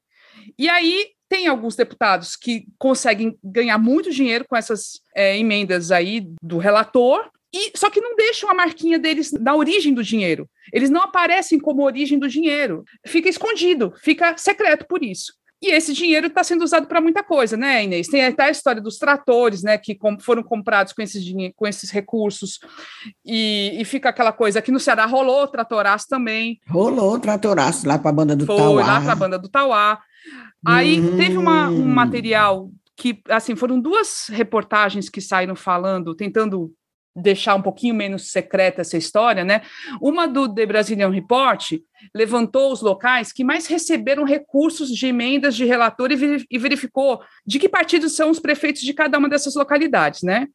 E 0.58 0.68
aí, 0.68 1.08
tem 1.28 1.46
alguns 1.46 1.74
deputados 1.74 2.36
que 2.36 2.66
conseguem 2.78 3.36
ganhar 3.42 3.78
muito 3.78 4.10
dinheiro 4.10 4.44
com 4.48 4.56
essas 4.56 5.00
é, 5.14 5.36
emendas 5.36 5.90
aí 5.90 6.26
do 6.42 6.58
relator, 6.58 7.28
e, 7.52 7.72
só 7.76 7.88
que 7.88 8.00
não 8.00 8.14
deixam 8.16 8.50
a 8.50 8.54
marquinha 8.54 8.98
deles 8.98 9.32
na 9.32 9.54
origem 9.54 9.94
do 9.94 10.02
dinheiro. 10.02 10.48
Eles 10.72 10.90
não 10.90 11.02
aparecem 11.02 11.58
como 11.58 11.84
origem 11.84 12.18
do 12.18 12.28
dinheiro. 12.28 12.84
Fica 13.06 13.28
escondido, 13.28 13.94
fica 14.02 14.36
secreto 14.36 14.86
por 14.86 15.02
isso. 15.02 15.32
E 15.62 15.70
esse 15.70 15.94
dinheiro 15.94 16.26
está 16.26 16.44
sendo 16.44 16.62
usado 16.62 16.86
para 16.86 17.00
muita 17.00 17.22
coisa, 17.22 17.56
né, 17.56 17.84
Inês? 17.84 18.08
Tem 18.08 18.24
até 18.24 18.44
a 18.44 18.50
história 18.50 18.80
dos 18.80 18.98
tratores, 18.98 19.62
né, 19.62 19.78
que 19.78 19.94
com, 19.94 20.18
foram 20.20 20.42
comprados 20.42 20.92
com 20.92 21.00
esses, 21.00 21.24
com 21.54 21.66
esses 21.66 21.90
recursos, 21.90 22.58
e, 23.24 23.76
e, 23.80 23.84
fica 23.84 24.10
aquela 24.10 24.32
coisa, 24.32 24.58
aqui 24.58 24.70
no 24.70 24.78
Ceará 24.78 25.06
rolou 25.06 25.48
tratoraço 25.48 26.06
também. 26.08 26.60
Rolou 26.68 27.18
tratoraço 27.18 27.88
lá 27.88 27.98
para 27.98 28.10
a 28.10 28.14
banda 28.14 28.36
do 28.36 28.44
Foi, 28.44 28.56
Tauá. 28.56 28.74
Foi, 28.74 28.82
lá 28.82 29.00
para 29.00 29.12
a 29.12 29.16
banda 29.16 29.38
do 29.38 29.48
Tauá. 29.48 29.98
Aí 30.66 31.00
hum. 31.00 31.16
teve 31.16 31.38
uma, 31.38 31.68
um 31.68 31.86
material 31.86 32.70
que, 32.96 33.20
assim, 33.28 33.54
foram 33.54 33.80
duas 33.80 34.26
reportagens 34.28 35.08
que 35.08 35.20
saíram 35.20 35.54
falando, 35.54 36.14
tentando 36.14 36.72
deixar 37.16 37.54
um 37.54 37.62
pouquinho 37.62 37.94
menos 37.94 38.30
secreta 38.30 38.82
essa 38.82 38.96
história, 38.96 39.44
né? 39.44 39.62
Uma 40.00 40.28
do 40.28 40.52
The 40.52 40.66
Brazilian 40.66 41.10
Report 41.10 41.72
levantou 42.14 42.70
os 42.70 42.82
locais 42.82 43.32
que 43.32 43.42
mais 43.42 43.66
receberam 43.66 44.24
recursos 44.24 44.90
de 44.90 45.06
emendas 45.06 45.56
de 45.56 45.64
relator 45.64 46.10
e 46.12 46.58
verificou 46.58 47.22
de 47.46 47.58
que 47.58 47.68
partidos 47.68 48.14
são 48.14 48.30
os 48.30 48.38
prefeitos 48.38 48.82
de 48.82 48.92
cada 48.92 49.18
uma 49.18 49.28
dessas 49.28 49.54
localidades, 49.54 50.22
né? 50.22 50.46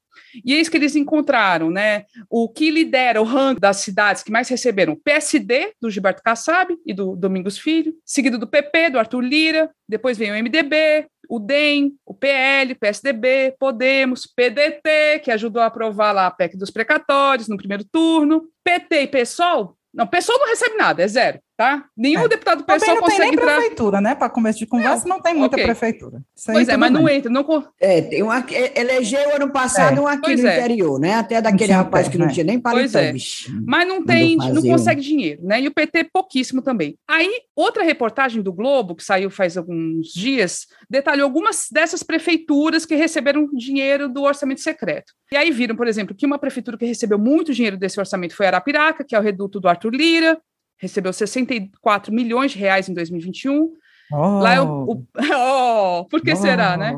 E 0.45 0.53
eis 0.53 0.69
que 0.69 0.77
eles 0.77 0.95
encontraram, 0.95 1.69
né? 1.69 2.05
O 2.29 2.47
que 2.47 2.69
lidera 2.69 3.21
o 3.21 3.25
ranking 3.25 3.59
das 3.59 3.77
cidades 3.77 4.21
que 4.21 4.31
mais 4.31 4.47
receberam: 4.49 4.95
PSD, 4.95 5.73
do 5.81 5.89
Gilberto 5.89 6.21
Kassab 6.21 6.77
e 6.85 6.93
do 6.93 7.15
Domingos 7.15 7.57
Filho, 7.57 7.93
seguido 8.05 8.37
do 8.37 8.47
PP, 8.47 8.91
do 8.91 8.99
Arthur 8.99 9.21
Lira, 9.21 9.69
depois 9.87 10.17
vem 10.17 10.31
o 10.31 10.35
MDB, 10.35 11.07
o 11.31 11.39
DEM, 11.39 11.93
o 12.05 12.13
PL, 12.13 12.75
PSDB, 12.75 13.55
Podemos, 13.57 14.27
PDT, 14.27 15.21
que 15.23 15.31
ajudou 15.31 15.61
a 15.61 15.67
aprovar 15.67 16.11
lá 16.11 16.27
a 16.27 16.31
PEC 16.31 16.57
dos 16.57 16.69
precatórios 16.69 17.47
no 17.47 17.55
primeiro 17.55 17.85
turno, 17.85 18.49
PT 18.65 19.03
e 19.03 19.07
PSOL. 19.07 19.77
Não, 19.93 20.05
PSOL 20.05 20.37
não 20.37 20.49
recebe 20.49 20.75
nada, 20.75 21.01
é 21.01 21.07
zero. 21.07 21.39
Tá? 21.61 21.85
Nenhum 21.95 22.21
é. 22.21 22.27
deputado 22.27 22.63
pessoal 22.63 22.95
não 22.95 23.03
consegue 23.03 23.19
tem 23.19 23.29
nem 23.29 23.39
entrar. 23.39 23.55
prefeitura, 23.57 24.01
né? 24.01 24.15
Para 24.15 24.29
começo 24.29 24.57
de 24.57 24.65
conversa, 24.65 25.07
não, 25.07 25.17
não 25.17 25.21
tem 25.21 25.35
muita 25.35 25.55
okay. 25.55 25.65
prefeitura. 25.65 26.23
Isso 26.35 26.51
pois 26.51 26.67
é, 26.67 26.75
mas 26.75 26.91
bem. 26.91 27.01
não 27.01 27.07
entra. 27.07 27.29
Não... 27.29 27.67
É, 27.79 28.01
tem 28.01 28.23
um 28.23 28.31
aqui, 28.31 28.55
elegeu 28.75 29.35
ano 29.35 29.51
passado 29.51 29.99
é. 29.99 30.01
um 30.01 30.07
aqui 30.07 30.21
pois 30.23 30.41
no 30.41 30.47
é. 30.47 30.57
interior, 30.57 30.99
né? 30.99 31.13
Até 31.13 31.39
daquele 31.39 31.71
rapaz 31.71 32.07
que 32.07 32.17
não 32.17 32.25
né? 32.25 32.33
tinha 32.33 32.43
nem 32.43 32.59
paletó. 32.59 32.97
É. 32.97 33.13
Mas 33.67 33.87
não 33.87 34.03
tem, 34.03 34.35
não 34.37 34.63
consegue 34.63 35.01
dinheiro, 35.01 35.43
né? 35.45 35.61
E 35.61 35.67
o 35.67 35.71
PT 35.71 36.05
pouquíssimo 36.11 36.63
também. 36.63 36.97
Aí, 37.07 37.31
outra 37.55 37.83
reportagem 37.83 38.41
do 38.41 38.51
Globo, 38.51 38.95
que 38.95 39.03
saiu 39.03 39.29
faz 39.29 39.55
alguns 39.55 40.07
dias, 40.07 40.65
detalhou 40.89 41.25
algumas 41.25 41.67
dessas 41.71 42.01
prefeituras 42.01 42.87
que 42.87 42.95
receberam 42.95 43.47
dinheiro 43.53 44.09
do 44.09 44.23
orçamento 44.23 44.61
secreto. 44.61 45.13
E 45.31 45.37
aí 45.37 45.51
viram, 45.51 45.75
por 45.75 45.87
exemplo, 45.87 46.15
que 46.15 46.25
uma 46.25 46.39
prefeitura 46.39 46.77
que 46.77 46.85
recebeu 46.85 47.19
muito 47.19 47.53
dinheiro 47.53 47.77
desse 47.77 47.99
orçamento 47.99 48.35
foi 48.35 48.47
Arapiraca, 48.47 49.03
que 49.03 49.15
é 49.15 49.19
o 49.19 49.21
reduto 49.21 49.59
do 49.59 49.69
Arthur 49.69 49.93
Lira, 49.93 50.37
recebeu 50.81 51.13
64 51.13 52.11
milhões 52.11 52.51
de 52.51 52.57
reais 52.57 52.89
em 52.89 52.93
2021. 52.93 53.71
Oh. 54.11 54.39
Lá 54.39 54.55
é 54.55 54.59
o, 54.59 54.65
o 54.65 55.07
oh, 56.01 56.05
por 56.05 56.21
que 56.21 56.33
oh. 56.33 56.35
será, 56.35 56.75
né? 56.75 56.93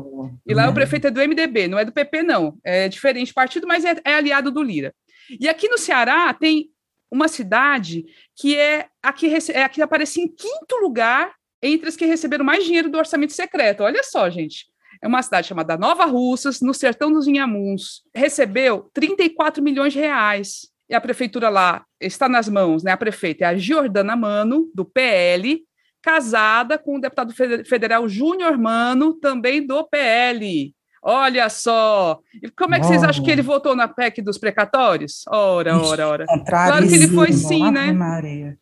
E 0.46 0.54
lá 0.54 0.64
é. 0.64 0.68
o 0.68 0.74
prefeito 0.74 1.06
é 1.06 1.10
do 1.10 1.20
MDB, 1.20 1.68
não 1.68 1.78
é 1.78 1.84
do 1.84 1.92
PP, 1.92 2.22
não. 2.22 2.58
É 2.64 2.88
diferente 2.88 3.34
partido, 3.34 3.66
mas 3.68 3.84
é, 3.84 3.94
é 4.04 4.14
aliado 4.14 4.50
do 4.50 4.62
Lira. 4.62 4.94
E 5.38 5.48
aqui 5.48 5.68
no 5.68 5.78
Ceará 5.78 6.32
tem 6.32 6.70
uma 7.10 7.28
cidade 7.28 8.06
que 8.34 8.56
é 8.56 8.88
a 9.02 9.12
que, 9.12 9.26
é 9.52 9.62
a 9.62 9.68
que 9.68 9.82
aparece 9.82 10.20
em 10.20 10.26
quinto 10.26 10.76
lugar 10.80 11.34
entre 11.62 11.88
as 11.88 11.96
que 11.96 12.06
receberam 12.06 12.44
mais 12.44 12.64
dinheiro 12.64 12.90
do 12.90 12.98
orçamento 12.98 13.34
secreto. 13.34 13.82
Olha 13.82 14.02
só, 14.02 14.28
gente. 14.30 14.66
É 15.02 15.06
uma 15.06 15.22
cidade 15.22 15.46
chamada 15.46 15.76
Nova 15.76 16.06
Russas, 16.06 16.60
no 16.62 16.72
sertão 16.72 17.12
dos 17.12 17.26
Inhamuns. 17.26 18.02
Recebeu 18.14 18.90
34 18.94 19.62
milhões 19.62 19.92
de 19.92 19.98
reais 19.98 20.73
e 20.88 20.94
a 20.94 21.00
prefeitura 21.00 21.48
lá 21.48 21.84
está 22.00 22.28
nas 22.28 22.48
mãos, 22.48 22.82
né? 22.82 22.92
A 22.92 22.96
prefeita 22.96 23.44
é 23.44 23.48
a 23.48 23.56
Giordana 23.56 24.16
Mano, 24.16 24.70
do 24.74 24.84
PL, 24.84 25.62
casada 26.02 26.78
com 26.78 26.96
o 26.96 27.00
deputado 27.00 27.32
federal 27.64 28.08
Júnior 28.08 28.58
Mano, 28.58 29.14
também 29.14 29.66
do 29.66 29.82
PL. 29.88 30.74
Olha 31.06 31.50
só! 31.50 32.18
E 32.42 32.50
como 32.50 32.74
é 32.74 32.80
que 32.80 32.86
oh. 32.86 32.88
vocês 32.88 33.04
acham 33.04 33.22
que 33.22 33.30
ele 33.30 33.42
votou 33.42 33.76
na 33.76 33.86
PEC 33.86 34.22
dos 34.22 34.38
precatórios? 34.38 35.22
Ora, 35.28 35.78
ora, 35.78 36.08
ora. 36.08 36.26
Claro 36.46 36.88
que 36.88 36.94
ele 36.94 37.08
foi 37.08 37.30
sim, 37.32 37.70
né? 37.70 37.92
Maria. 37.92 38.56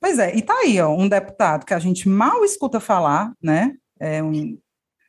Pois 0.00 0.18
é, 0.18 0.34
e 0.36 0.42
tá 0.42 0.52
aí, 0.52 0.80
ó, 0.80 0.88
um 0.88 1.08
deputado 1.08 1.64
que 1.64 1.72
a 1.72 1.78
gente 1.78 2.08
mal 2.08 2.44
escuta 2.44 2.80
falar, 2.80 3.32
né? 3.40 3.72
É 4.00 4.20
um 4.20 4.58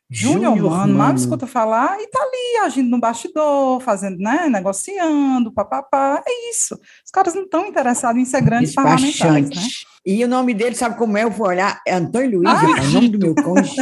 Júnior, 0.10 0.56
mano, 0.58 0.96
mal 0.96 1.14
escuta 1.14 1.46
falar 1.46 2.00
e 2.00 2.08
tá 2.08 2.20
ali 2.20 2.66
agindo 2.66 2.90
no 2.90 3.00
bastidor, 3.00 3.82
fazendo, 3.82 4.18
né, 4.18 4.48
negociando, 4.50 5.52
papapá, 5.52 6.24
é 6.26 6.50
isso. 6.50 6.80
Os 7.06 7.12
caras 7.12 7.36
não 7.36 7.44
estão 7.44 7.66
interessados 7.66 8.22
em 8.22 8.26
ser 8.26 8.42
grandes 8.42 8.74
parlamentares, 8.74 9.50
né? 9.50 9.62
E 10.06 10.24
o 10.24 10.28
nome 10.28 10.54
dele, 10.54 10.76
sabe 10.76 10.98
como 10.98 11.18
é? 11.18 11.26
Eu 11.26 11.32
vou 11.32 11.48
olhar, 11.48 11.82
é 11.86 11.94
Antônio 11.94 12.40
Luiz, 12.40 12.50
ah, 12.50 12.82
é 12.82 12.88
o 12.88 12.92
nome 12.92 13.10
do 13.10 13.20
meu 13.20 13.36
cônjuge. 13.36 13.76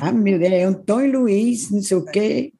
Ah, 0.00 0.12
meu 0.12 0.38
Deus, 0.38 0.52
é 0.52 0.62
Antônio 0.62 1.22
Luiz, 1.22 1.68
não 1.68 1.82
sei 1.82 1.96
o 1.96 2.04
quê, 2.04 2.52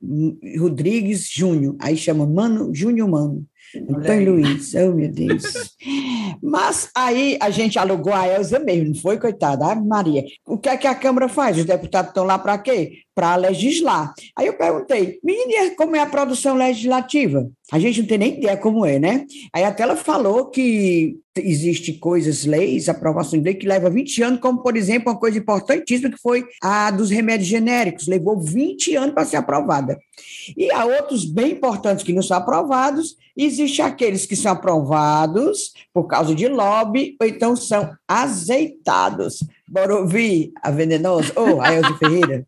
Rodrigues 0.59 1.30
Júnior. 1.30 1.76
Aí 1.78 1.97
chama 1.97 2.26
Mano, 2.26 2.74
Júnior 2.74 3.09
Mano. 3.09 3.47
Antônio 3.88 4.32
Luiz, 4.32 4.74
oh 4.74 4.93
meu 4.93 5.09
Deus. 5.12 5.76
Mas 6.43 6.91
aí 6.95 7.36
a 7.41 7.51
gente 7.51 7.78
alugou 7.78 8.12
a 8.12 8.26
Elza 8.26 8.59
mesmo, 8.59 8.88
não 8.88 8.95
foi, 8.95 9.18
coitada? 9.18 9.66
Ah, 9.66 9.74
Maria, 9.74 10.24
o 10.47 10.59
que 10.59 10.68
é 10.68 10.76
que 10.76 10.86
a 10.86 10.95
Câmara 10.95 11.28
faz? 11.28 11.59
Os 11.59 11.64
deputados 11.64 12.11
estão 12.11 12.24
lá 12.24 12.38
para 12.38 12.59
quê? 12.59 12.99
Para 13.14 13.36
legislar. 13.36 14.12
Aí 14.36 14.47
eu 14.47 14.55
perguntei, 14.55 15.18
menina, 15.22 15.74
como 15.76 15.97
é 15.97 16.01
a 16.01 16.07
produção 16.07 16.55
legislativa? 16.55 17.49
A 17.72 17.78
gente 17.78 18.01
não 18.01 18.09
tem 18.09 18.18
nem 18.18 18.38
ideia 18.38 18.57
como 18.57 18.84
é, 18.84 18.99
né? 18.99 19.26
Aí 19.53 19.64
até 19.64 19.82
ela 19.82 19.97
falou 19.97 20.47
que 20.47 21.16
existe 21.36 21.92
coisas, 21.94 22.44
leis, 22.44 22.88
aprovações 22.88 23.42
de 23.42 23.48
lei 23.48 23.54
que 23.54 23.66
leva 23.66 23.88
20 23.88 24.22
anos, 24.22 24.40
como, 24.40 24.62
por 24.62 24.76
exemplo, 24.76 25.12
uma 25.12 25.18
coisa 25.18 25.38
importantíssima 25.38 26.10
que 26.10 26.20
foi 26.20 26.44
a 26.62 26.90
dos 26.90 27.10
remédios 27.10 27.48
genéricos, 27.48 28.08
levou 28.08 28.40
20 28.40 28.96
anos 28.96 29.14
para 29.14 29.24
ser 29.24 29.36
aprovada. 29.36 29.98
E 30.56 30.70
há 30.72 30.84
outros 30.84 31.24
bem 31.24 31.52
importantes 31.52 32.04
que 32.04 32.12
não 32.12 32.22
são 32.22 32.36
aprovados, 32.36 33.16
existe 33.36 33.80
aqueles 33.80 34.26
que 34.26 34.34
são 34.34 34.52
aprovados 34.52 35.72
por 35.92 36.04
causa 36.04 36.34
de 36.34 36.48
lobby, 36.48 37.16
ou 37.20 37.26
então 37.26 37.54
são 37.54 37.90
azeitados. 38.08 39.40
Bora 39.70 39.94
ouvir 39.94 40.52
a 40.60 40.72
venenosa? 40.72 41.32
Ou 41.36 41.58
oh, 41.58 41.60
a 41.60 41.72
Elza 41.72 41.94
Ferreira? 41.94 42.44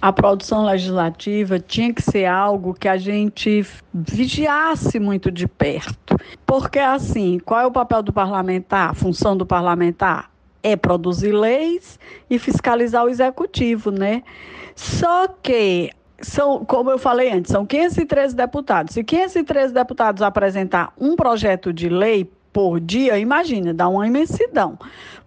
a 0.00 0.12
produção 0.12 0.64
legislativa 0.64 1.58
tinha 1.58 1.92
que 1.92 2.00
ser 2.00 2.26
algo 2.26 2.74
que 2.74 2.86
a 2.86 2.96
gente 2.96 3.66
vigiasse 3.92 5.00
muito 5.00 5.32
de 5.32 5.48
perto. 5.48 6.16
Porque, 6.46 6.78
assim, 6.78 7.40
qual 7.44 7.60
é 7.60 7.66
o 7.66 7.72
papel 7.72 8.04
do 8.04 8.12
parlamentar, 8.12 8.90
a 8.90 8.94
função 8.94 9.36
do 9.36 9.44
parlamentar? 9.44 10.30
É 10.62 10.76
produzir 10.76 11.32
leis 11.32 11.98
e 12.30 12.38
fiscalizar 12.38 13.04
o 13.04 13.08
executivo, 13.08 13.90
né? 13.90 14.22
Só 14.76 15.26
que 15.26 15.90
são, 16.20 16.64
como 16.64 16.88
eu 16.88 16.98
falei 16.98 17.32
antes, 17.32 17.50
são 17.50 17.66
513 17.66 18.36
deputados. 18.36 18.94
Se 18.94 19.02
513 19.02 19.74
deputados 19.74 20.22
apresentar 20.22 20.92
um 20.96 21.16
projeto 21.16 21.72
de 21.72 21.88
lei 21.88 22.30
por 22.52 22.78
dia, 22.78 23.18
imagina, 23.18 23.72
dá 23.72 23.88
uma 23.88 24.06
imensidão. 24.06 24.78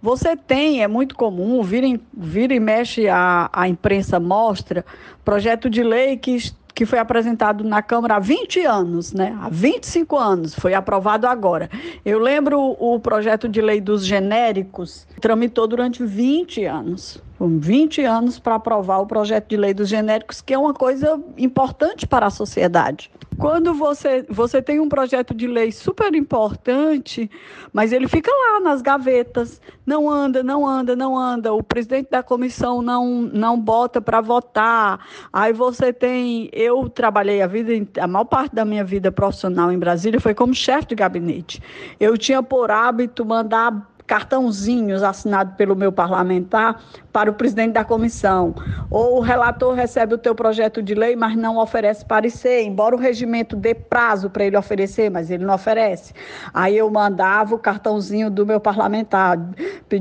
Você 0.02 0.36
tem, 0.36 0.84
é 0.84 0.88
muito 0.88 1.16
comum, 1.16 1.64
vira, 1.64 2.00
vira 2.16 2.54
e 2.54 2.60
mexe, 2.60 3.08
a, 3.08 3.50
a 3.52 3.68
imprensa 3.68 4.20
mostra, 4.20 4.86
projeto 5.24 5.70
de 5.70 5.84
lei 5.84 6.18
que 6.18 6.38
que 6.76 6.86
foi 6.86 7.00
apresentado 7.00 7.64
na 7.64 7.82
Câmara 7.82 8.18
há 8.18 8.20
20 8.20 8.66
anos, 8.66 9.14
né? 9.14 9.36
Há 9.42 9.48
25 9.48 10.18
anos, 10.18 10.54
foi 10.54 10.74
aprovado 10.74 11.26
agora. 11.26 11.70
Eu 12.04 12.20
lembro 12.20 12.60
o 12.78 13.00
projeto 13.00 13.48
de 13.48 13.62
lei 13.62 13.80
dos 13.80 14.06
genéricos, 14.06 15.08
tramitou 15.22 15.66
durante 15.68 16.04
20 16.04 16.66
anos. 16.66 17.24
20 17.40 18.04
anos 18.04 18.40
para 18.40 18.56
aprovar 18.56 19.00
o 19.00 19.06
projeto 19.06 19.50
de 19.50 19.58
lei 19.58 19.74
dos 19.74 19.90
genéricos, 19.90 20.42
que 20.42 20.54
é 20.54 20.58
uma 20.58 20.74
coisa 20.74 21.22
importante 21.38 22.08
para 22.08 22.28
a 22.28 22.30
sociedade. 22.30 23.12
Quando 23.38 23.74
você, 23.74 24.26
você 24.30 24.62
tem 24.62 24.80
um 24.80 24.88
projeto 24.88 25.34
de 25.34 25.46
lei 25.46 25.72
super 25.72 26.16
importante, 26.16 27.30
mas 27.74 27.92
ele 27.92 28.08
fica 28.08 28.32
lá 28.32 28.62
nas 28.62 28.82
gavetas, 28.82 29.62
não 29.86 30.10
anda, 30.10 30.42
não 30.42 30.66
anda, 30.66 30.96
não 30.96 31.18
anda, 31.18 31.54
o 31.54 31.62
presidente 31.62 32.10
da 32.10 32.24
comissão 32.24 32.82
não, 32.82 33.22
não 33.22 33.60
bota 33.60 34.00
para 34.00 34.22
votar. 34.22 35.06
Aí 35.34 35.52
você 35.52 35.92
tem. 35.92 36.50
Eu 36.54 36.88
trabalhei 36.88 37.42
a 37.42 37.48
vida, 37.48 37.72
a 38.00 38.08
maior 38.08 38.26
parte 38.26 38.56
da 38.56 38.64
minha 38.64 38.86
vida 38.86 39.12
profissional 39.12 39.70
em 39.72 39.78
Brasília 39.78 40.22
foi 40.22 40.34
como 40.34 40.54
chefe 40.54 40.88
de 40.88 40.96
gabinete. 40.96 41.62
Eu 42.00 42.18
tinha 42.18 42.42
por 42.42 42.72
hábito 42.72 43.26
mandar 43.26 43.95
cartãozinhos 44.08 45.02
assinados 45.02 45.56
pelo 45.56 45.76
meu 45.76 45.92
parlamentar 45.92 46.82
para 47.12 47.30
o 47.30 47.34
presidente 47.34 47.74
da 47.74 47.84
comissão. 47.84 48.54
Ou 48.90 49.18
o 49.18 49.20
relator 49.20 49.74
recebe 49.74 50.14
o 50.14 50.18
teu 50.18 50.36
projeto 50.36 50.82
de 50.82 50.94
lei, 50.94 51.16
mas 51.16 51.36
não 51.36 51.58
oferece 51.58 52.06
parecer, 52.06 52.64
embora 52.64 52.96
o 52.96 53.00
regimento 53.00 53.56
dê 53.56 53.74
prazo 53.74 54.30
para 54.30 54.46
ele 54.46 54.58
oferecer, 54.58 55.10
mas 55.10 55.32
ele 55.32 55.44
não 55.44 55.56
oferece. 55.56 56.14
Aí 56.54 56.78
eu 56.78 56.90
mandava 56.90 57.56
o 57.56 57.60
cartãozinho 57.60 58.30
do 58.30 58.46
meu 58.46 58.60
parlamentar, 58.60 59.38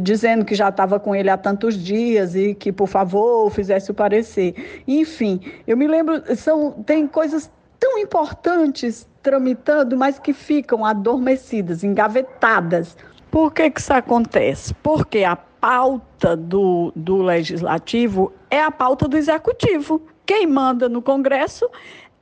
dizendo 0.00 0.44
que 0.44 0.54
já 0.54 0.68
estava 0.68 1.00
com 1.00 1.14
ele 1.14 1.30
há 1.30 1.36
tantos 1.36 1.74
dias 1.76 2.34
e 2.34 2.54
que, 2.54 2.70
por 2.70 2.88
favor, 2.88 3.50
fizesse 3.50 3.90
o 3.90 3.94
parecer. 3.94 4.82
Enfim, 4.86 5.40
eu 5.66 5.76
me 5.76 5.86
lembro, 5.86 6.22
são, 6.36 6.72
tem 6.72 7.06
coisas 7.06 7.50
tão 7.80 7.98
importantes 7.98 9.08
tramitando, 9.22 9.96
mas 9.96 10.18
que 10.18 10.34
ficam 10.34 10.84
adormecidas, 10.84 11.82
engavetadas 11.82 12.96
por 13.34 13.52
que, 13.52 13.68
que 13.68 13.80
isso 13.80 13.92
acontece? 13.92 14.72
Porque 14.74 15.24
a 15.24 15.34
pauta 15.34 16.36
do, 16.36 16.92
do 16.94 17.20
legislativo 17.20 18.32
é 18.48 18.62
a 18.62 18.70
pauta 18.70 19.08
do 19.08 19.16
executivo. 19.16 20.00
Quem 20.24 20.46
manda 20.46 20.88
no 20.88 21.02
Congresso 21.02 21.68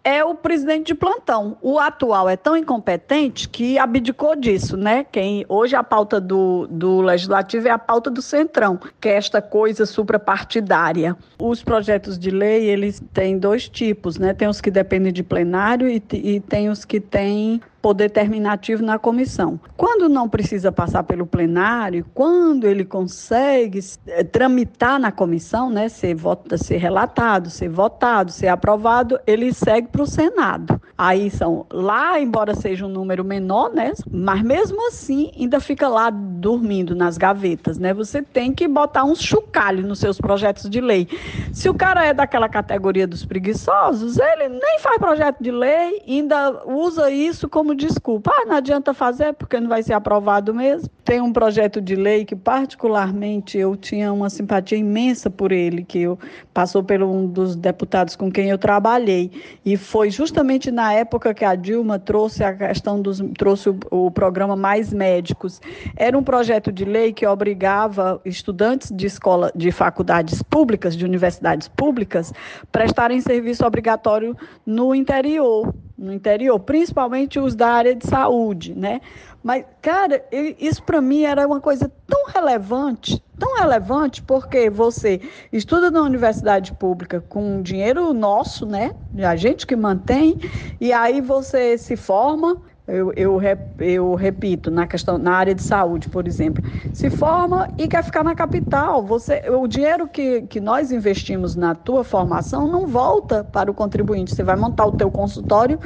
é 0.02 0.24
o 0.24 0.34
presidente 0.34 0.86
de 0.86 0.94
plantão. 0.94 1.58
O 1.60 1.78
atual 1.78 2.30
é 2.30 2.36
tão 2.36 2.56
incompetente 2.56 3.46
que 3.46 3.78
abdicou 3.78 4.34
disso, 4.34 4.74
né? 4.74 5.04
Quem 5.04 5.44
hoje 5.50 5.76
a 5.76 5.84
pauta 5.84 6.18
do, 6.18 6.66
do 6.70 7.02
legislativo 7.02 7.68
é 7.68 7.70
a 7.70 7.78
pauta 7.78 8.10
do 8.10 8.22
centrão, 8.22 8.80
que 8.98 9.10
é 9.10 9.16
esta 9.16 9.42
coisa 9.42 9.84
suprapartidária. 9.84 11.14
Os 11.38 11.62
projetos 11.62 12.18
de 12.18 12.30
lei 12.30 12.70
eles 12.70 13.02
têm 13.12 13.38
dois 13.38 13.68
tipos, 13.68 14.16
né? 14.16 14.32
Tem 14.32 14.48
os 14.48 14.62
que 14.62 14.70
dependem 14.70 15.12
de 15.12 15.22
plenário 15.22 15.90
e, 15.90 16.02
e 16.10 16.40
tem 16.40 16.70
os 16.70 16.86
que 16.86 16.98
têm 16.98 17.60
poder 17.82 18.10
terminativo 18.10 18.82
na 18.82 18.96
comissão. 18.98 19.58
Quando 19.76 20.08
não 20.08 20.28
precisa 20.28 20.70
passar 20.70 21.02
pelo 21.02 21.26
plenário, 21.26 22.06
quando 22.14 22.64
ele 22.66 22.84
consegue 22.84 23.80
é, 24.06 24.22
tramitar 24.22 25.00
na 25.00 25.10
comissão, 25.10 25.68
né, 25.68 25.88
ser, 25.88 26.14
vota, 26.14 26.56
ser 26.56 26.76
relatado, 26.76 27.50
ser 27.50 27.68
votado, 27.68 28.30
ser 28.30 28.46
aprovado, 28.46 29.18
ele 29.26 29.52
segue 29.52 29.88
para 29.88 30.02
o 30.02 30.06
Senado. 30.06 30.80
Aí 30.96 31.28
são 31.28 31.66
lá, 31.72 32.20
embora 32.20 32.54
seja 32.54 32.86
um 32.86 32.88
número 32.88 33.24
menor, 33.24 33.72
né, 33.74 33.92
mas 34.08 34.42
mesmo 34.42 34.86
assim 34.86 35.32
ainda 35.36 35.58
fica 35.58 35.88
lá 35.88 36.08
dormindo 36.08 36.94
nas 36.94 37.18
gavetas, 37.18 37.78
né? 37.78 37.92
Você 37.92 38.22
tem 38.22 38.52
que 38.52 38.68
botar 38.68 39.04
uns 39.04 39.20
chocalhos 39.20 39.84
nos 39.84 39.98
seus 39.98 40.18
projetos 40.18 40.70
de 40.70 40.80
lei. 40.80 41.08
Se 41.52 41.68
o 41.68 41.74
cara 41.74 42.04
é 42.04 42.14
daquela 42.14 42.48
categoria 42.48 43.06
dos 43.06 43.24
preguiçosos, 43.24 44.18
ele 44.18 44.48
nem 44.48 44.78
faz 44.78 44.98
projeto 44.98 45.42
de 45.42 45.50
lei, 45.50 46.02
ainda 46.06 46.62
usa 46.66 47.10
isso 47.10 47.48
como 47.48 47.71
como 47.72 47.74
desculpa. 47.74 48.30
Ah, 48.34 48.46
não 48.46 48.56
adianta 48.56 48.94
fazer 48.94 49.32
porque 49.32 49.58
não 49.58 49.68
vai 49.68 49.82
ser 49.82 49.94
aprovado 49.94 50.54
mesmo. 50.54 50.88
Tem 51.04 51.20
um 51.20 51.32
projeto 51.32 51.80
de 51.80 51.96
lei 51.96 52.24
que, 52.24 52.36
particularmente, 52.36 53.58
eu 53.58 53.74
tinha 53.74 54.12
uma 54.12 54.30
simpatia 54.30 54.78
imensa 54.78 55.28
por 55.28 55.50
ele, 55.50 55.82
que 55.82 56.02
eu 56.02 56.18
passou 56.54 56.82
por 56.84 57.02
um 57.02 57.26
dos 57.26 57.56
deputados 57.56 58.14
com 58.14 58.30
quem 58.30 58.50
eu 58.50 58.58
trabalhei. 58.58 59.30
E 59.64 59.76
foi 59.76 60.10
justamente 60.10 60.70
na 60.70 60.92
época 60.92 61.34
que 61.34 61.44
a 61.44 61.54
Dilma 61.54 61.98
trouxe 61.98 62.44
a 62.44 62.54
questão 62.54 63.00
dos. 63.00 63.20
trouxe 63.36 63.70
o, 63.70 63.78
o 63.90 64.10
programa 64.10 64.54
Mais 64.54 64.92
Médicos. 64.92 65.60
Era 65.96 66.16
um 66.16 66.22
projeto 66.22 66.70
de 66.70 66.84
lei 66.84 67.12
que 67.12 67.26
obrigava 67.26 68.20
estudantes 68.24 68.92
de 68.92 69.06
escola, 69.06 69.50
de 69.54 69.72
faculdades 69.72 70.42
públicas, 70.42 70.96
de 70.96 71.04
universidades 71.04 71.68
públicas, 71.68 72.32
prestarem 72.70 73.20
serviço 73.20 73.66
obrigatório 73.66 74.36
no 74.64 74.94
interior 74.94 75.74
no 76.02 76.12
interior, 76.12 76.58
principalmente 76.58 77.38
os 77.38 77.54
da 77.54 77.68
área 77.68 77.94
de 77.94 78.06
saúde, 78.06 78.74
né? 78.74 79.00
Mas, 79.42 79.64
cara, 79.80 80.24
isso 80.58 80.82
para 80.82 81.00
mim 81.00 81.22
era 81.22 81.46
uma 81.46 81.60
coisa 81.60 81.90
tão 82.06 82.26
relevante, 82.26 83.22
tão 83.38 83.58
relevante, 83.58 84.22
porque 84.22 84.68
você 84.68 85.20
estuda 85.52 85.90
na 85.90 86.02
universidade 86.02 86.72
pública 86.74 87.20
com 87.20 87.62
dinheiro 87.62 88.12
nosso, 88.12 88.66
né? 88.66 88.92
A 89.18 89.36
gente 89.36 89.66
que 89.66 89.76
mantém, 89.76 90.38
e 90.80 90.92
aí 90.92 91.20
você 91.20 91.78
se 91.78 91.96
forma 91.96 92.60
eu, 92.86 93.12
eu, 93.16 93.40
eu, 93.78 94.14
repito, 94.14 94.70
na 94.70 94.86
questão 94.86 95.16
na 95.16 95.34
área 95.34 95.54
de 95.54 95.62
saúde, 95.62 96.08
por 96.08 96.26
exemplo, 96.26 96.62
se 96.92 97.10
forma 97.10 97.68
e 97.78 97.86
quer 97.86 98.02
ficar 98.02 98.24
na 98.24 98.34
capital. 98.34 99.04
Você, 99.04 99.42
o 99.50 99.68
dinheiro 99.68 100.08
que, 100.08 100.42
que 100.42 100.60
nós 100.60 100.90
investimos 100.90 101.54
na 101.54 101.74
tua 101.74 102.02
formação 102.02 102.66
não 102.66 102.88
volta 102.88 103.44
para 103.44 103.70
o 103.70 103.74
contribuinte. 103.74 104.32
Você 104.32 104.42
vai 104.42 104.56
montar 104.56 104.86
o 104.86 104.92
teu 104.92 105.10
consultório 105.10 105.78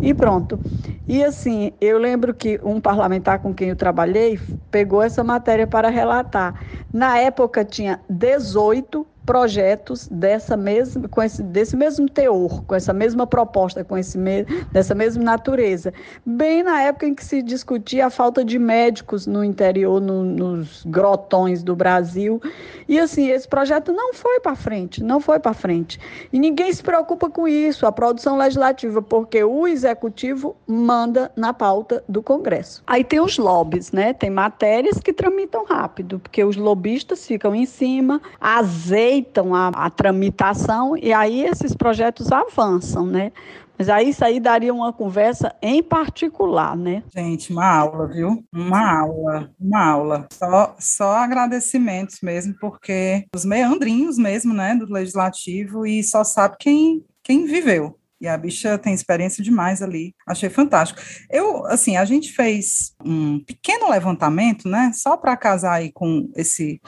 e 0.00 0.14
pronto. 0.14 0.58
E 1.06 1.22
assim, 1.22 1.72
eu 1.80 1.98
lembro 1.98 2.34
que 2.34 2.58
um 2.62 2.80
parlamentar 2.80 3.40
com 3.40 3.54
quem 3.54 3.68
eu 3.68 3.76
trabalhei 3.76 4.40
pegou 4.70 5.02
essa 5.02 5.22
matéria 5.22 5.66
para 5.66 5.88
relatar. 5.88 6.54
Na 6.92 7.18
época 7.18 7.64
tinha 7.64 8.00
18 8.08 9.06
projetos 9.28 10.08
dessa 10.10 10.56
mesma, 10.56 11.06
com 11.06 11.22
esse, 11.22 11.42
desse 11.42 11.76
mesmo 11.76 12.08
teor, 12.08 12.64
com 12.64 12.74
essa 12.74 12.94
mesma 12.94 13.26
proposta, 13.26 13.84
com 13.84 13.98
esse 13.98 14.16
me, 14.16 14.44
dessa 14.72 14.94
mesma 14.94 15.22
natureza. 15.22 15.92
Bem 16.24 16.62
na 16.62 16.80
época 16.80 17.06
em 17.06 17.14
que 17.14 17.22
se 17.22 17.42
discutia 17.42 18.06
a 18.06 18.10
falta 18.10 18.42
de 18.42 18.58
médicos 18.58 19.26
no 19.26 19.44
interior, 19.44 20.00
no, 20.00 20.24
nos 20.24 20.82
grotões 20.86 21.62
do 21.62 21.76
Brasil. 21.76 22.40
E 22.88 22.98
assim, 22.98 23.28
esse 23.28 23.46
projeto 23.46 23.92
não 23.92 24.14
foi 24.14 24.40
para 24.40 24.56
frente, 24.56 25.04
não 25.04 25.20
foi 25.20 25.38
para 25.38 25.52
frente. 25.52 26.00
E 26.32 26.38
ninguém 26.38 26.72
se 26.72 26.82
preocupa 26.82 27.28
com 27.28 27.46
isso, 27.46 27.84
a 27.84 27.92
produção 27.92 28.38
legislativa, 28.38 29.02
porque 29.02 29.44
o 29.44 29.66
executivo 29.66 30.56
manda 30.66 31.30
na 31.36 31.52
pauta 31.52 32.02
do 32.08 32.22
Congresso. 32.22 32.82
Aí 32.86 33.04
tem 33.04 33.20
os 33.20 33.36
lobbies, 33.36 33.92
né? 33.92 34.14
Tem 34.14 34.30
matérias 34.30 34.98
que 34.98 35.12
tramitam 35.12 35.66
rápido, 35.66 36.18
porque 36.18 36.42
os 36.42 36.56
lobistas 36.56 37.26
ficam 37.26 37.54
em 37.54 37.66
cima, 37.66 38.22
azeitam 38.40 39.17
aceitam 39.18 39.54
a, 39.54 39.68
a 39.68 39.90
tramitação 39.90 40.96
e 40.96 41.12
aí 41.12 41.44
esses 41.44 41.74
projetos 41.74 42.30
avançam, 42.30 43.06
né? 43.06 43.32
Mas 43.78 43.88
aí 43.88 44.08
isso 44.08 44.24
aí 44.24 44.40
daria 44.40 44.74
uma 44.74 44.92
conversa 44.92 45.54
em 45.62 45.80
particular, 45.82 46.76
né? 46.76 47.04
Gente, 47.14 47.52
uma 47.52 47.66
aula, 47.66 48.08
viu? 48.08 48.44
Uma 48.52 49.00
aula, 49.00 49.50
uma 49.58 49.84
aula. 49.84 50.28
Só, 50.32 50.76
só 50.80 51.16
agradecimentos 51.16 52.18
mesmo, 52.20 52.54
porque 52.60 53.24
os 53.34 53.44
meandrinhos 53.44 54.18
mesmo, 54.18 54.52
né, 54.52 54.74
do 54.74 54.92
legislativo 54.92 55.86
e 55.86 56.02
só 56.02 56.24
sabe 56.24 56.56
quem, 56.58 57.04
quem 57.22 57.46
viveu. 57.46 57.96
E 58.20 58.26
a 58.26 58.36
bicha 58.36 58.76
tem 58.78 58.92
experiência 58.92 59.44
demais 59.44 59.80
ali. 59.80 60.12
Achei 60.26 60.50
fantástico. 60.50 61.00
Eu, 61.30 61.64
assim, 61.66 61.96
a 61.96 62.04
gente 62.04 62.32
fez 62.32 62.96
um 63.04 63.38
pequeno 63.44 63.88
levantamento, 63.90 64.68
né, 64.68 64.90
só 64.92 65.16
para 65.16 65.36
casar 65.36 65.74
aí 65.74 65.92
com 65.92 66.28
esse 66.34 66.80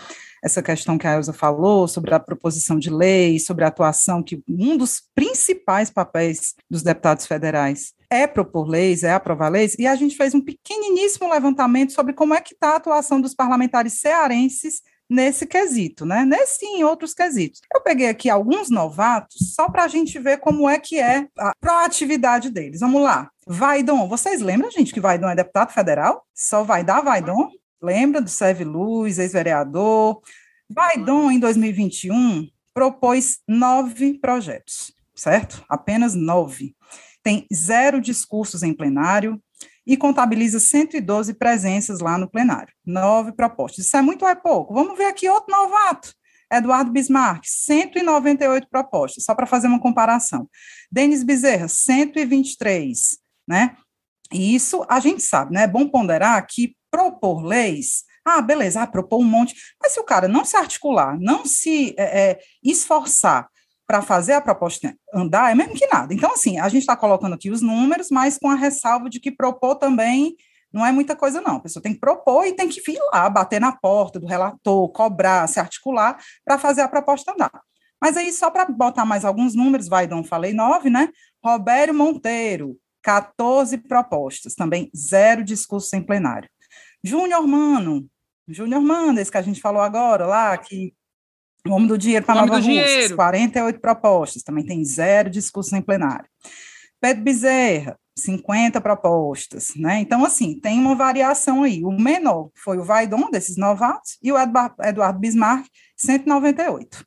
essa 0.43 0.63
questão 0.63 0.97
que 0.97 1.07
a 1.07 1.15
Elza 1.15 1.33
falou 1.33 1.87
sobre 1.87 2.15
a 2.15 2.21
proposição 2.21 2.79
de 2.79 2.91
lei, 2.91 3.39
sobre 3.39 3.65
a 3.65 3.69
atuação, 3.69 4.23
que 4.23 4.43
um 4.49 4.77
dos 4.77 5.03
principais 5.15 5.91
papéis 5.91 6.55
dos 6.71 6.83
deputados 6.83 7.27
federais 7.27 7.93
é 8.09 8.27
propor 8.27 8.69
leis, 8.69 9.03
é 9.03 9.13
aprovar 9.13 9.51
leis, 9.51 9.77
e 9.79 9.87
a 9.87 9.95
gente 9.95 10.17
fez 10.17 10.35
um 10.35 10.41
pequeniníssimo 10.41 11.31
levantamento 11.31 11.93
sobre 11.93 12.13
como 12.13 12.35
é 12.35 12.41
que 12.41 12.55
está 12.55 12.71
a 12.71 12.77
atuação 12.77 13.21
dos 13.21 13.35
parlamentares 13.35 14.01
cearenses 14.01 14.83
nesse 15.11 15.45
quesito, 15.45 16.07
né? 16.07 16.25
Nesse 16.25 16.65
e 16.65 16.79
em 16.79 16.85
outros 16.85 17.13
quesitos. 17.13 17.61
Eu 17.75 17.81
peguei 17.81 18.09
aqui 18.09 18.31
alguns 18.31 18.71
novatos 18.71 19.55
só 19.55 19.69
para 19.69 19.85
a 19.85 19.89
gente 19.89 20.17
ver 20.21 20.39
como 20.39 20.69
é 20.69 20.79
que 20.79 21.01
é 21.01 21.27
a 21.37 21.53
proatividade 21.61 22.49
deles. 22.49 22.81
Vamos 22.81 23.03
lá. 23.03 23.29
Vaidon, 23.47 24.09
vocês 24.09 24.41
lembram, 24.41 24.71
gente, 24.71 24.95
que 24.95 25.01
Vaidon 25.01 25.29
é 25.29 25.35
deputado 25.35 25.73
federal? 25.73 26.25
Só 26.33 26.63
vai 26.63 26.85
dar 26.85 27.01
Vaidon? 27.01 27.51
Lembra 27.83 28.21
do 28.21 28.29
Serve 28.29 28.65
Luz, 28.65 29.19
ex-vereador? 29.19 30.21
Baidon, 30.69 31.31
em 31.31 31.39
2021, 31.39 32.49
propôs 32.75 33.39
nove 33.49 34.19
projetos, 34.19 34.93
certo? 35.15 35.65
Apenas 35.69 36.15
nove. 36.15 36.77
Tem 37.23 37.47
zero 37.53 38.01
discursos 38.01 38.63
em 38.63 38.75
plenário 38.75 39.43
e 39.87 39.97
contabiliza 39.97 40.61
112 40.61 41.35
presenças 41.35 42.01
lá 42.01 42.19
no 42.19 42.31
plenário. 42.31 42.73
Nove 42.85 43.33
propostas. 43.33 43.87
Isso 43.87 43.97
é 43.97 44.03
muito 44.03 44.23
ou 44.23 44.29
é 44.29 44.35
pouco? 44.35 44.75
Vamos 44.75 44.97
ver 44.97 45.07
aqui 45.07 45.29
outro 45.29 45.51
novato. 45.51 46.15
Eduardo 46.53 46.91
Bismarck, 46.91 47.45
198 47.47 48.69
propostas, 48.69 49.25
só 49.25 49.35
para 49.35 49.47
fazer 49.47 49.69
uma 49.69 49.81
comparação. 49.81 50.49
Denis 50.91 51.23
Bezerra, 51.23 51.69
123, 51.69 53.19
né? 53.49 53.77
E 54.33 54.55
isso 54.55 54.85
a 54.89 55.01
gente 55.01 55.23
sabe, 55.23 55.55
né? 55.55 55.63
É 55.63 55.69
bom 55.69 55.89
ponderar 55.89 56.45
que 56.47 56.75
propor 56.91 57.45
leis, 57.45 58.05
ah, 58.25 58.43
beleza, 58.43 58.83
ah, 58.83 58.87
propor 58.87 59.21
um 59.21 59.25
monte, 59.25 59.55
mas 59.81 59.93
se 59.93 60.01
o 60.01 60.05
cara 60.05 60.29
não 60.29 60.45
se 60.45 60.57
articular, 60.57 61.19
não 61.19 61.45
se 61.45 61.95
é, 61.99 62.31
é, 62.31 62.41
esforçar 62.63 63.49
para 63.87 64.03
fazer 64.03 64.35
a 64.35 64.41
proposta 64.41 64.95
andar, 65.13 65.51
é 65.51 65.55
mesmo 65.55 65.75
que 65.75 65.87
nada. 65.87 66.15
Então, 66.15 66.33
assim, 66.33 66.59
a 66.59 66.69
gente 66.69 66.83
está 66.83 66.97
colocando 66.97 67.35
aqui 67.35 67.51
os 67.51 67.61
números, 67.61 68.09
mas 68.11 68.39
com 68.39 68.49
a 68.49 68.55
ressalva 68.55 69.11
de 69.11 69.19
que 69.19 69.33
propor 69.33 69.75
também 69.77 70.37
não 70.73 70.87
é 70.87 70.93
muita 70.93 71.17
coisa, 71.17 71.41
não. 71.41 71.57
A 71.57 71.61
pessoa 71.61 71.83
tem 71.83 71.95
que 71.95 71.99
propor 71.99 72.47
e 72.47 72.53
tem 72.53 72.69
que 72.69 72.81
vir 72.81 73.01
lá, 73.13 73.29
bater 73.29 73.61
na 73.61 73.73
porta 73.73 74.21
do 74.21 74.27
relator, 74.27 74.89
cobrar, 74.93 75.47
se 75.49 75.59
articular 75.59 76.17
para 76.45 76.59
fazer 76.59 76.83
a 76.83 76.89
proposta 76.89 77.33
andar. 77.33 77.51
Mas 78.01 78.17
aí, 78.17 78.33
só 78.33 78.51
para 78.51 78.65
botar 78.67 79.05
mais 79.05 79.25
alguns 79.25 79.55
números, 79.55 79.89
vai, 79.89 80.07
Dom, 80.07 80.25
falei 80.25 80.53
nove, 80.53 80.89
né? 80.89 81.09
Robério 81.45 81.93
Monteiro, 81.93 82.79
14 83.03 83.77
propostas, 83.79 84.55
também 84.55 84.91
zero 84.97 85.43
discurso 85.45 85.95
em 85.97 86.03
plenário. 86.03 86.49
Júnior 87.03 87.47
Mano, 87.47 88.07
Júnior 88.49 88.81
Mano, 88.81 89.21
esse 89.21 89.31
que 89.31 89.39
a 89.39 89.43
gente 89.43 89.61
falou 89.61 89.83
agora, 89.83 90.27
lá, 90.27 90.57
que 90.59 90.93
o 91.67 91.73
Homem 91.73 91.89
do 91.89 91.99
Dinheiro 91.99 92.25
para 92.25 92.43
Nova 92.43 92.57
Rússia, 92.57 93.15
48 93.15 93.81
propostas, 93.81 94.43
também 94.43 94.65
tem 94.65 94.85
zero 94.85 95.31
discurso 95.31 95.77
em 95.77 95.83
plenário. 95.83 96.27
Pedro 97.01 97.23
Bezerra, 97.23 97.99
50 98.19 98.81
propostas, 98.81 99.73
né? 99.77 100.01
Então, 100.01 100.25
assim, 100.25 100.59
tem 100.59 100.79
uma 100.79 100.95
variação 100.95 101.63
aí. 101.63 101.83
O 101.83 101.91
menor 101.91 102.51
foi 102.55 102.79
o 102.79 102.85
Vaidon, 102.85 103.31
desses 103.31 103.57
novatos, 103.57 104.19
e 104.23 104.31
o 104.31 104.37
Eduardo 104.39 105.19
Bismarck, 105.19 105.67
198. 105.97 107.05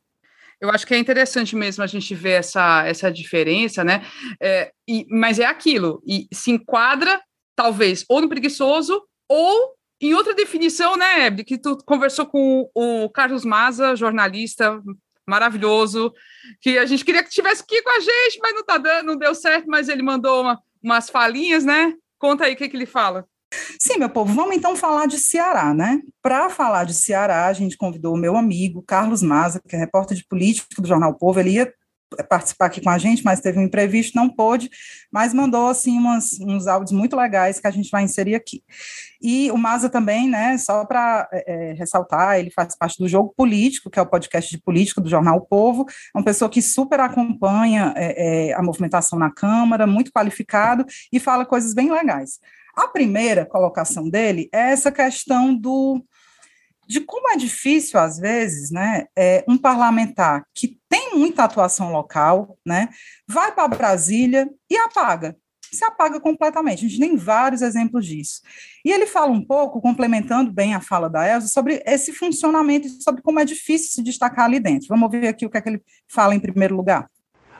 Eu 0.59 0.69
acho 0.69 0.87
que 0.87 0.93
é 0.93 0.97
interessante 0.97 1.55
mesmo 1.55 1.83
a 1.83 1.87
gente 1.87 2.15
ver 2.15 2.39
essa, 2.39 2.87
essa 2.87 3.11
diferença, 3.11 3.83
né? 3.83 4.03
É, 4.41 4.71
e, 4.87 5.05
mas 5.09 5.37
é 5.37 5.45
aquilo, 5.45 6.01
e 6.05 6.27
se 6.33 6.51
enquadra, 6.51 7.21
talvez, 7.55 8.05
ou 8.09 8.21
no 8.21 8.29
preguiçoso, 8.29 9.03
ou 9.27 9.75
em 10.07 10.13
outra 10.13 10.33
definição, 10.33 10.95
né, 10.95 11.27
Ebdi, 11.27 11.43
que 11.43 11.57
tu 11.57 11.77
conversou 11.85 12.25
com 12.25 12.69
o 12.73 13.09
Carlos 13.09 13.45
Maza, 13.45 13.95
jornalista 13.95 14.81
maravilhoso, 15.27 16.13
que 16.61 16.77
a 16.77 16.85
gente 16.85 17.05
queria 17.05 17.23
que 17.23 17.29
tivesse 17.29 17.63
aqui 17.63 17.81
com 17.81 17.89
a 17.89 17.99
gente, 17.99 18.39
mas 18.41 18.53
não 18.53 18.63
tá 18.63 18.77
dando, 18.77 19.07
não 19.07 19.17
deu 19.17 19.33
certo, 19.33 19.65
mas 19.67 19.87
ele 19.87 20.03
mandou 20.03 20.41
uma, 20.41 20.59
umas 20.81 21.09
falinhas, 21.09 21.63
né? 21.63 21.93
Conta 22.19 22.45
aí 22.45 22.53
o 22.53 22.57
que, 22.57 22.67
que 22.67 22.75
ele 22.75 22.85
fala. 22.85 23.25
Sim, 23.79 23.97
meu 23.99 24.09
povo, 24.09 24.33
vamos 24.33 24.55
então 24.55 24.75
falar 24.75 25.05
de 25.05 25.17
Ceará, 25.17 25.73
né? 25.73 26.01
Para 26.21 26.49
falar 26.49 26.83
de 26.85 26.93
Ceará, 26.93 27.47
a 27.47 27.53
gente 27.53 27.77
convidou 27.77 28.15
o 28.15 28.17
meu 28.17 28.35
amigo 28.35 28.83
Carlos 28.85 29.21
Maza, 29.21 29.61
que 29.67 29.75
é 29.75 29.79
repórter 29.79 30.17
de 30.17 30.25
política 30.25 30.81
do 30.81 30.87
Jornal 30.87 31.13
Povo. 31.15 31.39
Ele 31.39 31.51
ia 31.51 31.73
participar 32.30 32.68
aqui 32.68 32.82
com 32.82 32.89
a 32.89 32.97
gente, 32.97 33.24
mas 33.24 33.39
teve 33.39 33.59
um 33.59 33.64
imprevisto, 33.64 34.16
não 34.16 34.30
pôde, 34.30 34.70
mas 35.11 35.34
mandou 35.34 35.68
assim 35.68 35.97
umas, 35.97 36.39
uns 36.39 36.68
áudios 36.68 36.91
muito 36.91 37.16
legais 37.16 37.59
que 37.59 37.68
a 37.68 37.72
gente 37.72 37.89
vai 37.89 38.03
inserir 38.03 38.36
aqui. 38.36 38.64
E 39.22 39.49
o 39.51 39.57
Maza 39.57 39.89
também, 39.89 40.28
né, 40.28 40.57
só 40.57 40.86
para 40.86 41.30
é, 41.32 41.72
é, 41.72 41.74
ressaltar, 41.74 42.39
ele 42.39 42.51
faz 42.51 42.76
parte 42.76 42.97
do 42.97 43.07
Jogo 43.07 43.34
Político, 43.36 43.89
que 43.89 43.97
é 43.97 44.01
o 44.01 44.05
podcast 44.05 44.49
de 44.49 44.61
política 44.61 44.99
do 44.99 45.09
Jornal 45.09 45.38
o 45.38 45.41
Povo, 45.45 45.86
é 45.88 46.18
uma 46.18 46.26
pessoa 46.26 46.49
que 46.49 46.61
super 46.61 46.99
acompanha 46.99 47.93
é, 47.95 48.49
é, 48.49 48.53
a 48.53 48.61
movimentação 48.61 49.18
na 49.18 49.32
Câmara, 49.32 49.88
muito 49.88 50.11
qualificado 50.11 50.86
e 51.11 51.20
fala 51.20 51.45
coisas 51.45 51.74
bem 51.74 51.91
legais. 51.91 52.39
A 52.76 52.88
primeira 52.88 53.45
colocação 53.45 54.09
dele 54.09 54.49
é 54.51 54.72
essa 54.72 54.91
questão 54.91 55.53
do 55.55 56.03
de 56.93 57.01
como 57.01 57.27
é 57.31 57.35
difícil, 57.35 57.99
às 57.99 58.19
vezes, 58.19 58.69
né, 58.69 59.05
é, 59.17 59.43
um 59.47 59.57
parlamentar 59.57 60.45
que 60.53 60.79
tem 60.87 61.15
muita 61.15 61.43
atuação 61.43 61.91
local, 61.91 62.55
né, 62.63 62.87
vai 63.27 63.51
para 63.51 63.67
Brasília 63.67 64.47
e 64.69 64.77
apaga. 64.77 65.35
se 65.71 65.83
apaga 65.83 66.19
completamente. 66.19 66.85
A 66.85 66.87
gente 66.87 66.99
tem 66.99 67.15
vários 67.15 67.63
exemplos 67.63 68.05
disso. 68.05 68.41
E 68.85 68.91
ele 68.91 69.07
fala 69.07 69.31
um 69.31 69.43
pouco, 69.43 69.81
complementando 69.81 70.53
bem 70.53 70.75
a 70.75 70.79
fala 70.79 71.09
da 71.09 71.27
Elsa, 71.27 71.47
sobre 71.47 71.81
esse 71.83 72.13
funcionamento, 72.13 72.87
sobre 73.01 73.23
como 73.23 73.39
é 73.39 73.45
difícil 73.45 73.89
se 73.89 74.03
destacar 74.03 74.45
ali 74.45 74.59
dentro. 74.59 74.87
Vamos 74.87 75.09
ver 75.09 75.27
aqui 75.27 75.47
o 75.47 75.49
que 75.49 75.57
é 75.57 75.61
que 75.61 75.69
ele 75.69 75.81
fala 76.07 76.35
em 76.35 76.39
primeiro 76.39 76.75
lugar. 76.75 77.09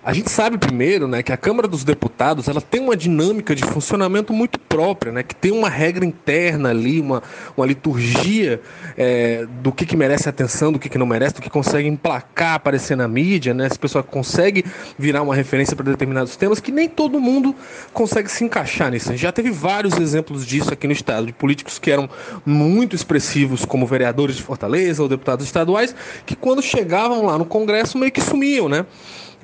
A 0.06 0.12
gente 0.12 0.30
sabe 0.30 0.58
primeiro, 0.58 1.08
né, 1.08 1.24
que 1.24 1.32
a 1.32 1.38
Câmara 1.38 1.66
dos 1.66 1.86
Deputados 1.86 2.50
ela 2.50 2.60
tem 2.60 2.82
uma 2.82 2.96
dinâmica 2.96 3.56
de 3.56 3.64
funcionamento 3.64 4.34
muito 4.34 4.60
própria, 4.60 5.14
né, 5.14 5.24
que 5.24 5.34
tem 5.34 5.50
uma 5.50 5.70
regra 5.70 6.04
interna 6.04 6.72
ali, 6.72 7.00
uma, 7.00 7.24
uma 7.56 7.66
liturgia 7.66 8.60
é, 8.98 9.48
do 9.62 9.72
que, 9.72 9.86
que 9.86 9.96
merece 9.96 10.28
atenção, 10.28 10.74
do 10.74 10.80
que, 10.80 10.90
que 10.90 10.98
não 10.98 11.06
merece, 11.06 11.36
do 11.36 11.42
que 11.42 11.50
consegue 11.50 11.88
emplacar, 11.88 12.56
aparecer 12.56 12.98
na 12.98 13.08
mídia, 13.08 13.54
né, 13.54 13.70
se 13.70 13.80
pessoa 13.80 14.04
consegue 14.04 14.66
virar 15.00 15.22
uma 15.22 15.34
referência 15.34 15.74
para 15.74 15.86
determinados 15.86 16.36
temas, 16.36 16.60
que 16.60 16.72
nem 16.72 16.90
todo 16.90 17.18
mundo 17.18 17.56
consegue 17.94 18.30
se 18.30 18.44
encaixar 18.44 18.92
nisso. 18.92 19.08
A 19.08 19.12
gente 19.14 19.22
já 19.22 19.32
teve 19.32 19.52
vários 19.52 19.98
exemplos 19.98 20.46
disso 20.46 20.74
aqui 20.74 20.86
no 20.86 20.92
estado, 20.92 21.28
de 21.28 21.32
políticos 21.32 21.80
que 21.80 21.90
eram 21.90 22.10
muito 22.46 22.94
expressivos 22.94 23.64
como 23.64 23.88
vereadores 23.88 24.36
de 24.36 24.44
Fortaleza 24.44 25.02
ou 25.02 25.08
deputados 25.08 25.46
estaduais, 25.46 25.96
que 26.26 26.36
quando 26.36 26.62
chegavam 26.62 27.26
lá 27.26 27.38
no 27.38 27.46
Congresso 27.46 27.98
meio 27.98 28.12
que 28.12 28.20
sumiam, 28.20 28.68
né? 28.68 28.86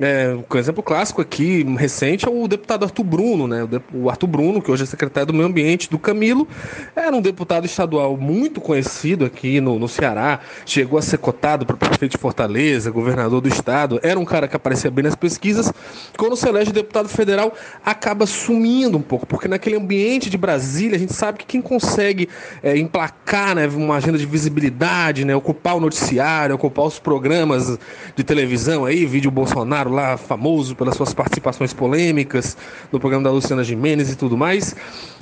É, 0.01 0.33
um 0.33 0.57
exemplo 0.57 0.81
clássico 0.81 1.21
aqui, 1.21 1.61
recente, 1.77 2.25
é 2.25 2.31
o 2.31 2.47
deputado 2.47 2.85
Arthur 2.85 3.03
Bruno, 3.03 3.47
né? 3.47 3.67
O 3.93 4.09
Arthur 4.09 4.27
Bruno, 4.27 4.61
que 4.61 4.71
hoje 4.71 4.83
é 4.83 4.85
secretário 4.85 5.27
do 5.27 5.33
Meio 5.33 5.45
Ambiente 5.45 5.89
do 5.89 5.99
Camilo, 5.99 6.47
era 6.95 7.13
um 7.13 7.21
deputado 7.21 7.65
estadual 7.65 8.15
muito 8.15 8.61
conhecido 8.61 9.25
aqui 9.25 9.59
no, 9.59 9.77
no 9.77 9.89
Ceará, 9.89 10.39
chegou 10.65 10.97
a 10.97 11.01
ser 11.01 11.17
cotado 11.17 11.65
para 11.65 11.75
prefeito 11.75 12.13
de 12.13 12.17
Fortaleza, 12.17 12.89
governador 12.89 13.41
do 13.41 13.49
estado, 13.49 13.99
era 14.01 14.17
um 14.17 14.23
cara 14.23 14.47
que 14.47 14.55
aparecia 14.55 14.89
bem 14.89 15.03
nas 15.03 15.15
pesquisas. 15.15 15.71
Quando 16.17 16.37
se 16.37 16.47
elege 16.47 16.71
deputado 16.71 17.09
federal, 17.09 17.53
acaba 17.83 18.25
sumindo 18.25 18.97
um 18.97 19.01
pouco, 19.01 19.25
porque 19.25 19.49
naquele 19.49 19.75
ambiente 19.75 20.29
de 20.29 20.37
Brasília, 20.37 20.95
a 20.95 20.99
gente 20.99 21.13
sabe 21.13 21.39
que 21.39 21.45
quem 21.45 21.61
consegue 21.61 22.29
é, 22.63 22.77
emplacar 22.77 23.53
né, 23.53 23.67
uma 23.67 23.97
agenda 23.97 24.17
de 24.17 24.25
visibilidade, 24.25 25.25
né, 25.25 25.35
ocupar 25.35 25.75
o 25.75 25.81
noticiário, 25.81 26.55
ocupar 26.55 26.85
os 26.85 26.99
programas 26.99 27.77
de 28.15 28.23
televisão 28.23 28.85
aí, 28.85 29.05
vídeo 29.05 29.29
Bolsonaro 29.29 29.88
lá 29.89 30.17
famoso 30.17 30.75
pelas 30.75 30.95
suas 30.95 31.13
participações 31.13 31.73
polêmicas 31.73 32.55
no 32.91 32.99
programa 32.99 33.23
da 33.23 33.31
Luciana 33.31 33.63
Gimenez 33.63 34.11
e 34.11 34.15
tudo 34.15 34.37
mais. 34.37 34.75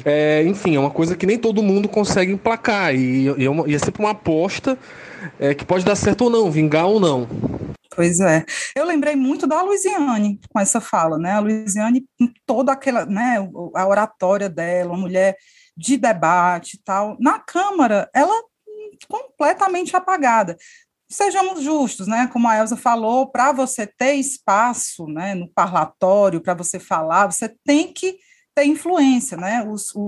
É, 0.06 0.44
enfim, 0.46 0.76
é 0.76 0.80
uma 0.80 0.92
coisa 0.92 1.16
que 1.16 1.26
nem 1.26 1.38
todo 1.38 1.64
mundo 1.64 1.88
consegue 1.88 2.32
emplacar 2.32 2.94
e, 2.94 3.30
e, 3.38 3.46
é, 3.46 3.50
uma, 3.50 3.68
e 3.68 3.76
é 3.76 3.80
sempre 3.80 4.02
uma 4.02 4.12
aposta 4.12 4.78
é, 5.40 5.54
que 5.54 5.66
pode 5.66 5.84
dar 5.84 5.96
certo 5.96 6.26
ou 6.26 6.30
não, 6.30 6.52
vingar 6.52 6.86
ou 6.86 7.00
não. 7.00 7.28
Pois 7.96 8.20
é. 8.20 8.46
Eu 8.76 8.86
lembrei 8.86 9.16
muito 9.16 9.48
da 9.48 9.62
Luiziane 9.64 10.40
com 10.54 10.60
essa 10.60 10.80
fala, 10.80 11.18
né? 11.18 11.32
A 11.32 11.40
Luiziane, 11.40 12.06
com 12.20 12.32
toda 12.46 12.72
aquela, 12.72 13.08
né, 13.08 13.38
a 13.74 13.88
oratória 13.88 14.48
dela, 14.48 14.92
uma 14.92 15.00
mulher 15.00 15.36
de 15.76 15.98
debate 15.98 16.76
e 16.76 16.80
tal. 16.84 17.18
Na 17.20 17.40
Câmara, 17.40 18.08
ela 18.14 18.40
completamente 19.08 19.96
apagada 19.96 20.58
sejamos 21.10 21.62
justos, 21.62 22.08
né? 22.08 22.28
Como 22.28 22.48
a 22.48 22.58
Elsa 22.58 22.76
falou, 22.76 23.30
para 23.30 23.52
você 23.52 23.88
ter 23.88 24.16
espaço 24.16 25.08
né, 25.08 25.34
no 25.34 25.50
parlatório, 25.50 26.42
para 26.42 26.54
você 26.54 26.80
falar, 26.80 27.32
você 27.32 27.54
tem 27.64 27.94
que 27.94 28.18
ter 28.54 28.66
influência, 28.66 29.38
né? 29.38 29.64
Os, 29.68 29.96
o, 29.96 30.08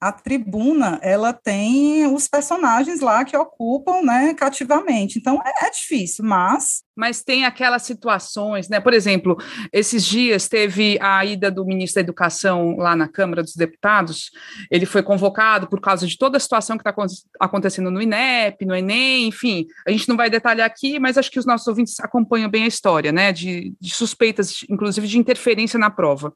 a 0.00 0.12
tribuna 0.12 0.98
ela 1.02 1.32
tem 1.32 2.06
os 2.06 2.28
personagens 2.28 3.00
lá 3.00 3.24
que 3.24 3.36
ocupam 3.36 4.02
né, 4.02 4.34
cativamente. 4.34 5.18
Então 5.18 5.40
é, 5.44 5.66
é, 5.66 5.70
difícil, 5.70 6.24
mas. 6.24 6.84
Mas 6.96 7.22
tem 7.22 7.44
aquelas 7.44 7.82
situações, 7.82 8.68
né? 8.70 8.80
Por 8.80 8.94
exemplo, 8.94 9.36
esses 9.70 10.04
dias 10.04 10.48
teve 10.48 10.98
a 11.00 11.24
ida 11.24 11.50
do 11.50 11.64
ministro 11.64 11.96
da 11.96 12.00
Educação 12.00 12.76
lá 12.78 12.96
na 12.96 13.06
Câmara 13.06 13.42
dos 13.42 13.54
Deputados. 13.54 14.30
Ele 14.70 14.86
foi 14.86 15.02
convocado 15.02 15.68
por 15.68 15.78
causa 15.80 16.06
de 16.06 16.16
toda 16.16 16.38
a 16.38 16.40
situação 16.40 16.78
que 16.78 16.88
está 16.88 16.94
acontecendo 17.38 17.90
no 17.90 18.00
INEP, 18.00 18.64
no 18.64 18.74
Enem, 18.74 19.28
enfim. 19.28 19.66
A 19.86 19.90
gente 19.90 20.08
não 20.08 20.16
vai 20.16 20.30
detalhar 20.30 20.66
aqui, 20.66 20.98
mas 20.98 21.18
acho 21.18 21.30
que 21.30 21.38
os 21.38 21.44
nossos 21.44 21.66
ouvintes 21.68 22.00
acompanham 22.00 22.48
bem 22.48 22.64
a 22.64 22.68
história, 22.68 23.12
né? 23.12 23.30
De, 23.30 23.74
de 23.78 23.94
suspeitas, 23.94 24.64
inclusive 24.70 25.06
de 25.06 25.18
interferência 25.18 25.78
na 25.78 25.90
prova. 25.90 26.32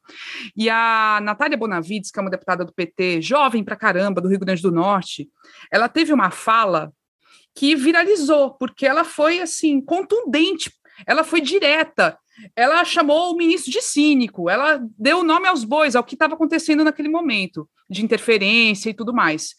E 0.54 0.68
a 0.68 1.20
Natália 1.22 1.56
Bonavides, 1.56 2.10
que 2.10 2.18
é 2.18 2.22
uma 2.22 2.30
deputada 2.30 2.66
do 2.66 2.72
PT, 2.72 3.22
jovem 3.22 3.64
pra 3.64 3.76
caramba 3.76 4.20
do 4.20 4.28
Rio 4.28 4.38
Grande 4.38 4.60
do 4.60 4.70
Norte, 4.70 5.28
ela 5.72 5.88
teve 5.88 6.12
uma 6.12 6.30
fala 6.30 6.92
que 7.54 7.74
viralizou, 7.74 8.54
porque 8.54 8.86
ela 8.86 9.04
foi 9.04 9.40
assim 9.40 9.80
contundente, 9.80 10.72
ela 11.06 11.24
foi 11.24 11.40
direta. 11.40 12.18
Ela 12.56 12.84
chamou 12.84 13.32
o 13.32 13.36
ministro 13.36 13.70
de 13.70 13.82
cínico, 13.82 14.48
ela 14.48 14.80
deu 14.98 15.22
nome 15.22 15.46
aos 15.46 15.62
bois, 15.62 15.94
ao 15.94 16.04
que 16.04 16.14
estava 16.14 16.34
acontecendo 16.34 16.82
naquele 16.82 17.08
momento, 17.08 17.68
de 17.88 18.02
interferência 18.02 18.88
e 18.90 18.94
tudo 18.94 19.12
mais. 19.12 19.54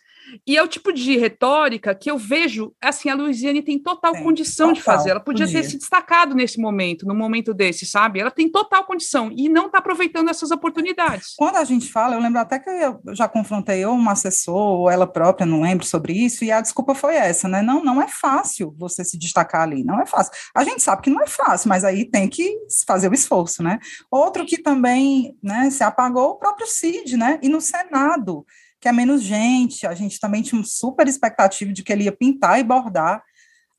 E 0.45 0.57
é 0.57 0.63
o 0.63 0.67
tipo 0.67 0.91
de 0.91 1.17
retórica 1.17 1.93
que 1.95 2.09
eu 2.09 2.17
vejo, 2.17 2.73
assim, 2.81 3.09
a 3.09 3.15
Luiziane 3.15 3.61
tem 3.61 3.79
total 3.79 4.13
condição 4.23 4.67
total, 4.67 4.73
de 4.75 4.81
fazer. 4.81 5.09
Ela 5.11 5.19
podia, 5.19 5.45
podia 5.45 5.61
ter 5.61 5.67
se 5.67 5.77
destacado 5.77 6.35
nesse 6.35 6.59
momento, 6.59 7.05
num 7.05 7.15
momento 7.15 7.53
desse, 7.53 7.85
sabe? 7.85 8.19
Ela 8.19 8.31
tem 8.31 8.49
total 8.49 8.85
condição 8.85 9.31
e 9.31 9.49
não 9.49 9.67
está 9.67 9.79
aproveitando 9.79 10.29
essas 10.29 10.51
oportunidades. 10.51 11.33
Quando 11.37 11.57
a 11.57 11.63
gente 11.63 11.91
fala, 11.91 12.15
eu 12.15 12.21
lembro 12.21 12.39
até 12.39 12.59
que 12.59 12.69
eu 12.69 12.99
já 13.13 13.27
confrontei 13.27 13.85
ou 13.85 13.95
um 13.95 14.09
assessor, 14.09 14.55
ou 14.79 14.89
ela 14.89 15.07
própria, 15.07 15.45
não 15.45 15.61
lembro 15.61 15.85
sobre 15.85 16.13
isso, 16.13 16.43
e 16.43 16.51
a 16.51 16.61
desculpa 16.61 16.95
foi 16.95 17.15
essa, 17.15 17.47
né? 17.47 17.61
Não, 17.61 17.83
não 17.83 18.01
é 18.01 18.07
fácil 18.07 18.73
você 18.77 19.03
se 19.03 19.17
destacar 19.17 19.61
ali, 19.61 19.83
não 19.83 20.01
é 20.01 20.05
fácil. 20.05 20.31
A 20.55 20.63
gente 20.63 20.81
sabe 20.81 21.01
que 21.01 21.09
não 21.09 21.21
é 21.21 21.27
fácil, 21.27 21.69
mas 21.69 21.83
aí 21.83 22.05
tem 22.05 22.27
que 22.27 22.57
fazer 22.85 23.09
o 23.09 23.13
esforço, 23.13 23.63
né? 23.63 23.79
Outro 24.09 24.45
que 24.45 24.57
também 24.61 25.35
né, 25.41 25.69
se 25.69 25.83
apagou, 25.83 26.31
o 26.31 26.35
próprio 26.35 26.67
Cid, 26.67 27.17
né? 27.17 27.39
E 27.41 27.49
no 27.49 27.61
Senado 27.61 28.45
que 28.81 28.87
é 28.87 28.91
menos 28.91 29.21
gente. 29.21 29.85
A 29.85 29.93
gente 29.93 30.19
também 30.19 30.41
tinha 30.41 30.59
uma 30.59 30.67
super 30.67 31.07
expectativa 31.07 31.71
de 31.71 31.83
que 31.83 31.93
ele 31.93 32.05
ia 32.05 32.11
pintar 32.11 32.59
e 32.59 32.63
bordar 32.63 33.23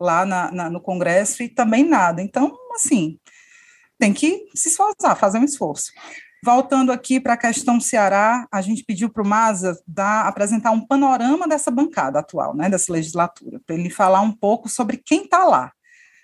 lá 0.01 0.25
na, 0.25 0.51
na, 0.53 0.71
no 0.71 0.81
Congresso 0.81 1.43
e 1.43 1.49
também 1.49 1.85
nada. 1.85 2.23
Então, 2.23 2.57
assim, 2.75 3.19
tem 3.99 4.13
que 4.13 4.47
se 4.55 4.69
esforçar, 4.69 5.17
fazer 5.17 5.39
um 5.39 5.45
esforço. 5.45 5.93
Voltando 6.45 6.91
aqui 6.91 7.21
para 7.21 7.35
a 7.35 7.37
questão 7.37 7.81
Ceará, 7.81 8.49
a 8.51 8.61
gente 8.61 8.85
pediu 8.85 9.09
para 9.09 9.23
o 9.23 9.27
Maza 9.27 9.81
dar, 9.87 10.27
apresentar 10.27 10.73
um 10.73 10.85
panorama 10.85 11.47
dessa 11.47 11.71
bancada 11.71 12.19
atual, 12.19 12.55
né, 12.55 12.69
dessa 12.69 12.93
legislatura, 12.93 13.61
para 13.65 13.77
ele 13.77 13.91
falar 13.91 14.23
um 14.23 14.33
pouco 14.33 14.69
sobre 14.69 14.97
quem 14.97 15.23
está 15.25 15.45
lá. 15.45 15.73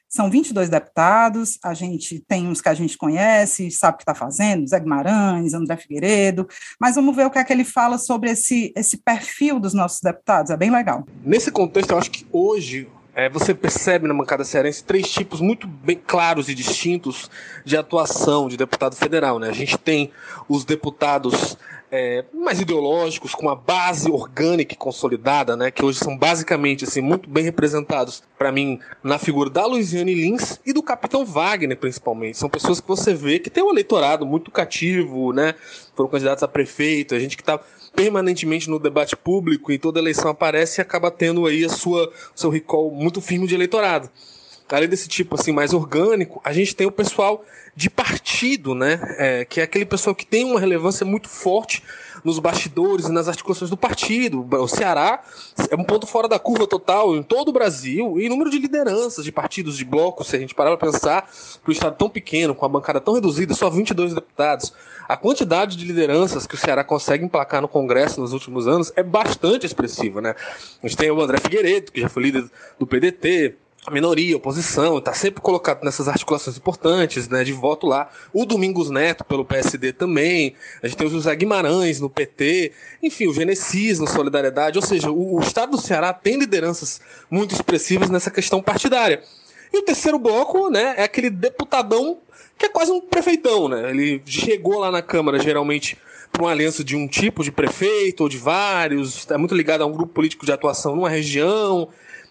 São 0.08 0.30
22 0.30 0.70
deputados, 0.70 1.58
a 1.62 1.74
gente 1.74 2.18
tem 2.20 2.48
uns 2.48 2.62
que 2.62 2.68
a 2.68 2.74
gente 2.74 2.96
conhece, 2.96 3.70
sabe 3.70 3.94
o 3.94 3.98
que 3.98 4.02
está 4.04 4.14
fazendo, 4.14 4.66
Zé 4.66 4.80
Guimarães, 4.80 5.52
André 5.52 5.76
Figueiredo, 5.76 6.48
mas 6.80 6.94
vamos 6.94 7.14
ver 7.14 7.26
o 7.26 7.30
que 7.30 7.38
é 7.38 7.44
que 7.44 7.52
ele 7.52 7.64
fala 7.64 7.98
sobre 7.98 8.30
esse, 8.30 8.72
esse 8.74 8.96
perfil 8.96 9.60
dos 9.60 9.74
nossos 9.74 10.00
deputados, 10.00 10.50
é 10.50 10.56
bem 10.56 10.70
legal. 10.70 11.06
Nesse 11.22 11.50
contexto, 11.50 11.90
eu 11.90 11.98
acho 11.98 12.10
que 12.10 12.26
hoje 12.32 12.88
é, 13.14 13.28
você 13.28 13.52
percebe 13.52 14.06
na 14.06 14.14
bancada 14.14 14.44
cearense 14.44 14.84
três 14.84 15.10
tipos 15.10 15.40
muito 15.40 15.66
bem 15.66 16.00
claros 16.06 16.48
e 16.48 16.54
distintos 16.54 17.28
de 17.64 17.76
atuação 17.76 18.48
de 18.48 18.56
deputado 18.56 18.94
federal. 18.94 19.38
Né? 19.38 19.48
A 19.48 19.52
gente 19.52 19.76
tem 19.76 20.10
os 20.48 20.64
deputados 20.64 21.58
é, 21.90 22.24
mais 22.32 22.60
ideológicos, 22.60 23.34
com 23.34 23.42
uma 23.42 23.56
base 23.56 24.10
orgânica 24.10 24.74
e 24.74 24.76
consolidada, 24.76 25.56
né, 25.56 25.70
que 25.70 25.84
hoje 25.84 25.98
são 25.98 26.16
basicamente 26.16 26.84
assim, 26.84 27.00
muito 27.00 27.28
bem 27.28 27.44
representados, 27.44 28.22
para 28.36 28.52
mim, 28.52 28.78
na 29.02 29.18
figura 29.18 29.48
da 29.48 29.66
Luiziane 29.66 30.14
Lins 30.14 30.60
e 30.64 30.72
do 30.72 30.82
Capitão 30.82 31.24
Wagner, 31.24 31.76
principalmente. 31.76 32.38
São 32.38 32.48
pessoas 32.48 32.80
que 32.80 32.88
você 32.88 33.14
vê 33.14 33.38
que 33.38 33.50
tem 33.50 33.62
um 33.62 33.70
eleitorado 33.70 34.26
muito 34.26 34.50
cativo, 34.50 35.32
né, 35.32 35.54
foram 35.94 36.10
candidatos 36.10 36.42
a 36.42 36.48
prefeito, 36.48 37.14
a 37.14 37.18
gente 37.18 37.36
que 37.36 37.42
está 37.42 37.58
permanentemente 37.94 38.70
no 38.70 38.78
debate 38.78 39.16
público 39.16 39.72
e 39.72 39.78
toda 39.78 39.98
eleição 39.98 40.30
aparece 40.30 40.80
e 40.80 40.82
acaba 40.82 41.10
tendo 41.10 41.46
aí 41.46 41.64
a 41.64 41.68
sua 41.68 42.12
seu 42.34 42.50
recall 42.50 42.90
muito 42.90 43.20
firme 43.20 43.46
de 43.46 43.54
eleitorado. 43.54 44.08
Além 44.70 44.88
desse 44.88 45.08
tipo 45.08 45.34
assim 45.34 45.50
mais 45.50 45.72
orgânico, 45.72 46.40
a 46.44 46.52
gente 46.52 46.76
tem 46.76 46.86
o 46.86 46.92
pessoal 46.92 47.42
de 47.78 47.88
partido, 47.88 48.74
né? 48.74 49.00
É, 49.18 49.44
que 49.44 49.60
é 49.60 49.62
aquele 49.62 49.84
pessoal 49.84 50.12
que 50.12 50.26
tem 50.26 50.44
uma 50.44 50.58
relevância 50.58 51.06
muito 51.06 51.28
forte 51.28 51.80
nos 52.24 52.40
bastidores 52.40 53.06
e 53.06 53.12
nas 53.12 53.28
articulações 53.28 53.70
do 53.70 53.76
partido. 53.76 54.44
O 54.50 54.66
Ceará 54.66 55.22
é 55.70 55.76
um 55.76 55.84
ponto 55.84 56.04
fora 56.04 56.26
da 56.26 56.40
curva 56.40 56.66
total 56.66 57.14
em 57.14 57.22
todo 57.22 57.50
o 57.50 57.52
Brasil 57.52 58.20
e 58.20 58.28
número 58.28 58.50
de 58.50 58.58
lideranças 58.58 59.24
de 59.24 59.30
partidos, 59.30 59.78
de 59.78 59.84
blocos, 59.84 60.26
se 60.26 60.34
a 60.34 60.40
gente 60.40 60.56
parar 60.56 60.76
para 60.76 60.90
pensar, 60.90 61.30
para 61.62 61.70
o 61.70 61.72
estado 61.72 61.96
tão 61.96 62.10
pequeno, 62.10 62.52
com 62.52 62.66
a 62.66 62.68
bancada 62.68 63.00
tão 63.00 63.14
reduzida, 63.14 63.54
só 63.54 63.70
22 63.70 64.12
deputados. 64.12 64.74
A 65.08 65.16
quantidade 65.16 65.76
de 65.76 65.84
lideranças 65.84 66.48
que 66.48 66.56
o 66.56 66.58
Ceará 66.58 66.82
consegue 66.82 67.24
emplacar 67.24 67.62
no 67.62 67.68
Congresso 67.68 68.20
nos 68.20 68.32
últimos 68.32 68.66
anos 68.66 68.92
é 68.96 69.04
bastante 69.04 69.64
expressiva, 69.64 70.20
né? 70.20 70.34
A 70.82 70.86
gente 70.88 70.96
tem 70.96 71.12
o 71.12 71.20
André 71.20 71.38
Figueiredo, 71.38 71.92
que 71.92 72.00
já 72.00 72.08
foi 72.08 72.24
líder 72.24 72.50
do 72.76 72.88
PDT, 72.88 73.54
a 73.88 73.90
minoria, 73.90 74.34
a 74.34 74.36
oposição, 74.36 74.98
está 74.98 75.14
sempre 75.14 75.40
colocado 75.40 75.82
nessas 75.82 76.08
articulações 76.08 76.56
importantes, 76.56 77.26
né, 77.26 77.42
de 77.42 77.52
voto 77.52 77.86
lá. 77.86 78.10
O 78.32 78.44
Domingos 78.44 78.90
Neto 78.90 79.24
pelo 79.24 79.44
PSD 79.44 79.94
também. 79.94 80.54
A 80.82 80.86
gente 80.86 80.98
tem 80.98 81.06
o 81.06 81.10
José 81.10 81.34
Guimarães 81.34 81.98
no 81.98 82.10
PT, 82.10 82.72
enfim, 83.02 83.26
o 83.26 83.34
Genesis 83.34 83.98
no 83.98 84.06
Solidariedade. 84.06 84.78
Ou 84.78 84.84
seja, 84.84 85.10
o, 85.10 85.36
o 85.36 85.40
Estado 85.40 85.72
do 85.72 85.80
Ceará 85.80 86.12
tem 86.12 86.38
lideranças 86.38 87.00
muito 87.30 87.54
expressivas 87.54 88.10
nessa 88.10 88.30
questão 88.30 88.62
partidária. 88.62 89.22
E 89.72 89.78
o 89.78 89.82
terceiro 89.82 90.18
bloco, 90.18 90.68
né, 90.68 90.94
é 90.98 91.04
aquele 91.04 91.30
deputadão 91.30 92.18
que 92.58 92.66
é 92.66 92.68
quase 92.68 92.90
um 92.90 93.00
prefeitão, 93.00 93.68
né? 93.68 93.90
Ele 93.90 94.20
chegou 94.26 94.78
lá 94.80 94.90
na 94.90 95.00
Câmara 95.00 95.38
geralmente 95.38 95.96
para 96.32 96.42
uma 96.42 96.50
aliança 96.50 96.84
de 96.84 96.96
um 96.96 97.06
tipo 97.06 97.42
de 97.42 97.52
prefeito 97.52 98.22
ou 98.22 98.28
de 98.28 98.36
vários, 98.36 99.30
é 99.30 99.36
muito 99.36 99.54
ligado 99.54 99.82
a 99.82 99.86
um 99.86 99.92
grupo 99.92 100.12
político 100.12 100.44
de 100.44 100.52
atuação 100.52 100.94
numa 100.94 101.08
região. 101.08 101.88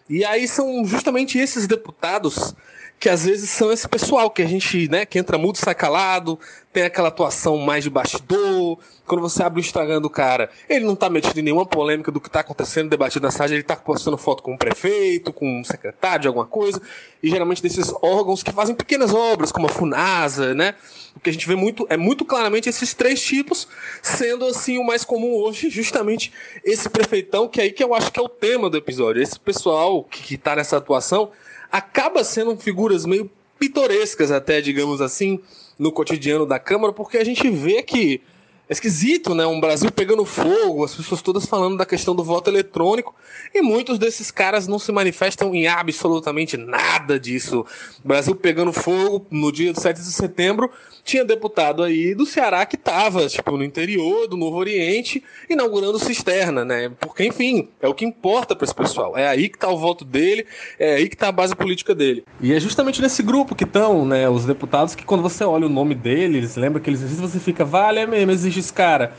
E 0.10 0.24
aí 0.24 0.48
são 0.48 0.86
justamente 0.86 1.38
esses 1.38 1.68
deputados 1.68 2.56
que 3.00 3.10
às 3.10 3.26
vezes 3.26 3.50
são 3.50 3.72
esse 3.72 3.88
pessoal 3.88 4.30
que 4.30 4.42
a 4.42 4.48
gente, 4.48 4.90
né, 4.90 5.06
que 5.06 5.20
entra 5.20 5.38
muito 5.38 5.60
sai 5.60 5.76
calado, 5.76 6.40
tem 6.78 6.84
aquela 6.84 7.08
atuação 7.08 7.58
mais 7.58 7.84
de 7.84 7.90
bastidor. 7.90 8.78
Quando 9.08 9.20
você 9.20 9.42
abre 9.42 9.60
o 9.60 9.62
Instagram 9.62 10.00
do 10.00 10.12
cara, 10.12 10.48
ele 10.70 10.86
não 10.86 10.96
tá 10.96 11.10
metido 11.10 11.40
em 11.40 11.42
nenhuma 11.42 11.66
polêmica 11.66 12.12
do 12.12 12.22
que 12.22 12.30
tá 12.30 12.42
acontecendo, 12.42 12.88
debatido 12.88 13.26
na 13.26 13.32
cidade, 13.32 13.56
ele 13.56 13.64
tá 13.64 13.76
postando 13.76 14.16
foto 14.16 14.44
com 14.44 14.54
um 14.54 14.58
prefeito, 14.58 15.34
com 15.34 15.60
um 15.60 15.64
secretário 15.64 16.22
de 16.22 16.28
alguma 16.28 16.46
coisa, 16.46 16.80
e 17.24 17.32
geralmente 17.32 17.64
desses 17.64 17.92
órgãos 18.00 18.44
que 18.44 18.52
fazem 18.52 18.76
pequenas 18.76 19.12
obras, 19.12 19.52
como 19.52 19.66
a 19.66 19.70
FUNASA, 19.70 20.54
né? 20.54 20.76
O 21.16 21.20
que 21.20 21.32
a 21.32 21.34
gente 21.34 21.48
vê 21.48 21.56
muito, 21.56 21.88
é 21.90 21.98
muito 21.98 22.24
claramente 22.24 22.70
esses 22.70 22.94
três 22.94 23.24
tipos, 23.24 23.68
sendo 24.04 24.46
assim 24.46 24.78
o 24.78 24.84
mais 24.84 25.04
comum 25.04 25.34
hoje, 25.34 25.72
justamente 25.72 26.32
esse 26.64 26.88
prefeitão, 26.92 27.48
que 27.48 27.60
é 27.60 27.64
aí 27.64 27.72
que 27.72 27.84
eu 27.84 27.96
acho 27.96 28.12
que 28.12 28.20
é 28.20 28.24
o 28.24 28.30
tema 28.30 28.70
do 28.70 28.78
episódio. 28.78 29.20
Esse 29.20 29.40
pessoal 29.40 30.04
que, 30.04 30.22
que 30.22 30.38
tá 30.38 30.56
nessa 30.56 30.78
atuação 30.78 31.32
acaba 31.72 32.24
sendo 32.24 32.56
figuras 32.56 33.04
meio 33.04 33.32
pitorescas 33.60 34.32
até, 34.32 34.62
digamos 34.62 35.02
assim, 35.02 35.40
no 35.78 35.92
cotidiano 35.92 36.46
da 36.46 36.60
Câmara, 36.60 36.94
porque 36.94 37.18
a 37.18 37.24
gente 37.24 37.50
vê 37.50 37.84
que 37.84 38.22
esquisito, 38.70 39.34
né? 39.34 39.46
Um 39.46 39.60
Brasil 39.60 39.92
pegando 39.92 40.26
fogo, 40.26 40.84
as 40.84 40.94
pessoas 40.94 41.22
todas 41.22 41.46
falando 41.46 41.78
da 41.78 41.86
questão 41.86 42.16
do 42.16 42.24
voto 42.24 42.50
eletrônico, 42.50 43.16
e 43.54 43.62
muitos 43.62 43.98
desses 43.98 44.30
caras 44.32 44.68
não 44.68 44.80
se 44.80 44.92
manifestam 44.92 45.54
em 45.56 45.68
absolutamente 45.68 46.58
nada 46.58 47.20
disso. 47.20 47.66
Brasil 48.04 48.36
pegando 48.36 48.74
fogo 48.74 49.26
no 49.32 49.52
dia 49.52 49.72
do 49.72 49.80
7 49.80 49.98
de 49.98 50.12
setembro, 50.12 50.70
tinha 51.04 51.24
deputado 51.24 51.82
aí 51.82 52.14
do 52.14 52.26
Ceará 52.26 52.66
que 52.66 52.76
estava, 52.76 53.28
tipo, 53.28 53.56
no 53.56 53.64
interior 53.64 54.28
do 54.28 54.36
Novo 54.36 54.58
Oriente, 54.58 55.24
inaugurando 55.50 55.98
cisterna, 55.98 56.66
né? 56.66 56.92
Porque, 57.00 57.24
enfim, 57.24 57.70
é 57.82 57.88
o 57.88 57.94
que 57.94 58.04
importa 58.04 58.54
para 58.54 58.66
esse 58.66 58.76
pessoal. 58.76 59.18
É 59.18 59.26
aí 59.26 59.48
que 59.48 59.56
está 59.56 59.70
o 59.70 59.78
voto 59.78 60.04
dele, 60.04 60.46
é 60.78 60.96
aí 60.96 61.08
que 61.08 61.16
está 61.16 61.30
a 61.30 61.32
base 61.32 61.56
política 61.56 61.96
dele. 61.96 62.26
E 62.42 62.54
é 62.54 62.60
justamente 62.60 63.02
nesse 63.02 63.24
grupo 63.24 63.56
que 63.56 63.64
estão, 63.64 64.06
né, 64.06 64.30
os 64.30 64.44
deputados 64.44 64.96
que 64.96 65.06
quando 65.06 65.22
você 65.24 65.46
olha 65.46 65.66
o 65.66 65.70
nome 65.70 65.96
deles, 65.96 66.58
lembra 66.58 66.82
que 66.82 66.90
eles 66.90 67.02
existem, 67.02 67.26
você 67.26 67.40
fica, 67.40 67.64
vale, 67.64 68.00
é 68.00 68.06
mesmo, 68.06 68.32
existe 68.32 68.57
esse 68.60 68.74
cara 68.74 69.14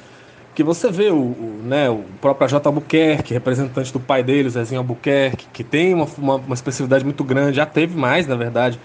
que 0.59 0.64
você 0.64 0.91
vê 0.91 1.09
o, 1.09 1.14
o, 1.14 1.61
né, 1.62 1.89
o 1.89 2.03
próprio 2.20 2.49
J. 2.49 2.68
Albuquerque, 2.68 3.32
representante 3.32 3.93
do 3.93 4.01
pai 4.01 4.24
dele, 4.24 4.49
o 4.49 4.51
Zezinho 4.51 4.80
Albuquerque, 4.80 5.47
que 5.53 5.62
tem 5.62 5.95
uma, 5.95 6.09
uma, 6.18 6.34
uma 6.34 6.55
expressividade 6.55 7.05
muito 7.05 7.22
grande, 7.22 7.59
já 7.59 7.64
teve 7.64 7.97
mais, 7.97 8.26
na 8.26 8.34
verdade, 8.34 8.80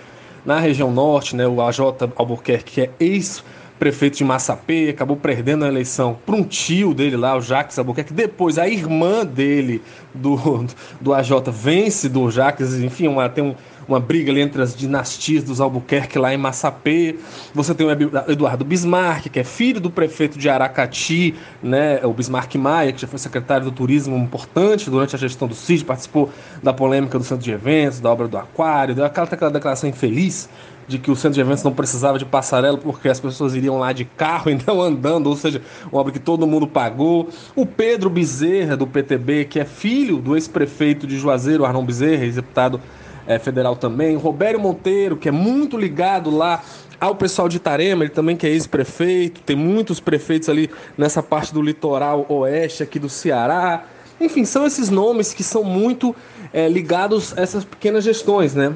na 0.46 0.60
região 0.60 0.92
norte, 0.92 1.36
né, 1.36 1.48
o 1.48 1.60
AJ 1.60 1.80
Albuquerque, 2.16 2.72
que 2.72 2.82
é 2.82 2.90
ex-prefeito 3.00 4.18
de 4.18 4.24
Massapê, 4.24 4.90
acabou 4.92 5.18
perdendo 5.18 5.66
a 5.66 5.68
eleição 5.68 6.16
para 6.24 6.36
um 6.36 6.44
tio 6.44 6.94
dele 6.94 7.18
lá, 7.18 7.36
o 7.36 7.42
Jacques 7.42 7.80
Albuquerque. 7.80 8.14
Depois, 8.14 8.60
a 8.60 8.68
irmã 8.68 9.26
dele, 9.26 9.82
do, 10.14 10.68
do 11.02 11.12
AJ, 11.12 11.32
vence 11.52 12.08
do 12.08 12.30
Jacques, 12.30 12.76
enfim, 12.76 13.08
uma, 13.08 13.28
tem 13.30 13.44
um, 13.44 13.56
uma 13.88 14.00
briga 14.00 14.32
ali 14.32 14.42
entre 14.42 14.62
as 14.62 14.76
dinastias 14.76 15.44
dos 15.44 15.60
Albuquerque 15.60 16.18
lá 16.18 16.34
em 16.34 16.38
Massapê. 16.38 17.16
Você 17.54 17.74
tem 17.74 17.86
o 17.86 17.92
Eduardo 18.32 18.64
Bismarck, 18.64 19.30
que 19.30 19.40
é 19.40 19.44
filho 19.44 19.80
do 19.80 19.90
prefeito 19.90 20.38
de 20.38 20.50
Aracati, 20.50 21.36
né, 21.62 22.00
o 22.06 22.14
Bismarck 22.14 22.56
Maia, 22.56 22.92
que 22.92 23.02
já 23.02 23.08
foi 23.08 23.20
secretário 23.20 23.66
do 23.66 23.72
turismo 23.72 24.16
importante 24.18 24.90
durante 24.90 25.16
a 25.16 25.20
gestão 25.20 25.48
do 25.48 25.56
CID, 25.56 25.86
participou 25.86 26.30
da 26.62 26.74
polêmica 26.74 27.18
do 27.18 27.24
centro 27.24 27.44
de 27.44 27.52
eventos, 27.52 28.00
da 28.00 28.12
obra 28.12 28.28
do 28.28 28.38
Aquário, 28.38 28.96
deu 28.96 29.06
aquela, 29.06 29.28
aquela 29.28 29.52
declaração 29.52 29.90
infeliz 29.90 30.50
de 30.88 30.98
que 30.98 31.10
o 31.10 31.16
centro 31.16 31.36
de 31.36 31.42
eventos 31.42 31.64
não 31.64 31.72
precisava 31.72 32.18
de 32.18 32.26
passarela 32.26 32.78
porque 32.78 33.08
as 33.08 33.20
pessoas 33.20 33.56
iriam 33.56 33.78
lá 33.78 33.94
de 33.94 34.06
carro 34.06 34.52
e 34.52 34.60
não 34.66 34.82
andando, 34.82 35.28
ou 35.28 35.36
seja, 35.36 35.62
uma 35.92 36.02
obra 36.02 36.12
que 36.12 36.20
todo 36.20 36.46
mundo 36.48 36.68
pagou. 36.68 37.30
O 37.56 37.66
Pedro 37.66 38.10
Bezerra, 38.10 38.76
do 38.76 38.88
PTB, 38.88 39.46
que 39.46 39.60
é 39.60 39.66
filho 39.66 40.18
do 40.18 40.36
ex-prefeito 40.36 41.08
de 41.08 41.18
Juazeiro, 41.18 41.66
Arnon 41.66 41.86
Bezerra, 41.86 42.26
ex-deputado 42.26 42.82
é, 43.28 43.40
federal 43.40 43.76
também. 43.76 44.16
Robério 44.16 44.60
Monteiro, 44.60 45.18
que 45.18 45.30
é 45.30 45.32
muito 45.32 45.78
ligado 45.78 46.30
lá 46.30 46.64
ao 47.00 47.16
pessoal 47.16 47.50
de 47.50 47.58
Itarema, 47.58 48.04
ele 48.04 48.14
também 48.14 48.38
que 48.38 48.48
é 48.48 48.50
ex-prefeito, 48.50 49.42
tem 49.42 49.56
muitos 49.56 50.00
prefeitos 50.00 50.48
ali 50.48 50.70
nessa 50.98 51.22
parte 51.22 51.54
do 51.54 51.62
litoral 51.62 52.26
oeste 52.30 52.82
aqui 52.82 52.98
do 52.98 53.10
Ceará. 53.10 53.86
Enfim, 54.22 54.46
são 54.46 54.66
esses 54.66 54.90
nomes 54.90 55.34
que 55.34 55.44
são 55.44 55.64
muito 55.64 56.16
é, 56.54 56.70
ligados 56.70 57.38
a 57.38 57.42
essas 57.42 57.66
pequenas 57.66 58.04
gestões, 58.04 58.56
né? 58.56 58.74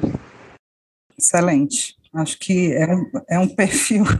Excelente. 1.18 1.96
Acho 2.12 2.38
que 2.38 2.72
é 2.74 2.94
um, 2.94 3.10
é 3.28 3.38
um 3.38 3.48
perfil. 3.48 4.04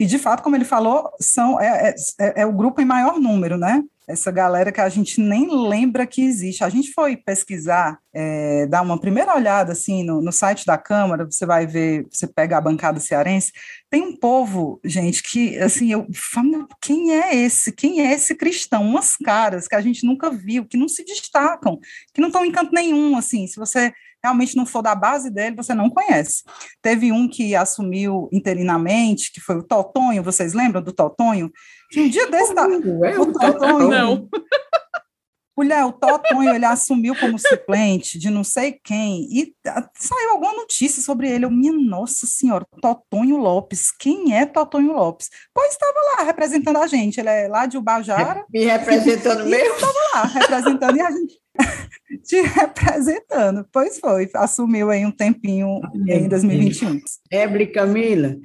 E, 0.00 0.06
de 0.06 0.18
fato, 0.18 0.42
como 0.42 0.56
ele 0.56 0.64
falou, 0.64 1.08
são, 1.20 1.60
é, 1.60 1.94
é, 2.20 2.42
é 2.42 2.46
o 2.46 2.52
grupo 2.52 2.80
em 2.80 2.84
maior 2.84 3.18
número, 3.20 3.56
né? 3.56 3.82
Essa 4.08 4.30
galera 4.30 4.72
que 4.72 4.80
a 4.80 4.88
gente 4.88 5.20
nem 5.20 5.46
lembra 5.68 6.06
que 6.06 6.22
existe. 6.22 6.64
A 6.64 6.68
gente 6.70 6.92
foi 6.92 7.14
pesquisar, 7.14 7.98
é, 8.12 8.66
dar 8.66 8.80
uma 8.80 8.98
primeira 8.98 9.34
olhada 9.36 9.72
assim 9.72 10.02
no, 10.02 10.22
no, 10.22 10.32
site 10.32 10.64
da 10.64 10.78
Câmara, 10.78 11.26
você 11.26 11.44
vai 11.44 11.66
ver, 11.66 12.06
você 12.10 12.26
pega 12.26 12.56
a 12.56 12.60
bancada 12.60 12.98
cearense, 12.98 13.52
tem 13.90 14.02
um 14.02 14.16
povo, 14.16 14.80
gente, 14.82 15.22
que 15.22 15.58
assim, 15.58 15.92
eu 15.92 16.06
falo, 16.14 16.66
quem 16.80 17.12
é 17.12 17.36
esse? 17.36 17.70
Quem 17.70 18.00
é 18.00 18.12
esse 18.12 18.34
cristão? 18.34 18.82
Umas 18.82 19.14
caras 19.16 19.68
que 19.68 19.74
a 19.74 19.80
gente 19.80 20.06
nunca 20.06 20.30
viu, 20.30 20.64
que 20.64 20.78
não 20.78 20.88
se 20.88 21.04
destacam, 21.04 21.78
que 22.14 22.20
não 22.20 22.28
estão 22.28 22.44
em 22.44 22.50
canto 22.50 22.72
nenhum, 22.72 23.16
assim, 23.16 23.46
se 23.46 23.56
você 23.56 23.92
realmente 24.22 24.56
não 24.56 24.66
for 24.66 24.82
da 24.82 24.94
base 24.94 25.30
dele, 25.30 25.54
você 25.54 25.74
não 25.74 25.90
conhece. 25.90 26.42
Teve 26.82 27.12
um 27.12 27.28
que 27.28 27.54
assumiu 27.54 28.28
interinamente, 28.32 29.30
que 29.32 29.40
foi 29.40 29.56
o 29.56 29.62
Totonho, 29.62 30.22
vocês 30.22 30.54
lembram 30.54 30.82
do 30.82 30.92
Totonho? 30.92 31.52
Um 31.96 32.08
dia 32.08 32.30
desse... 32.30 32.54
Tá, 32.54 32.66
é 33.04 33.18
o 33.18 33.32
Totonho, 33.32 33.88
não. 33.88 34.28
Mulher, 35.58 35.84
o 35.84 35.92
Totonho, 35.92 36.54
ele 36.54 36.64
assumiu 36.64 37.16
como 37.16 37.36
suplente 37.36 38.16
de 38.16 38.30
não 38.30 38.44
sei 38.44 38.78
quem, 38.84 39.26
e 39.28 39.52
saiu 39.96 40.30
alguma 40.30 40.52
notícia 40.52 41.02
sobre 41.02 41.28
ele. 41.28 41.46
Eu, 41.46 41.50
minha 41.50 41.72
nossa 41.72 42.28
senhora, 42.28 42.64
Totonho 42.80 43.36
Lopes. 43.38 43.90
Quem 43.90 44.36
é 44.36 44.46
Totonho 44.46 44.92
Lopes? 44.92 45.28
Pois 45.52 45.72
estava 45.72 45.98
lá 46.16 46.22
representando 46.22 46.76
a 46.76 46.86
gente. 46.86 47.18
Ele 47.18 47.28
é 47.28 47.48
lá 47.48 47.66
de 47.66 47.76
Ubajara. 47.76 48.44
Me 48.48 48.66
representando 48.66 49.46
mesmo? 49.46 49.74
Estava 49.74 49.98
lá 50.14 50.22
representando 50.26 50.96
e 50.96 51.00
a 51.00 51.10
gente 51.10 51.40
te 52.24 52.40
representando. 52.42 53.66
Pois 53.72 53.98
foi, 53.98 54.28
assumiu 54.34 54.90
aí 54.90 55.04
um 55.04 55.10
tempinho 55.10 55.80
em 56.06 56.28
2021. 56.28 57.00
Ebre 57.30 57.66
Camila, 57.66 58.36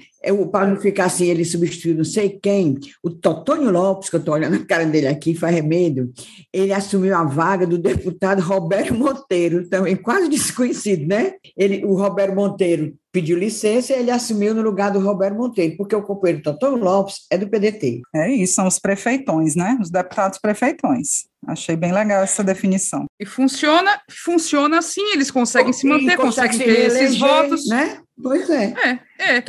para 0.52 0.68
não 0.68 0.78
ficar 0.78 1.06
assim, 1.06 1.28
ele 1.28 1.46
substituiu 1.46 1.96
não 1.96 2.04
sei 2.04 2.30
quem, 2.42 2.78
o 3.02 3.10
Totônio 3.10 3.72
Lopes, 3.72 4.10
que 4.10 4.16
eu 4.16 4.20
estou 4.20 4.34
olhando 4.34 4.56
a 4.56 4.66
cara 4.66 4.86
dele 4.86 5.08
aqui, 5.08 5.36
faz 5.36 5.54
remédio, 5.54 6.12
ele 6.52 6.74
assumiu 6.74 7.16
a 7.16 7.24
vaga 7.24 7.66
do 7.66 7.78
deputado 7.78 8.42
Roberto 8.42 8.94
Monteiro, 8.94 9.68
também 9.70 9.96
quase 9.96 10.28
desconhecido, 10.30 11.08
né? 11.08 11.34
Ele, 11.58 11.86
o 11.86 11.96
Roberto 11.96 12.36
Monteiro 12.36 12.94
pediu 13.12 13.38
licença 13.38 13.94
e 13.94 14.00
ele 14.00 14.12
assumiu 14.12 14.56
no 14.56 14.62
lugar 14.62 14.92
do 14.92 15.00
Roberto 15.00 15.36
Monteiro, 15.36 15.78
porque 15.78 15.96
o 15.96 16.02
companheiro 16.02 16.42
Totônio 16.42 16.84
Lopes 16.84 17.28
é 17.30 17.38
do 17.38 17.48
PDT. 17.48 18.02
É 18.16 18.32
isso, 18.32 18.56
são 18.56 18.68
os 18.68 18.80
prefeitões, 18.80 19.56
né? 19.56 19.78
Os 19.82 19.90
deputados 19.90 20.40
prefeitões. 20.40 21.32
Achei 21.48 21.76
bem 21.76 21.92
legal 21.92 22.24
essa 22.24 22.44
definição. 22.44 23.06
E 23.20 23.26
funciona, 23.26 24.00
funciona 24.10 24.80
assim, 24.80 25.14
eles 25.14 25.30
conseguem 25.30 25.74
se 25.74 25.88
manter, 25.88 26.16
conseguem 26.18 26.58
ter 26.58 26.80
esses 26.88 27.20
votos. 27.20 27.68
Né? 27.68 28.00
Pois 28.22 28.50
é. 28.50 28.74
É, 29.20 29.36
é. 29.36 29.44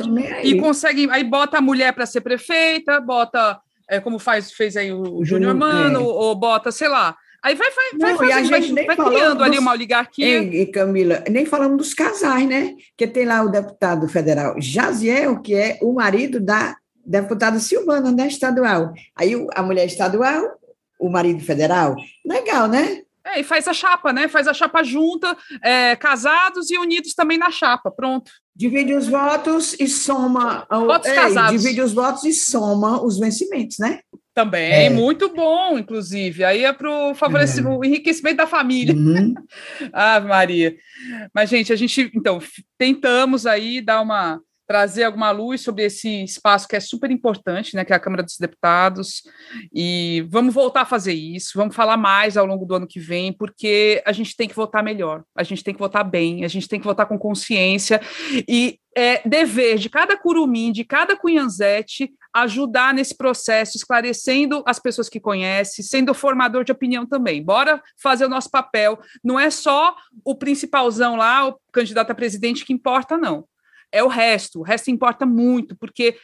E 0.45 0.59
conseguem, 0.59 1.09
aí 1.11 1.23
bota 1.23 1.57
a 1.57 1.61
mulher 1.61 1.93
para 1.93 2.05
ser 2.05 2.21
prefeita, 2.21 2.99
bota, 2.99 3.59
é, 3.89 3.99
como 3.99 4.19
faz, 4.19 4.51
fez 4.51 4.75
aí 4.75 4.91
o, 4.91 5.19
o 5.19 5.25
Júnior 5.25 5.55
Mano, 5.55 5.99
é. 5.99 6.03
ou 6.03 6.35
bota, 6.35 6.71
sei 6.71 6.87
lá. 6.87 7.15
Aí 7.43 7.53
vai, 7.53 7.69
vai, 7.69 7.85
Não, 7.93 8.17
vai, 8.17 8.29
fazendo, 8.29 8.49
vai, 8.75 8.85
vai 8.85 8.95
criando 8.95 9.37
dos, 9.37 9.45
ali 9.45 9.59
uma 9.59 9.71
oligarquia. 9.71 10.39
E, 10.39 10.65
Camila, 10.65 11.23
nem 11.29 11.45
falamos 11.45 11.77
dos 11.77 11.93
casais, 11.93 12.47
né? 12.47 12.73
Que 12.97 13.05
tem 13.05 13.23
lá 13.23 13.43
o 13.43 13.49
deputado 13.49 14.07
federal 14.07 14.55
Jaziel, 14.59 15.39
que 15.41 15.53
é 15.53 15.77
o 15.79 15.93
marido 15.93 16.39
da 16.39 16.75
deputada 17.05 17.59
Silvana, 17.59 18.11
né, 18.11 18.27
estadual. 18.27 18.91
Aí 19.15 19.33
a 19.53 19.61
mulher 19.61 19.85
estadual 19.85 20.57
o 20.99 21.09
marido 21.09 21.43
federal. 21.43 21.95
Legal, 22.25 22.67
né? 22.67 23.01
É, 23.25 23.39
e 23.39 23.43
faz 23.43 23.67
a 23.67 23.73
chapa, 23.73 24.13
né? 24.13 24.27
Faz 24.27 24.47
a 24.47 24.53
chapa 24.53 24.83
junta, 24.83 25.35
é, 25.63 25.95
casados 25.95 26.69
e 26.69 26.77
unidos 26.77 27.15
também 27.15 27.39
na 27.39 27.49
chapa, 27.49 27.89
pronto. 27.89 28.31
Divide 28.55 28.93
os 28.93 29.07
votos 29.07 29.75
e 29.79 29.87
soma. 29.87 30.65
Votos 30.69 31.09
é, 31.09 31.15
casados. 31.15 31.61
Divide 31.61 31.81
os 31.81 31.91
votos 31.91 32.23
e 32.23 32.33
soma 32.33 33.03
os 33.03 33.17
vencimentos, 33.17 33.79
né? 33.79 33.99
Também, 34.35 34.87
é. 34.87 34.89
muito 34.89 35.29
bom, 35.29 35.79
inclusive. 35.79 36.43
Aí 36.43 36.65
é 36.65 36.73
para 36.73 36.89
o 36.89 37.15
favorecimento, 37.15 37.83
é. 37.83 37.87
enriquecimento 37.87 38.37
da 38.37 38.45
família. 38.45 38.93
Uhum. 38.93 39.33
ah, 39.91 40.19
Maria. 40.19 40.75
Mas, 41.33 41.49
gente, 41.49 41.71
a 41.73 41.75
gente, 41.75 42.11
então, 42.13 42.39
tentamos 42.77 43.47
aí 43.47 43.81
dar 43.81 44.01
uma 44.01 44.39
trazer 44.67 45.03
alguma 45.03 45.31
luz 45.31 45.61
sobre 45.61 45.83
esse 45.83 46.23
espaço 46.23 46.67
que 46.67 46.75
é 46.75 46.79
super 46.79 47.11
importante, 47.11 47.75
né, 47.75 47.85
que 47.85 47.93
é 47.93 47.95
a 47.95 47.99
Câmara 47.99 48.23
dos 48.23 48.37
Deputados, 48.37 49.23
e 49.73 50.25
vamos 50.29 50.53
voltar 50.53 50.81
a 50.81 50.85
fazer 50.85 51.13
isso, 51.13 51.51
vamos 51.55 51.75
falar 51.75 51.97
mais 51.97 52.35
ao 52.37 52.45
longo 52.45 52.65
do 52.65 52.75
ano 52.75 52.87
que 52.87 52.99
vem, 52.99 53.31
porque 53.31 54.01
a 54.05 54.11
gente 54.11 54.35
tem 54.35 54.47
que 54.47 54.55
votar 54.55 54.83
melhor, 54.83 55.23
a 55.35 55.43
gente 55.43 55.63
tem 55.63 55.73
que 55.73 55.79
votar 55.79 56.03
bem, 56.03 56.43
a 56.43 56.47
gente 56.47 56.67
tem 56.67 56.79
que 56.79 56.85
votar 56.85 57.05
com 57.05 57.17
consciência, 57.17 58.01
e 58.47 58.79
é 58.97 59.21
dever 59.27 59.77
de 59.77 59.89
cada 59.89 60.17
curumim, 60.17 60.71
de 60.71 60.85
cada 60.85 61.17
cunhanzete, 61.17 62.13
ajudar 62.33 62.93
nesse 62.93 63.15
processo, 63.15 63.75
esclarecendo 63.75 64.63
as 64.65 64.79
pessoas 64.79 65.09
que 65.09 65.19
conhecem, 65.19 65.83
sendo 65.83 66.13
formador 66.13 66.63
de 66.63 66.71
opinião 66.71 67.05
também. 67.05 67.43
Bora 67.43 67.83
fazer 68.01 68.25
o 68.25 68.29
nosso 68.29 68.49
papel. 68.49 68.97
Não 69.21 69.37
é 69.37 69.49
só 69.49 69.93
o 70.23 70.33
principalzão 70.33 71.17
lá, 71.17 71.47
o 71.47 71.59
candidato 71.73 72.11
a 72.11 72.15
presidente 72.15 72.65
que 72.65 72.71
importa, 72.71 73.17
não 73.17 73.45
é 73.91 74.03
o 74.03 74.07
resto. 74.07 74.59
O 74.59 74.63
resto 74.63 74.91
importa 74.91 75.25
muito, 75.25 75.75
porque 75.75 76.17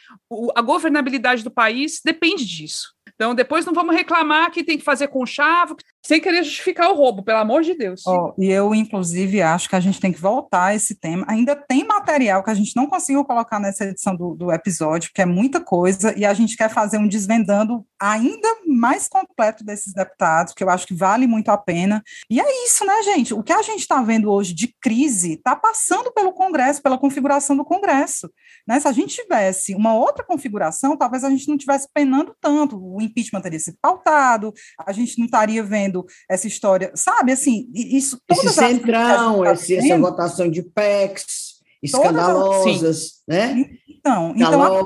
a 0.54 0.62
governabilidade 0.62 1.42
do 1.42 1.50
país 1.50 2.00
depende 2.04 2.44
disso. 2.44 2.94
Então, 3.14 3.34
depois 3.34 3.64
não 3.64 3.72
vamos 3.72 3.94
reclamar 3.94 4.50
que 4.50 4.64
tem 4.64 4.78
que 4.78 4.84
fazer 4.84 5.08
com 5.08 5.24
chave, 5.26 5.74
sem 6.04 6.20
querer 6.20 6.42
justificar 6.42 6.90
o 6.90 6.94
roubo, 6.94 7.22
pelo 7.22 7.38
amor 7.38 7.62
de 7.62 7.74
Deus. 7.74 8.02
Oh, 8.06 8.34
e 8.36 8.50
eu, 8.50 8.74
inclusive, 8.74 9.40
acho 9.40 9.68
que 9.68 9.76
a 9.76 9.80
gente 9.80 10.00
tem 10.00 10.12
que 10.12 10.20
voltar 10.20 10.66
a 10.66 10.74
esse 10.74 10.96
tema. 10.96 11.24
Ainda 11.28 11.54
tem 11.54 11.84
material 11.84 12.42
que 12.42 12.50
a 12.50 12.54
gente 12.54 12.74
não 12.74 12.86
conseguiu 12.86 13.24
colocar 13.24 13.60
nessa 13.60 13.84
edição 13.84 14.16
do, 14.16 14.34
do 14.34 14.50
episódio, 14.50 15.10
que 15.14 15.22
é 15.22 15.26
muita 15.26 15.60
coisa, 15.60 16.12
e 16.18 16.24
a 16.24 16.34
gente 16.34 16.56
quer 16.56 16.68
fazer 16.68 16.98
um 16.98 17.06
desvendando 17.06 17.84
ainda 18.00 18.48
mais 18.66 19.06
completo 19.06 19.62
desses 19.62 19.92
deputados, 19.92 20.54
que 20.54 20.64
eu 20.64 20.70
acho 20.70 20.86
que 20.86 20.94
vale 20.94 21.26
muito 21.26 21.50
a 21.50 21.56
pena. 21.56 22.02
E 22.28 22.40
é 22.40 22.64
isso, 22.66 22.84
né, 22.84 23.02
gente? 23.04 23.32
O 23.32 23.42
que 23.42 23.52
a 23.52 23.62
gente 23.62 23.80
está 23.80 24.02
vendo 24.02 24.30
hoje 24.30 24.52
de 24.52 24.74
crise 24.80 25.34
está 25.34 25.54
passando 25.54 26.10
pelo 26.10 26.32
Congresso, 26.32 26.82
pela 26.82 26.98
configuração 26.98 27.51
do 27.56 27.64
Congresso. 27.64 28.30
Né? 28.66 28.78
Se 28.80 28.88
a 28.88 28.92
gente 28.92 29.14
tivesse 29.14 29.74
uma 29.74 29.94
outra 29.94 30.24
configuração, 30.24 30.96
talvez 30.96 31.24
a 31.24 31.30
gente 31.30 31.48
não 31.48 31.56
tivesse 31.56 31.88
penando 31.92 32.34
tanto, 32.40 32.76
o 32.76 33.00
impeachment 33.00 33.40
teria 33.40 33.58
sido 33.58 33.76
pautado, 33.80 34.52
a 34.78 34.92
gente 34.92 35.18
não 35.18 35.26
estaria 35.26 35.62
vendo 35.62 36.04
essa 36.28 36.46
história, 36.46 36.92
sabe? 36.94 37.32
Assim, 37.32 37.68
isso. 37.74 38.18
Esse 38.30 38.48
centrão, 38.50 39.42
tá 39.42 39.52
esse, 39.52 39.76
essa 39.76 39.98
votação 39.98 40.50
de 40.50 40.62
PECs 40.62 41.52
escandalosas, 41.82 43.22
né? 43.26 43.70
Então, 43.88 44.32
então 44.36 44.62
a, 44.62 44.82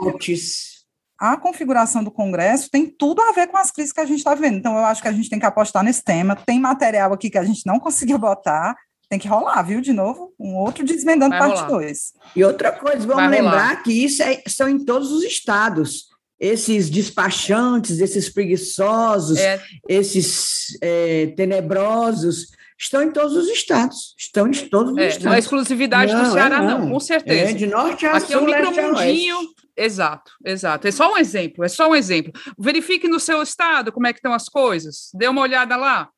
a 1.19 1.37
configuração 1.37 2.05
do 2.05 2.11
Congresso 2.11 2.69
tem 2.71 2.87
tudo 2.87 3.23
a 3.23 3.33
ver 3.33 3.47
com 3.47 3.57
as 3.57 3.71
crises 3.71 3.93
que 3.93 4.01
a 4.01 4.05
gente 4.05 4.19
está 4.19 4.35
vendo. 4.35 4.59
Então, 4.59 4.77
eu 4.77 4.85
acho 4.85 5.01
que 5.01 5.09
a 5.09 5.13
gente 5.13 5.31
tem 5.31 5.39
que 5.39 5.47
apostar 5.47 5.83
nesse 5.83 6.03
tema. 6.03 6.37
Tem 6.37 6.61
material 6.61 7.13
aqui 7.13 7.31
que 7.31 7.39
a 7.39 7.45
gente 7.45 7.63
não 7.67 7.79
conseguiu 7.79 8.19
botar. 8.21 8.77
Tem 9.09 9.19
que 9.19 9.29
rolar, 9.29 9.63
viu? 9.63 9.81
De 9.81 9.93
novo, 9.93 10.35
um 10.39 10.57
outro 10.57 10.85
desvendando 10.85 11.37
Vai 11.37 11.49
parte 11.49 11.69
2. 11.69 11.99
E 12.35 12.45
outra 12.45 12.73
coisa, 12.73 13.07
vamos 13.07 13.15
Vai 13.15 13.29
lembrar 13.29 13.69
rolar. 13.69 13.83
que 13.83 13.93
isso 13.93 14.23
é, 14.23 14.43
são 14.49 14.69
em 14.69 14.85
todos 14.85 15.13
os 15.13 15.23
estados. 15.23 16.07
Esses 16.39 16.91
despachantes, 16.91 18.01
esses 18.01 18.29
preguiçosos, 18.29 19.39
é. 19.39 19.63
esses 19.89 20.77
é, 20.83 21.29
tenebrosos, 21.37 22.49
estão 22.79 23.03
em 23.03 23.11
todos 23.11 23.37
os 23.37 23.49
estados. 23.49 24.15
Estão 24.19 24.49
em 24.49 24.53
todos 24.53 24.93
os 24.93 24.99
é, 24.99 25.07
estados. 25.09 25.25
Não 25.25 25.35
é 25.35 25.39
exclusividade 25.39 26.13
não, 26.13 26.25
do 26.25 26.33
Ceará, 26.33 26.61
não. 26.61 26.81
não. 26.81 26.91
com 26.91 27.01
certeza. 27.01 27.51
É 27.51 27.55
de 27.55 27.67
norte 27.67 28.05
a 28.07 28.17
Aqui 28.17 28.33
sul, 28.33 28.37
é 28.37 28.39
um 28.41 28.71
micromundinho. 28.71 29.39
Exato, 29.77 30.33
exato. 30.45 30.89
É 30.89 30.91
só 30.91 31.13
um 31.13 31.19
exemplo, 31.19 31.65
é 31.65 31.69
só 31.69 31.89
um 31.89 31.95
exemplo. 31.95 32.33
Verifique 32.59 33.07
no 33.07 33.21
seu 33.21 33.43
estado 33.43 33.93
como 33.93 34.07
é 34.07 34.13
que 34.13 34.19
estão 34.19 34.33
as 34.33 34.49
coisas. 34.49 35.11
Dê 35.15 35.29
uma 35.29 35.43
olhada 35.43 35.77
lá. 35.77 36.09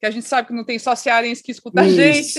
Que 0.00 0.06
a 0.06 0.10
gente 0.10 0.28
sabe 0.28 0.48
que 0.48 0.54
não 0.54 0.64
tem 0.64 0.78
só 0.78 0.94
cearense 0.94 1.42
que 1.42 1.50
escuta 1.50 1.80
a 1.80 1.88
gente. 1.88 2.38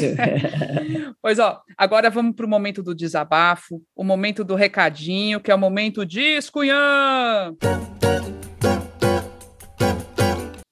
pois 1.21 1.39
ó, 1.39 1.61
agora 1.77 2.09
vamos 2.09 2.33
para 2.33 2.45
o 2.45 2.49
momento 2.49 2.81
do 2.81 2.95
desabafo, 2.95 3.83
o 3.93 4.03
momento 4.03 4.45
do 4.45 4.55
recadinho, 4.55 5.41
que 5.41 5.51
é 5.51 5.55
o 5.55 5.59
momento 5.59 6.05
de 6.05 6.39
Cunhã. 6.53 7.53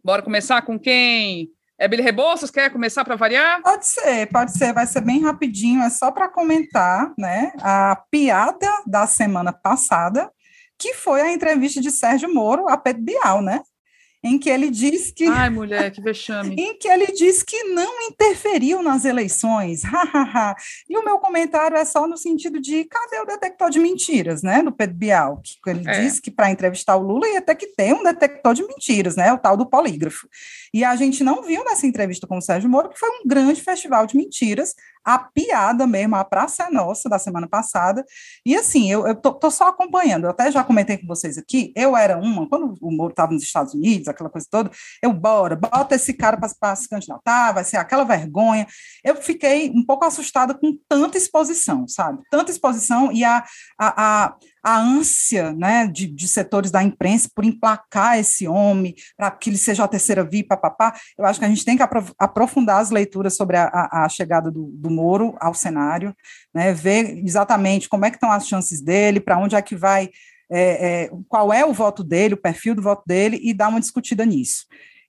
Bora 0.02 0.22
começar 0.22 0.62
com 0.62 0.80
quem? 0.80 1.50
É 1.78 1.90
Billy 1.90 2.02
Rebouças, 2.02 2.50
quer 2.50 2.72
começar 2.72 3.04
para 3.04 3.18
variar? 3.18 3.62
Pode 3.62 3.86
ser, 3.86 4.26
pode 4.28 4.58
ser, 4.58 4.74
vai 4.74 4.88
ser 4.88 5.02
bem 5.02 5.22
rapidinho, 5.22 5.84
é 5.84 5.90
só 5.90 6.10
para 6.10 6.30
comentar, 6.30 7.14
né, 7.18 7.52
a 7.62 8.02
piada 8.10 8.68
da 8.88 9.06
semana 9.06 9.52
passada, 9.52 10.32
que 10.80 10.94
foi 10.94 11.22
a 11.22 11.32
entrevista 11.34 11.82
de 11.82 11.92
Sérgio 11.92 12.34
Moro 12.34 12.70
a 12.70 12.78
Pedro 12.78 13.04
Bial, 13.04 13.42
né? 13.42 13.62
Em 14.24 14.38
que 14.40 14.50
ele 14.50 14.70
diz 14.70 15.12
que. 15.12 15.26
Ai, 15.26 15.50
mulher, 15.50 15.92
que 15.92 16.02
vexame. 16.02 16.56
em 16.58 16.78
que 16.78 16.88
ele 16.88 17.08
diz 17.08 17.44
que 17.44 17.64
não 17.66 18.02
interferiu 18.02 18.82
nas 18.82 19.06
eleições. 19.06 19.82
e 20.90 20.98
o 20.98 21.06
meu 21.06 21.20
comentário 21.20 21.78
é 21.78 21.86
só 21.86 22.08
no 22.08 22.18
sentido 22.18 22.60
de 22.60 22.86
cadê 22.86 23.20
o 23.22 23.26
detector 23.26 23.70
de 23.70 23.80
mentiras, 23.80 24.42
né? 24.42 24.62
Do 24.62 24.72
Pedro 24.72 24.96
Bial, 24.96 25.42
que 25.64 25.70
ele 25.70 25.88
é. 25.88 26.02
disse 26.02 26.22
que 26.22 26.32
para 26.32 26.52
entrevistar 26.52 26.96
o 26.96 27.02
Lula 27.02 27.28
ia 27.28 27.42
ter 27.42 27.56
que 27.56 27.68
ter 27.68 27.94
um 27.94 28.04
detector 28.04 28.54
de 28.54 28.66
mentiras, 28.66 29.16
né? 29.16 29.32
O 29.32 29.38
tal 29.38 29.56
do 29.56 29.66
polígrafo. 29.66 30.28
E 30.74 30.84
a 30.84 30.96
gente 30.96 31.24
não 31.24 31.44
viu 31.44 31.64
nessa 31.64 31.88
entrevista 31.88 32.28
com 32.28 32.38
o 32.38 32.42
Sérgio 32.42 32.70
Moro 32.70 32.90
que 32.90 33.00
foi 33.00 33.10
um 33.10 33.28
grande 33.28 33.62
festival 33.62 34.06
de 34.06 34.16
mentiras, 34.16 34.76
a 35.08 35.18
piada 35.18 35.88
mesmo, 35.88 36.18
a 36.18 36.24
Praça 36.26 36.64
é 36.64 36.70
Nossa, 36.70 37.08
da 37.08 37.18
semana 37.18 37.48
passada. 37.48 38.06
E 38.46 38.56
assim, 38.58 38.92
eu, 38.92 39.16
tô, 39.16 39.34
tô, 39.34 39.50
só 39.50 39.70
acompanhando, 39.70 40.26
eu 40.26 40.32
até 40.32 40.52
já 40.52 40.64
comentei 40.66 40.98
com 40.98 41.08
vocês 41.08 41.38
aqui, 41.38 41.72
eu 41.78 41.96
era 41.96 42.18
uma, 42.18 42.48
quando 42.50 42.78
o 42.82 42.92
Moro 42.92 43.12
estava 43.12 43.32
nos 43.32 43.44
Estados 43.44 43.74
Unidos, 43.74 44.10
aquela 44.10 44.30
coisa 44.30 44.46
toda, 44.52 44.70
eu, 45.02 45.14
bora, 45.14 45.56
bota 45.56 45.96
esse 45.96 46.14
cara 46.14 46.38
para 46.38 46.76
se 46.76 46.90
candidatar, 46.90 47.54
vai 47.54 47.64
ser 47.64 47.78
aquela 47.78 48.04
vergonha. 48.04 48.68
Eu 49.02 49.16
fiquei 49.16 49.70
um 49.70 49.86
pouco 49.86 50.04
assustada 50.04 50.54
com 50.54 50.78
tanta 50.90 51.18
exposição, 51.18 51.88
sabe? 51.88 52.22
Tanta 52.30 52.52
exposição 52.52 53.10
e 53.10 53.24
a, 53.24 53.46
a, 53.80 54.26
a 54.26 54.36
a 54.68 54.78
ânsia 54.78 55.54
né, 55.54 55.88
de, 55.88 56.06
de, 56.08 56.28
setores 56.28 56.70
da 56.70 56.84
imprensa 56.84 57.30
por 57.34 57.46
emplacar 57.46 58.20
esse 58.20 58.46
homem, 58.46 58.94
para 59.16 59.32
que 59.32 59.50
ele 59.50 59.58
seja 59.58 59.86
a 59.86 59.88
terceira 59.88 60.26
via, 60.26 60.46
papapá, 60.46 60.94
eu 61.18 61.24
acho 61.24 61.40
que 61.40 61.46
a 61.46 61.48
gente 61.48 61.64
tem 61.64 61.78
que 61.78 61.84
aprofundar 62.20 62.82
as 62.82 62.90
leituras 62.90 63.38
sobre 63.38 63.56
a, 63.56 63.68
a, 63.68 64.04
a 64.04 64.10
chegada 64.10 64.52
do, 64.52 64.66
do, 64.74 64.90
Moro 64.90 65.38
ao 65.40 65.54
cenário, 65.54 66.14
né, 66.54 66.74
ver 66.74 67.18
exatamente 67.26 67.88
como 67.88 68.04
é 68.04 68.10
que 68.10 68.18
estão 68.18 68.30
as 68.30 68.46
chances 68.46 68.82
dele, 68.82 69.22
para 69.22 69.38
onde 69.38 69.56
é 69.56 69.62
que 69.62 69.74
vai, 69.74 70.10
é, 70.52 71.06
é, 71.06 71.12
qual 71.30 71.54
é 71.54 71.66
o 71.66 71.72
voto 71.72 72.04
dele, 72.04 72.34
o 72.34 72.42
perfil 72.42 72.76
do 72.76 72.82
voto 72.82 73.04
dele, 73.08 73.40
e 73.42 73.54
dar 73.54 73.70
uma 73.70 73.80
discutida 73.80 74.26
nisso. 74.26 74.66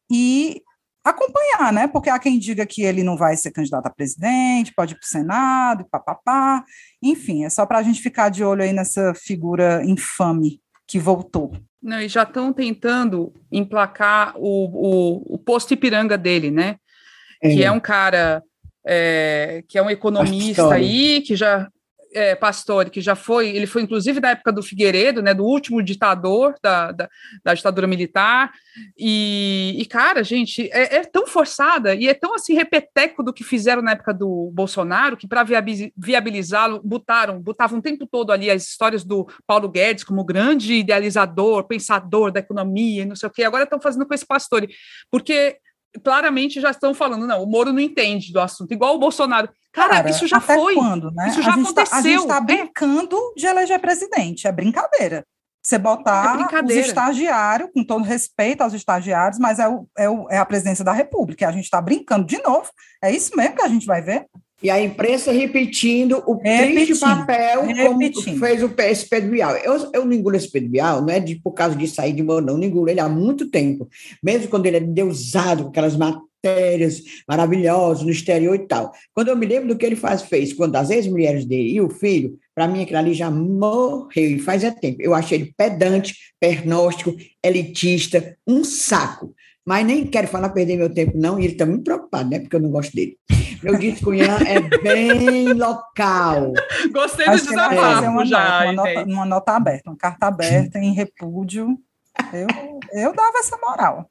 E 0.09 0.63
acompanhar, 1.11 1.73
né? 1.73 1.87
Porque 1.87 2.11
há 2.11 2.19
quem 2.19 2.39
diga 2.39 2.67
que 2.67 2.83
ele 2.83 3.03
não 3.03 3.17
vai 3.17 3.37
ser 3.37 3.51
candidato 3.51 3.87
a 3.87 3.91
presidente, 3.91 4.75
pode 4.75 4.95
ir 4.95 4.97
para 4.97 5.05
o 5.05 5.09
Senado, 5.09 5.87
papapá. 5.91 6.65
Enfim, 7.03 7.45
é 7.45 7.51
só 7.51 7.67
para 7.67 7.79
a 7.79 7.83
gente 7.83 8.01
ficar 8.01 8.29
de 8.29 8.43
olho 8.45 8.63
aí 8.63 8.73
nessa 8.73 9.15
figura 9.15 9.85
infame 9.85 10.61
que 10.87 10.99
voltou. 10.99 11.53
Não, 11.83 12.01
e 12.01 12.09
já 12.09 12.25
estão 12.25 12.53
tentando 12.53 13.33
emplacar 13.53 14.35
o, 14.37 14.43
o, 14.43 15.35
o 15.35 15.39
posto 15.39 15.75
Ipiranga 15.75 16.19
dele, 16.19 16.51
né? 16.51 16.77
É. 17.43 17.51
Que 17.51 17.63
é 17.63 17.71
um 17.71 17.79
cara 17.79 18.43
é, 18.87 19.63
que 19.69 19.79
é 19.79 19.83
um 19.83 19.91
economista 19.91 20.73
aí, 20.73 21.21
que 21.21 21.37
já 21.37 21.69
é, 22.13 22.35
Pastore, 22.35 22.91
que 22.91 23.01
já 23.01 23.15
foi, 23.15 23.49
ele 23.49 23.67
foi 23.67 23.83
inclusive 23.83 24.21
da 24.21 24.31
época 24.31 24.53
do 24.53 24.63
Figueiredo, 24.63 25.23
né, 25.23 25.35
do 25.35 25.45
último 25.45 25.83
ditador 25.83 26.55
da, 26.63 26.93
da, 26.93 27.09
da 27.45 27.55
ditadura 27.55 27.87
militar, 27.87 28.53
e, 28.97 29.75
e 29.79 29.87
cara, 29.87 30.23
gente, 30.23 30.69
é, 30.73 30.97
é, 30.97 31.05
tão 31.05 31.27
forçada 31.27 31.95
e 31.95 32.09
é 32.09 32.15
tão 32.15 32.35
assim 32.35 32.55
repeteco 32.55 33.23
do 33.23 33.33
que 33.33 33.45
fizeram 33.45 33.83
na 33.83 33.93
época 33.93 34.15
do 34.15 34.51
Bolsonaro, 34.53 35.17
que 35.17 35.29
para 35.29 35.45
viabilizá-lo, 35.97 36.81
botaram, 36.85 37.41
botavam 37.41 37.79
o 37.79 37.83
tempo 37.83 38.07
todo 38.07 38.31
ali 38.31 38.51
as 38.51 38.67
histórias 38.67 39.05
do 39.05 39.29
Paulo 39.47 39.69
Guedes 39.69 40.05
como 40.05 40.25
grande 40.25 40.75
idealizador, 40.75 41.65
pensador 41.65 42.33
da 42.33 42.41
economia, 42.41 43.05
não 43.05 43.17
sei 43.17 43.29
o 43.29 43.33
quê, 43.33 43.45
agora 43.45 43.65
estão 43.65 43.81
fazendo 43.81 44.07
com 44.07 44.15
esse 44.15 44.27
Pastore, 44.27 44.69
porque 45.11 45.59
claramente 46.03 46.61
já 46.61 46.70
estão 46.70 46.93
falando, 46.95 47.26
não, 47.26 47.43
o 47.43 47.47
Moro 47.47 47.72
não 47.72 47.80
entende 47.80 48.32
do 48.32 48.41
assunto, 48.41 48.72
igual 48.72 48.95
o 48.95 48.99
Bolsonaro. 48.99 49.49
Cara, 49.72 49.97
Cara 49.97 50.11
isso 50.11 50.26
já 50.26 50.41
foi. 50.41 50.74
Quando, 50.74 51.11
né? 51.12 51.28
Isso 51.28 51.43
já 51.43 51.51
a 51.51 51.55
aconteceu. 51.55 51.84
Tá, 51.84 51.97
a 51.97 52.03
gente 52.03 52.20
está 52.20 52.41
brincando 52.41 53.16
é. 53.16 53.41
de 53.41 53.47
eleger 53.47 53.80
presidente, 53.80 54.47
é 54.47 54.53
brincadeira. 54.53 55.24
Você 55.62 55.78
botar 55.78 56.49
é 56.51 56.64
os 56.64 56.70
estagiários, 56.70 57.70
com 57.74 57.84
todo 57.84 58.03
respeito 58.03 58.62
aos 58.62 58.72
estagiários, 58.72 59.39
mas 59.39 59.59
é, 59.59 59.68
o, 59.68 59.86
é, 59.99 60.09
o, 60.09 60.26
é 60.30 60.39
a 60.39 60.45
presidência 60.47 60.84
da 60.84 60.93
República. 60.93 61.47
A 61.47 61.53
gente 61.53 61.64
está 61.64 61.80
brincando 61.80 62.24
de 62.24 62.41
novo. 62.43 62.70
É 63.03 63.11
isso 63.11 63.36
mesmo 63.36 63.57
que 63.57 63.62
a 63.62 63.68
gente 63.68 63.84
vai 63.84 64.01
ver. 64.01 64.26
E 64.63 64.71
a 64.71 64.83
imprensa 64.83 65.31
repetindo 65.31 66.23
o 66.27 66.35
repetindo, 66.35 66.75
triste 66.75 67.01
papel 67.01 67.67
repetindo. 67.67 68.25
como 68.25 68.39
fez 68.39 68.63
o 68.63 68.69
PS 68.69 69.05
Pedro 69.09 69.31
Bial. 69.31 69.57
Eu, 69.57 69.91
eu 69.93 70.05
não 70.05 70.13
engulo 70.13 70.37
esse 70.37 70.51
Pedro 70.51 70.69
Bial, 70.69 71.01
não 71.01 71.11
é 71.11 71.21
de, 71.21 71.37
por 71.37 71.53
causa 71.53 71.77
de 71.77 71.87
sair 71.87 72.13
de 72.13 72.23
mão, 72.23 72.41
não. 72.41 72.55
Eu 72.55 72.59
não 72.59 72.65
engulo 72.65 72.89
ele 72.89 72.99
há 72.99 73.09
muito 73.09 73.49
tempo. 73.51 73.89
Mesmo 74.23 74.49
quando 74.49 74.67
ele 74.67 74.79
é 74.79 74.81
deusado, 74.81 75.65
com 75.65 75.69
aquelas 75.69 75.97
matérias 75.97 77.03
maravilhosas 77.29 78.03
no 78.03 78.11
exterior 78.11 78.57
e 78.57 78.67
tal. 78.67 78.93
Quando 79.15 79.29
eu 79.29 79.37
me 79.37 79.47
lembro 79.47 79.69
do 79.69 79.77
que 79.77 79.87
ele 79.87 79.97
faz, 79.97 80.23
fez, 80.23 80.53
quando 80.53 80.75
as 80.75 80.91
ex-mulheres 80.91 81.45
dele 81.45 81.71
e 81.71 81.81
o 81.81 81.89
filho, 81.89 82.37
para 82.53 82.67
mim 82.67 82.83
aquilo 82.83 82.99
ali 82.99 83.15
já 83.15 83.31
morreu, 83.31 84.09
e 84.17 84.41
faz 84.41 84.65
é 84.65 84.73
tempo. 84.73 85.01
Eu 85.01 85.15
achei 85.15 85.39
ele 85.39 85.55
pedante, 85.57 86.17
pernóstico, 86.41 87.15
elitista, 87.45 88.37
um 88.45 88.65
saco 88.65 89.35
mas 89.69 89.85
nem 89.85 90.07
quero 90.07 90.27
falar 90.27 90.49
perder 90.49 90.79
meu 90.79 90.89
tempo, 90.89 91.12
não, 91.14 91.39
e 91.39 91.45
ele 91.45 91.53
está 91.53 91.66
muito 91.66 91.85
preocupado, 91.85 92.31
né? 92.31 92.39
Porque 92.39 92.57
eu 92.57 92.61
não 92.61 92.71
gosto 92.71 92.97
dele. 92.97 93.19
Meu 93.62 93.77
descunhã 93.77 94.39
é 94.47 94.61
bem 94.79 95.53
local. 95.53 96.55
Gostei 96.91 97.27
do 97.27 97.37
desabafo 97.37 98.09
uma, 98.09 98.25
já. 98.25 98.41
nota, 98.41 98.64
uma, 98.64 98.73
nota, 98.73 99.05
uma 99.05 99.27
nota 99.27 99.53
aberta, 99.57 99.91
uma 99.91 99.97
carta 99.99 100.27
aberta 100.27 100.79
em 100.79 100.95
repúdio. 100.95 101.79
Eu, 102.33 102.47
eu 102.95 103.12
dava 103.14 103.41
essa 103.41 103.59
moral. 103.59 104.09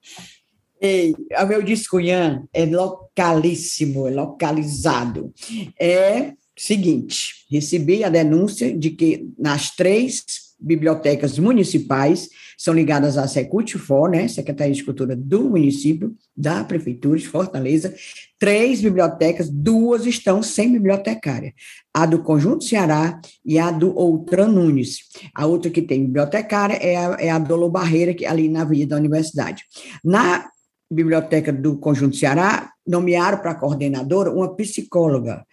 Ei, 0.80 1.16
o 1.41 1.45
meu 1.47 1.64
descunhã 1.64 2.43
é 2.53 2.64
localíssimo, 2.64 4.08
é 4.08 4.12
localizado. 4.12 5.34
É 5.80 6.34
seguinte, 6.55 7.47
recebi 7.49 8.03
a 8.03 8.10
denúncia 8.10 8.78
de 8.78 8.91
que 8.91 9.28
nas 9.39 9.76
três 9.76 10.24
bibliotecas 10.60 11.39
municipais 11.39 12.30
são 12.58 12.74
ligadas 12.74 13.18
à 13.18 13.28
Secult-For, 13.28 14.10
né, 14.10 14.28
Secretaria 14.28 14.74
de 14.74 14.84
Cultura 14.84 15.16
do 15.16 15.51
município, 15.51 16.16
da 16.36 16.64
Prefeitura 16.64 17.20
de 17.20 17.28
Fortaleza, 17.28 17.93
três 18.39 18.82
bibliotecas, 18.82 19.47
duas 19.49 20.08
estão 20.08 20.41
sem 20.41 20.72
bibliotecária, 20.72 21.53
a 21.93 22.05
do 22.08 22.24
Conjunto 22.24 22.64
Ceará 22.64 23.22
e 23.45 23.60
a 23.60 23.70
do 23.70 23.95
Outran 23.95 24.47
Nunes. 24.47 25.01
A 25.36 25.45
outra 25.45 25.70
que 25.70 25.84
tem 25.84 26.05
bibliotecária 26.05 26.76
é 26.76 26.97
a, 26.97 27.18
é 27.20 27.30
a 27.30 27.38
Dolo 27.38 27.70
Barreira, 27.70 28.14
que 28.14 28.26
é 28.26 28.30
ali 28.30 28.49
na 28.49 28.62
Avenida 28.62 28.95
da 28.95 28.99
Universidade. 28.99 29.64
Na 30.03 30.49
biblioteca 30.91 31.51
do 31.51 31.78
Conjunto 31.78 32.16
Ceará, 32.16 32.72
nomearam 32.88 33.39
para 33.39 33.55
coordenadora 33.55 34.32
uma 34.32 34.55
psicóloga. 34.55 35.45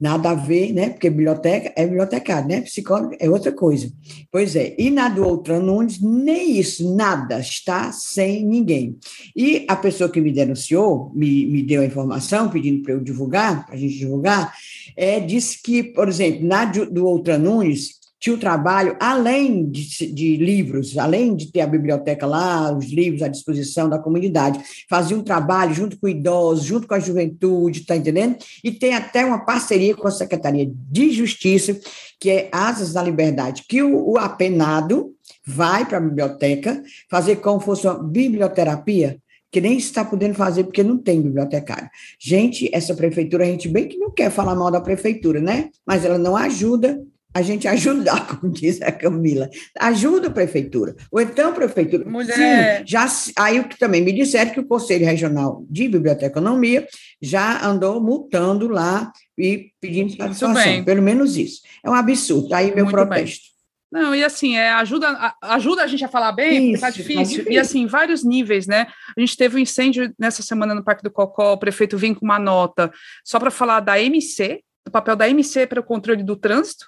Nada 0.00 0.30
a 0.30 0.34
ver, 0.34 0.72
né? 0.72 0.88
Porque 0.88 1.10
biblioteca 1.10 1.72
é 1.76 1.84
bibliotecário, 1.84 2.48
né? 2.48 2.62
Psicólogo 2.62 3.14
é 3.20 3.28
outra 3.28 3.52
coisa. 3.52 3.92
Pois 4.32 4.56
é. 4.56 4.74
E 4.78 4.88
na 4.88 5.10
do 5.10 5.22
Outran 5.22 5.60
Nunes, 5.60 6.00
nem 6.00 6.58
isso, 6.58 6.94
nada, 6.94 7.38
está 7.38 7.92
sem 7.92 8.46
ninguém. 8.46 8.96
E 9.36 9.66
a 9.68 9.76
pessoa 9.76 10.08
que 10.08 10.20
me 10.20 10.32
denunciou, 10.32 11.12
me, 11.14 11.44
me 11.46 11.62
deu 11.62 11.82
a 11.82 11.84
informação, 11.84 12.48
pedindo 12.48 12.82
para 12.82 12.94
eu 12.94 13.00
divulgar, 13.00 13.66
para 13.66 13.74
a 13.74 13.78
gente 13.78 13.98
divulgar, 13.98 14.54
é, 14.96 15.20
disse 15.20 15.62
que, 15.62 15.82
por 15.82 16.08
exemplo, 16.08 16.46
na 16.46 16.64
do, 16.64 17.06
Outran 17.06 17.38
Nunes, 17.38 17.99
tinha 18.20 18.36
o 18.36 18.38
trabalho, 18.38 18.96
além 19.00 19.68
de, 19.70 20.12
de, 20.12 20.36
livros, 20.36 20.98
além 20.98 21.34
de 21.34 21.50
ter 21.50 21.62
a 21.62 21.66
biblioteca 21.66 22.26
lá, 22.26 22.70
os 22.70 22.90
livros 22.90 23.22
à 23.22 23.28
disposição 23.28 23.88
da 23.88 23.98
comunidade, 23.98 24.60
fazia 24.88 25.16
um 25.16 25.22
trabalho 25.22 25.72
junto 25.72 25.98
com 25.98 26.06
idosos, 26.06 26.66
junto 26.66 26.86
com 26.86 26.92
a 26.92 27.00
juventude, 27.00 27.80
está 27.80 27.96
entendendo? 27.96 28.36
E 28.62 28.70
tem 28.70 28.94
até 28.94 29.24
uma 29.24 29.46
parceria 29.46 29.96
com 29.96 30.06
a 30.06 30.10
Secretaria 30.10 30.70
de 30.70 31.10
Justiça, 31.10 31.80
que 32.20 32.28
é 32.28 32.48
Asas 32.52 32.92
da 32.92 33.02
Liberdade, 33.02 33.64
que 33.66 33.82
o, 33.82 34.10
o 34.10 34.18
apenado 34.18 35.14
vai 35.46 35.86
para 35.86 35.96
a 35.96 36.02
biblioteca 36.02 36.82
fazer 37.10 37.36
como 37.36 37.58
fosse 37.58 37.86
uma 37.86 38.02
biblioterapia, 38.02 39.18
que 39.50 39.62
nem 39.62 39.78
está 39.78 40.04
podendo 40.04 40.34
fazer 40.34 40.64
porque 40.64 40.82
não 40.82 40.98
tem 40.98 41.22
bibliotecário. 41.22 41.88
Gente, 42.20 42.68
essa 42.72 42.94
prefeitura, 42.94 43.44
a 43.44 43.46
gente 43.46 43.66
bem 43.66 43.88
que 43.88 43.96
não 43.96 44.10
quer 44.10 44.30
falar 44.30 44.54
mal 44.54 44.70
da 44.70 44.80
prefeitura, 44.80 45.40
né? 45.40 45.70
Mas 45.86 46.04
ela 46.04 46.18
não 46.18 46.36
ajuda 46.36 47.02
a 47.32 47.42
gente 47.42 47.68
ajudar, 47.68 48.26
como 48.40 48.52
diz 48.52 48.80
a 48.82 48.90
Camila. 48.90 49.48
Ajuda 49.78 50.28
a 50.28 50.30
prefeitura. 50.30 50.94
Ou 51.10 51.20
então, 51.20 51.52
prefeitura. 51.52 52.08
Mulher. 52.08 52.80
Sim, 52.80 52.86
já, 52.86 53.06
aí 53.36 53.60
o 53.60 53.68
que 53.68 53.78
também 53.78 54.02
me 54.02 54.12
disseram 54.12 54.52
que 54.52 54.60
o 54.60 54.66
Conselho 54.66 55.06
Regional 55.06 55.64
de 55.68 55.88
Biblioteconomia 55.88 56.86
já 57.20 57.64
andou 57.64 58.00
multando 58.00 58.68
lá 58.68 59.12
e 59.38 59.70
pedindo 59.80 60.16
satisfação. 60.16 60.84
Pelo 60.84 61.02
menos 61.02 61.36
isso. 61.36 61.60
É 61.84 61.90
um 61.90 61.94
absurdo. 61.94 62.52
Aí 62.54 62.74
meu 62.74 62.84
Muito 62.84 62.94
protesto. 62.94 63.44
Bem. 63.44 63.50
Não, 63.92 64.14
e 64.14 64.22
assim, 64.22 64.56
é, 64.56 64.70
ajuda, 64.70 65.34
ajuda 65.42 65.82
a 65.82 65.86
gente 65.88 66.04
a 66.04 66.08
falar 66.08 66.30
bem, 66.30 66.72
Isso, 66.72 66.80
tá 66.80 66.86
tá 66.86 66.92
difícil. 66.92 67.24
difícil. 67.24 67.52
E 67.52 67.58
assim, 67.58 67.86
vários 67.86 68.22
níveis, 68.22 68.66
né? 68.68 68.86
A 69.16 69.20
gente 69.20 69.36
teve 69.36 69.56
um 69.56 69.58
incêndio 69.58 70.14
nessa 70.16 70.42
semana 70.44 70.76
no 70.76 70.84
Parque 70.84 71.02
do 71.02 71.10
Cocó, 71.10 71.54
o 71.54 71.58
prefeito 71.58 71.98
vem 71.98 72.14
com 72.14 72.24
uma 72.24 72.38
nota 72.38 72.92
só 73.24 73.40
para 73.40 73.50
falar 73.50 73.80
da 73.80 74.00
MC, 74.00 74.60
do 74.86 74.92
papel 74.92 75.16
da 75.16 75.28
MC 75.28 75.66
para 75.66 75.80
o 75.80 75.84
controle 75.84 76.22
do 76.22 76.36
trânsito. 76.36 76.86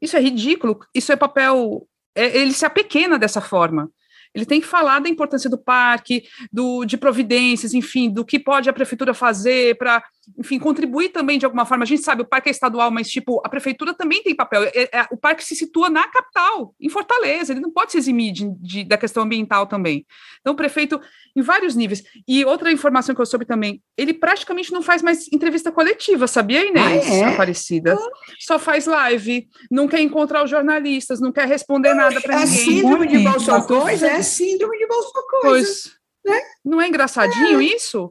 Isso 0.00 0.16
é 0.16 0.20
ridículo, 0.20 0.78
isso 0.94 1.12
é 1.12 1.16
papel. 1.16 1.86
É, 2.14 2.38
ele 2.38 2.52
se 2.52 2.64
apequena 2.64 3.18
dessa 3.18 3.40
forma. 3.40 3.90
Ele 4.34 4.44
tem 4.44 4.60
que 4.60 4.66
falar 4.66 4.98
da 4.98 5.08
importância 5.08 5.48
do 5.48 5.56
parque, 5.56 6.24
do, 6.52 6.84
de 6.84 6.96
providências, 6.96 7.72
enfim, 7.72 8.10
do 8.10 8.24
que 8.24 8.38
pode 8.38 8.68
a 8.68 8.72
prefeitura 8.72 9.14
fazer 9.14 9.78
para, 9.78 10.02
enfim, 10.38 10.58
contribuir 10.58 11.10
também 11.10 11.38
de 11.38 11.44
alguma 11.44 11.66
forma. 11.66 11.84
A 11.84 11.86
gente 11.86 12.02
sabe, 12.02 12.22
o 12.22 12.24
parque 12.24 12.48
é 12.48 12.52
estadual, 12.52 12.90
mas, 12.90 13.08
tipo, 13.08 13.40
a 13.44 13.48
prefeitura 13.48 13.94
também 13.94 14.22
tem 14.22 14.34
papel. 14.34 14.64
É, 14.74 14.88
é, 14.92 15.06
o 15.10 15.16
parque 15.16 15.44
se 15.44 15.54
situa 15.56 15.88
na 15.90 16.06
capital, 16.08 16.74
em 16.80 16.88
Fortaleza, 16.88 17.52
ele 17.52 17.60
não 17.60 17.70
pode 17.70 17.92
se 17.92 17.98
eximir 17.98 18.32
de, 18.32 18.50
de, 18.60 18.84
da 18.84 18.96
questão 18.96 19.22
ambiental 19.22 19.66
também. 19.66 20.06
Então, 20.40 20.52
o 20.52 20.56
prefeito, 20.56 21.00
em 21.36 21.42
vários 21.42 21.74
níveis. 21.74 22.02
E 22.26 22.44
outra 22.44 22.70
informação 22.72 23.14
que 23.14 23.20
eu 23.20 23.26
soube 23.26 23.44
também, 23.44 23.82
ele 23.96 24.14
praticamente 24.14 24.72
não 24.72 24.82
faz 24.82 25.02
mais 25.02 25.30
entrevista 25.32 25.70
coletiva, 25.72 26.26
sabia, 26.26 26.64
Inês? 26.66 27.06
Ah, 27.10 27.14
é? 27.14 27.24
Aparecida. 27.24 27.96
Só 28.40 28.58
faz 28.58 28.86
live, 28.86 29.48
não 29.70 29.86
quer 29.88 30.00
encontrar 30.00 30.44
os 30.44 30.50
jornalistas, 30.50 31.20
não 31.20 31.32
quer 31.32 31.46
responder 31.46 31.94
nada 31.94 32.20
para 32.20 32.34
É 32.42 32.44
ninguém. 32.44 32.64
síndrome 32.64 33.06
de 33.06 33.18
Bonito. 33.18 33.32
Bolsocoisa, 33.32 34.06
é 34.06 34.22
síndrome 34.22 34.78
de 34.78 34.86
Bolsocoisa. 34.86 35.42
Pois. 35.42 35.92
né? 36.24 36.40
Não 36.64 36.80
é 36.80 36.88
engraçadinho 36.88 37.60
isso? 37.60 38.10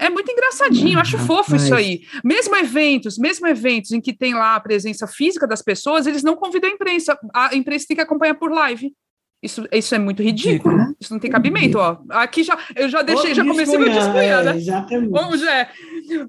É 0.00 0.08
muito 0.08 0.32
engraçadinho, 0.32 0.98
acho 0.98 1.18
fofo 1.18 1.54
isso 1.54 1.66
rapaz. 1.66 1.86
aí. 1.86 2.00
Mesmo 2.24 2.56
eventos, 2.56 3.18
mesmo 3.18 3.46
eventos 3.46 3.92
em 3.92 4.00
que 4.00 4.14
tem 4.14 4.32
lá 4.32 4.54
a 4.54 4.60
presença 4.60 5.06
física 5.06 5.46
das 5.46 5.60
pessoas, 5.60 6.06
eles 6.06 6.22
não 6.22 6.34
convidam 6.34 6.70
a 6.70 6.72
imprensa. 6.72 7.18
A 7.34 7.54
imprensa 7.54 7.86
tem 7.86 7.96
que 7.96 8.02
acompanhar 8.02 8.34
por 8.34 8.50
live. 8.50 8.94
Isso, 9.42 9.66
isso 9.70 9.94
é 9.94 9.98
muito 9.98 10.22
ridículo. 10.22 10.74
Ridículo. 10.74 10.96
Isso 10.98 11.12
não 11.12 11.20
tem 11.20 11.30
cabimento, 11.30 11.78
ó. 11.78 11.98
Aqui 12.10 12.42
já 12.42 12.58
eu 12.74 12.88
já 12.88 13.02
deixei, 13.02 13.34
já 13.34 13.44
comecei 13.44 13.78
meu 13.78 13.90
descunhar, 13.90 14.44
né? 14.44 14.52
É, 14.52 14.56
exatamente. 14.56 15.10
Vamos, 15.10 15.42
é. 15.42 15.70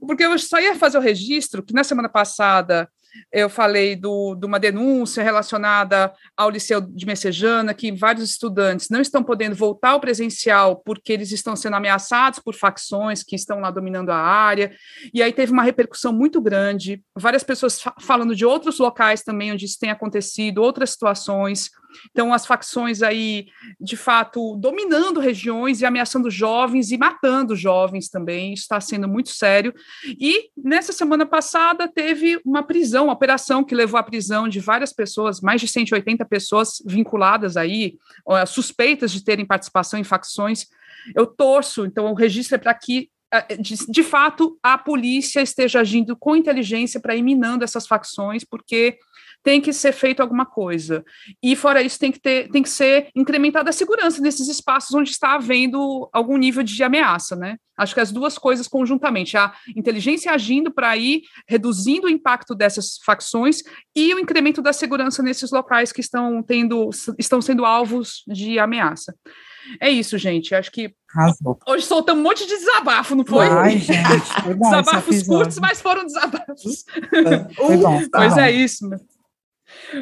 Porque 0.01 0.26
eu 0.26 0.38
só 0.38 0.59
ia 0.59 0.76
fazer 0.76 0.97
o 0.97 1.01
registro, 1.01 1.63
que 1.63 1.74
na 1.74 1.86
semana 1.86 2.09
passada 2.09 2.89
eu 3.32 3.49
falei 3.49 3.95
do, 3.95 4.36
de 4.36 4.45
uma 4.45 4.59
denúncia 4.59 5.24
relacionada 5.24 6.14
ao 6.36 6.49
Liceu 6.49 6.82
de 6.82 7.05
Messejana, 7.05 7.74
que 7.74 7.91
vários 7.91 8.30
estudantes 8.30 8.89
não 8.89 9.01
estão 9.01 9.24
podendo 9.24 9.55
voltar 9.55 9.91
ao 9.91 9.99
presencial 9.99 10.82
porque 10.86 11.14
eles 11.14 11.32
estão 11.32 11.55
sendo 11.55 11.76
ameaçados 11.76 12.39
por 12.39 12.55
facções 12.55 13.24
que 13.24 13.36
estão 13.36 13.59
lá 13.59 13.72
dominando 13.72 14.09
a 14.09 14.18
área. 14.18 14.72
E 15.14 15.22
aí 15.22 15.34
teve 15.34 15.51
uma 15.51 15.64
repercussão 15.64 16.14
muito 16.14 16.41
grande, 16.41 17.01
várias 17.16 17.43
pessoas 17.43 17.82
fa 17.82 17.93
falando 17.99 18.36
de 18.36 18.45
outros 18.45 18.80
locais 18.80 19.24
também 19.24 19.51
onde 19.51 19.66
isso 19.66 19.80
tem 19.80 19.89
acontecido, 19.89 20.62
outras 20.62 20.91
situações. 20.91 21.70
Então, 22.11 22.33
as 22.33 22.45
facções 22.45 23.01
aí, 23.01 23.47
de 23.79 23.95
fato, 23.97 24.55
dominando 24.57 25.19
regiões 25.19 25.81
e 25.81 25.85
ameaçando 25.85 26.29
jovens 26.29 26.91
e 26.91 26.97
matando 26.97 27.55
jovens 27.55 28.09
também. 28.09 28.53
Está 28.53 28.79
sendo 28.79 29.07
muito 29.07 29.29
sério. 29.29 29.73
E 30.19 30.49
nessa 30.57 30.91
semana 30.91 31.25
passada 31.25 31.87
teve 31.87 32.39
uma 32.45 32.63
prisão, 32.63 33.05
uma 33.05 33.13
operação 33.13 33.63
que 33.63 33.75
levou 33.75 33.99
à 33.99 34.03
prisão 34.03 34.47
de 34.47 34.59
várias 34.59 34.93
pessoas, 34.93 35.41
mais 35.41 35.61
de 35.61 35.67
180 35.67 36.25
pessoas 36.25 36.81
vinculadas 36.85 37.57
aí, 37.57 37.97
suspeitas 38.47 39.11
de 39.11 39.23
terem 39.23 39.45
participação 39.45 39.99
em 39.99 40.03
facções. 40.03 40.67
Eu 41.15 41.25
torço, 41.25 41.85
então 41.85 42.11
o 42.11 42.13
registro 42.13 42.55
é 42.55 42.57
para 42.57 42.73
que 42.73 43.09
eh, 43.33 43.55
de, 43.57 43.75
de, 43.87 44.03
fato 44.03 44.59
a 44.61 44.77
polícia 44.77 45.41
esteja 45.41 45.79
agindo 45.79 46.15
com 46.15 46.35
inteligência 46.35 46.99
para 46.99 47.15
ir 47.15 47.23
minando 47.23 47.63
essas 47.63 47.87
facções, 47.87 48.43
porque 48.43 48.97
tem 49.43 49.59
que 49.59 49.73
ser 49.73 49.91
feito 49.91 50.21
alguma 50.21 50.45
coisa. 50.45 51.03
E 51.41 51.55
fora 51.55 51.81
isso, 51.81 51.99
tem 51.99 52.11
que, 52.11 52.19
ter, 52.19 52.49
tem 52.49 52.61
que 52.61 52.69
ser 52.69 53.09
incrementada 53.15 53.69
a 53.69 53.73
segurança 53.73 54.21
nesses 54.21 54.47
espaços 54.47 54.93
onde 54.93 55.09
está 55.09 55.35
havendo 55.35 56.09
algum 56.13 56.37
nível 56.37 56.63
de 56.63 56.83
ameaça, 56.83 57.35
né? 57.35 57.57
Acho 57.77 57.95
que 57.95 57.99
as 57.99 58.11
duas 58.11 58.37
coisas 58.37 58.67
conjuntamente, 58.67 59.35
a 59.35 59.53
inteligência 59.75 60.31
agindo 60.31 60.71
para 60.71 60.95
ir 60.95 61.23
reduzindo 61.47 62.05
o 62.05 62.09
impacto 62.09 62.53
dessas 62.53 62.97
facções 63.03 63.63
e 63.95 64.13
o 64.13 64.19
incremento 64.19 64.61
da 64.61 64.71
segurança 64.71 65.23
nesses 65.23 65.51
locais 65.51 65.91
que 65.91 66.01
estão 66.01 66.43
tendo, 66.43 66.89
estão 67.17 67.41
sendo 67.41 67.65
alvos 67.65 68.23
de 68.27 68.59
ameaça. 68.59 69.15
É 69.79 69.89
isso, 69.89 70.17
gente. 70.17 70.53
Acho 70.53 70.71
que 70.71 70.93
Arrasou. 71.15 71.59
hoje 71.67 71.85
soltamos 71.85 72.21
um 72.21 72.27
monte 72.27 72.45
de 72.45 72.57
desabafo, 72.57 73.15
não 73.15 73.25
foi? 73.25 73.47
Ai, 73.47 73.77
gente, 73.79 74.43
foi 74.43 74.53
bom 74.53 74.69
Desabafos 74.69 75.23
curtos, 75.23 75.59
mas 75.59 75.81
foram 75.81 76.05
desabafos. 76.05 76.85
Foi 77.09 77.23
bom, 77.77 77.99
foi 77.99 78.09
pois 78.13 78.33
bom. 78.33 78.39
é 78.39 78.51
isso. 78.51 78.87
Meu. 78.87 78.99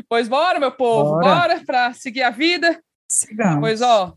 Pois 0.07 0.27
bora, 0.27 0.59
meu 0.59 0.71
povo, 0.71 1.19
Bora. 1.19 1.25
bora 1.25 1.61
para 1.65 1.93
seguir 1.93 2.23
a 2.23 2.29
vida. 2.29 2.79
Sigamos. 3.07 3.59
Pois 3.59 3.81
ó, 3.81 4.13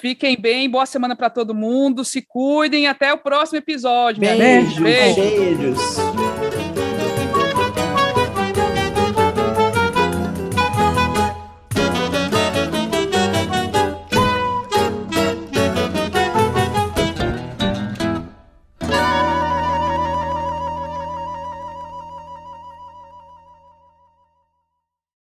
fiquem 0.00 0.40
bem, 0.40 0.68
boa 0.70 0.86
semana 0.86 1.16
para 1.16 1.30
todo 1.30 1.54
mundo, 1.54 2.04
se 2.04 2.22
cuidem, 2.22 2.86
até 2.86 3.12
o 3.12 3.18
próximo 3.18 3.58
episódio. 3.58 4.20
Beijo, 4.20 4.70
gente. 4.70 4.82
Beijo. 4.82 6.14
beijos. 6.14 6.59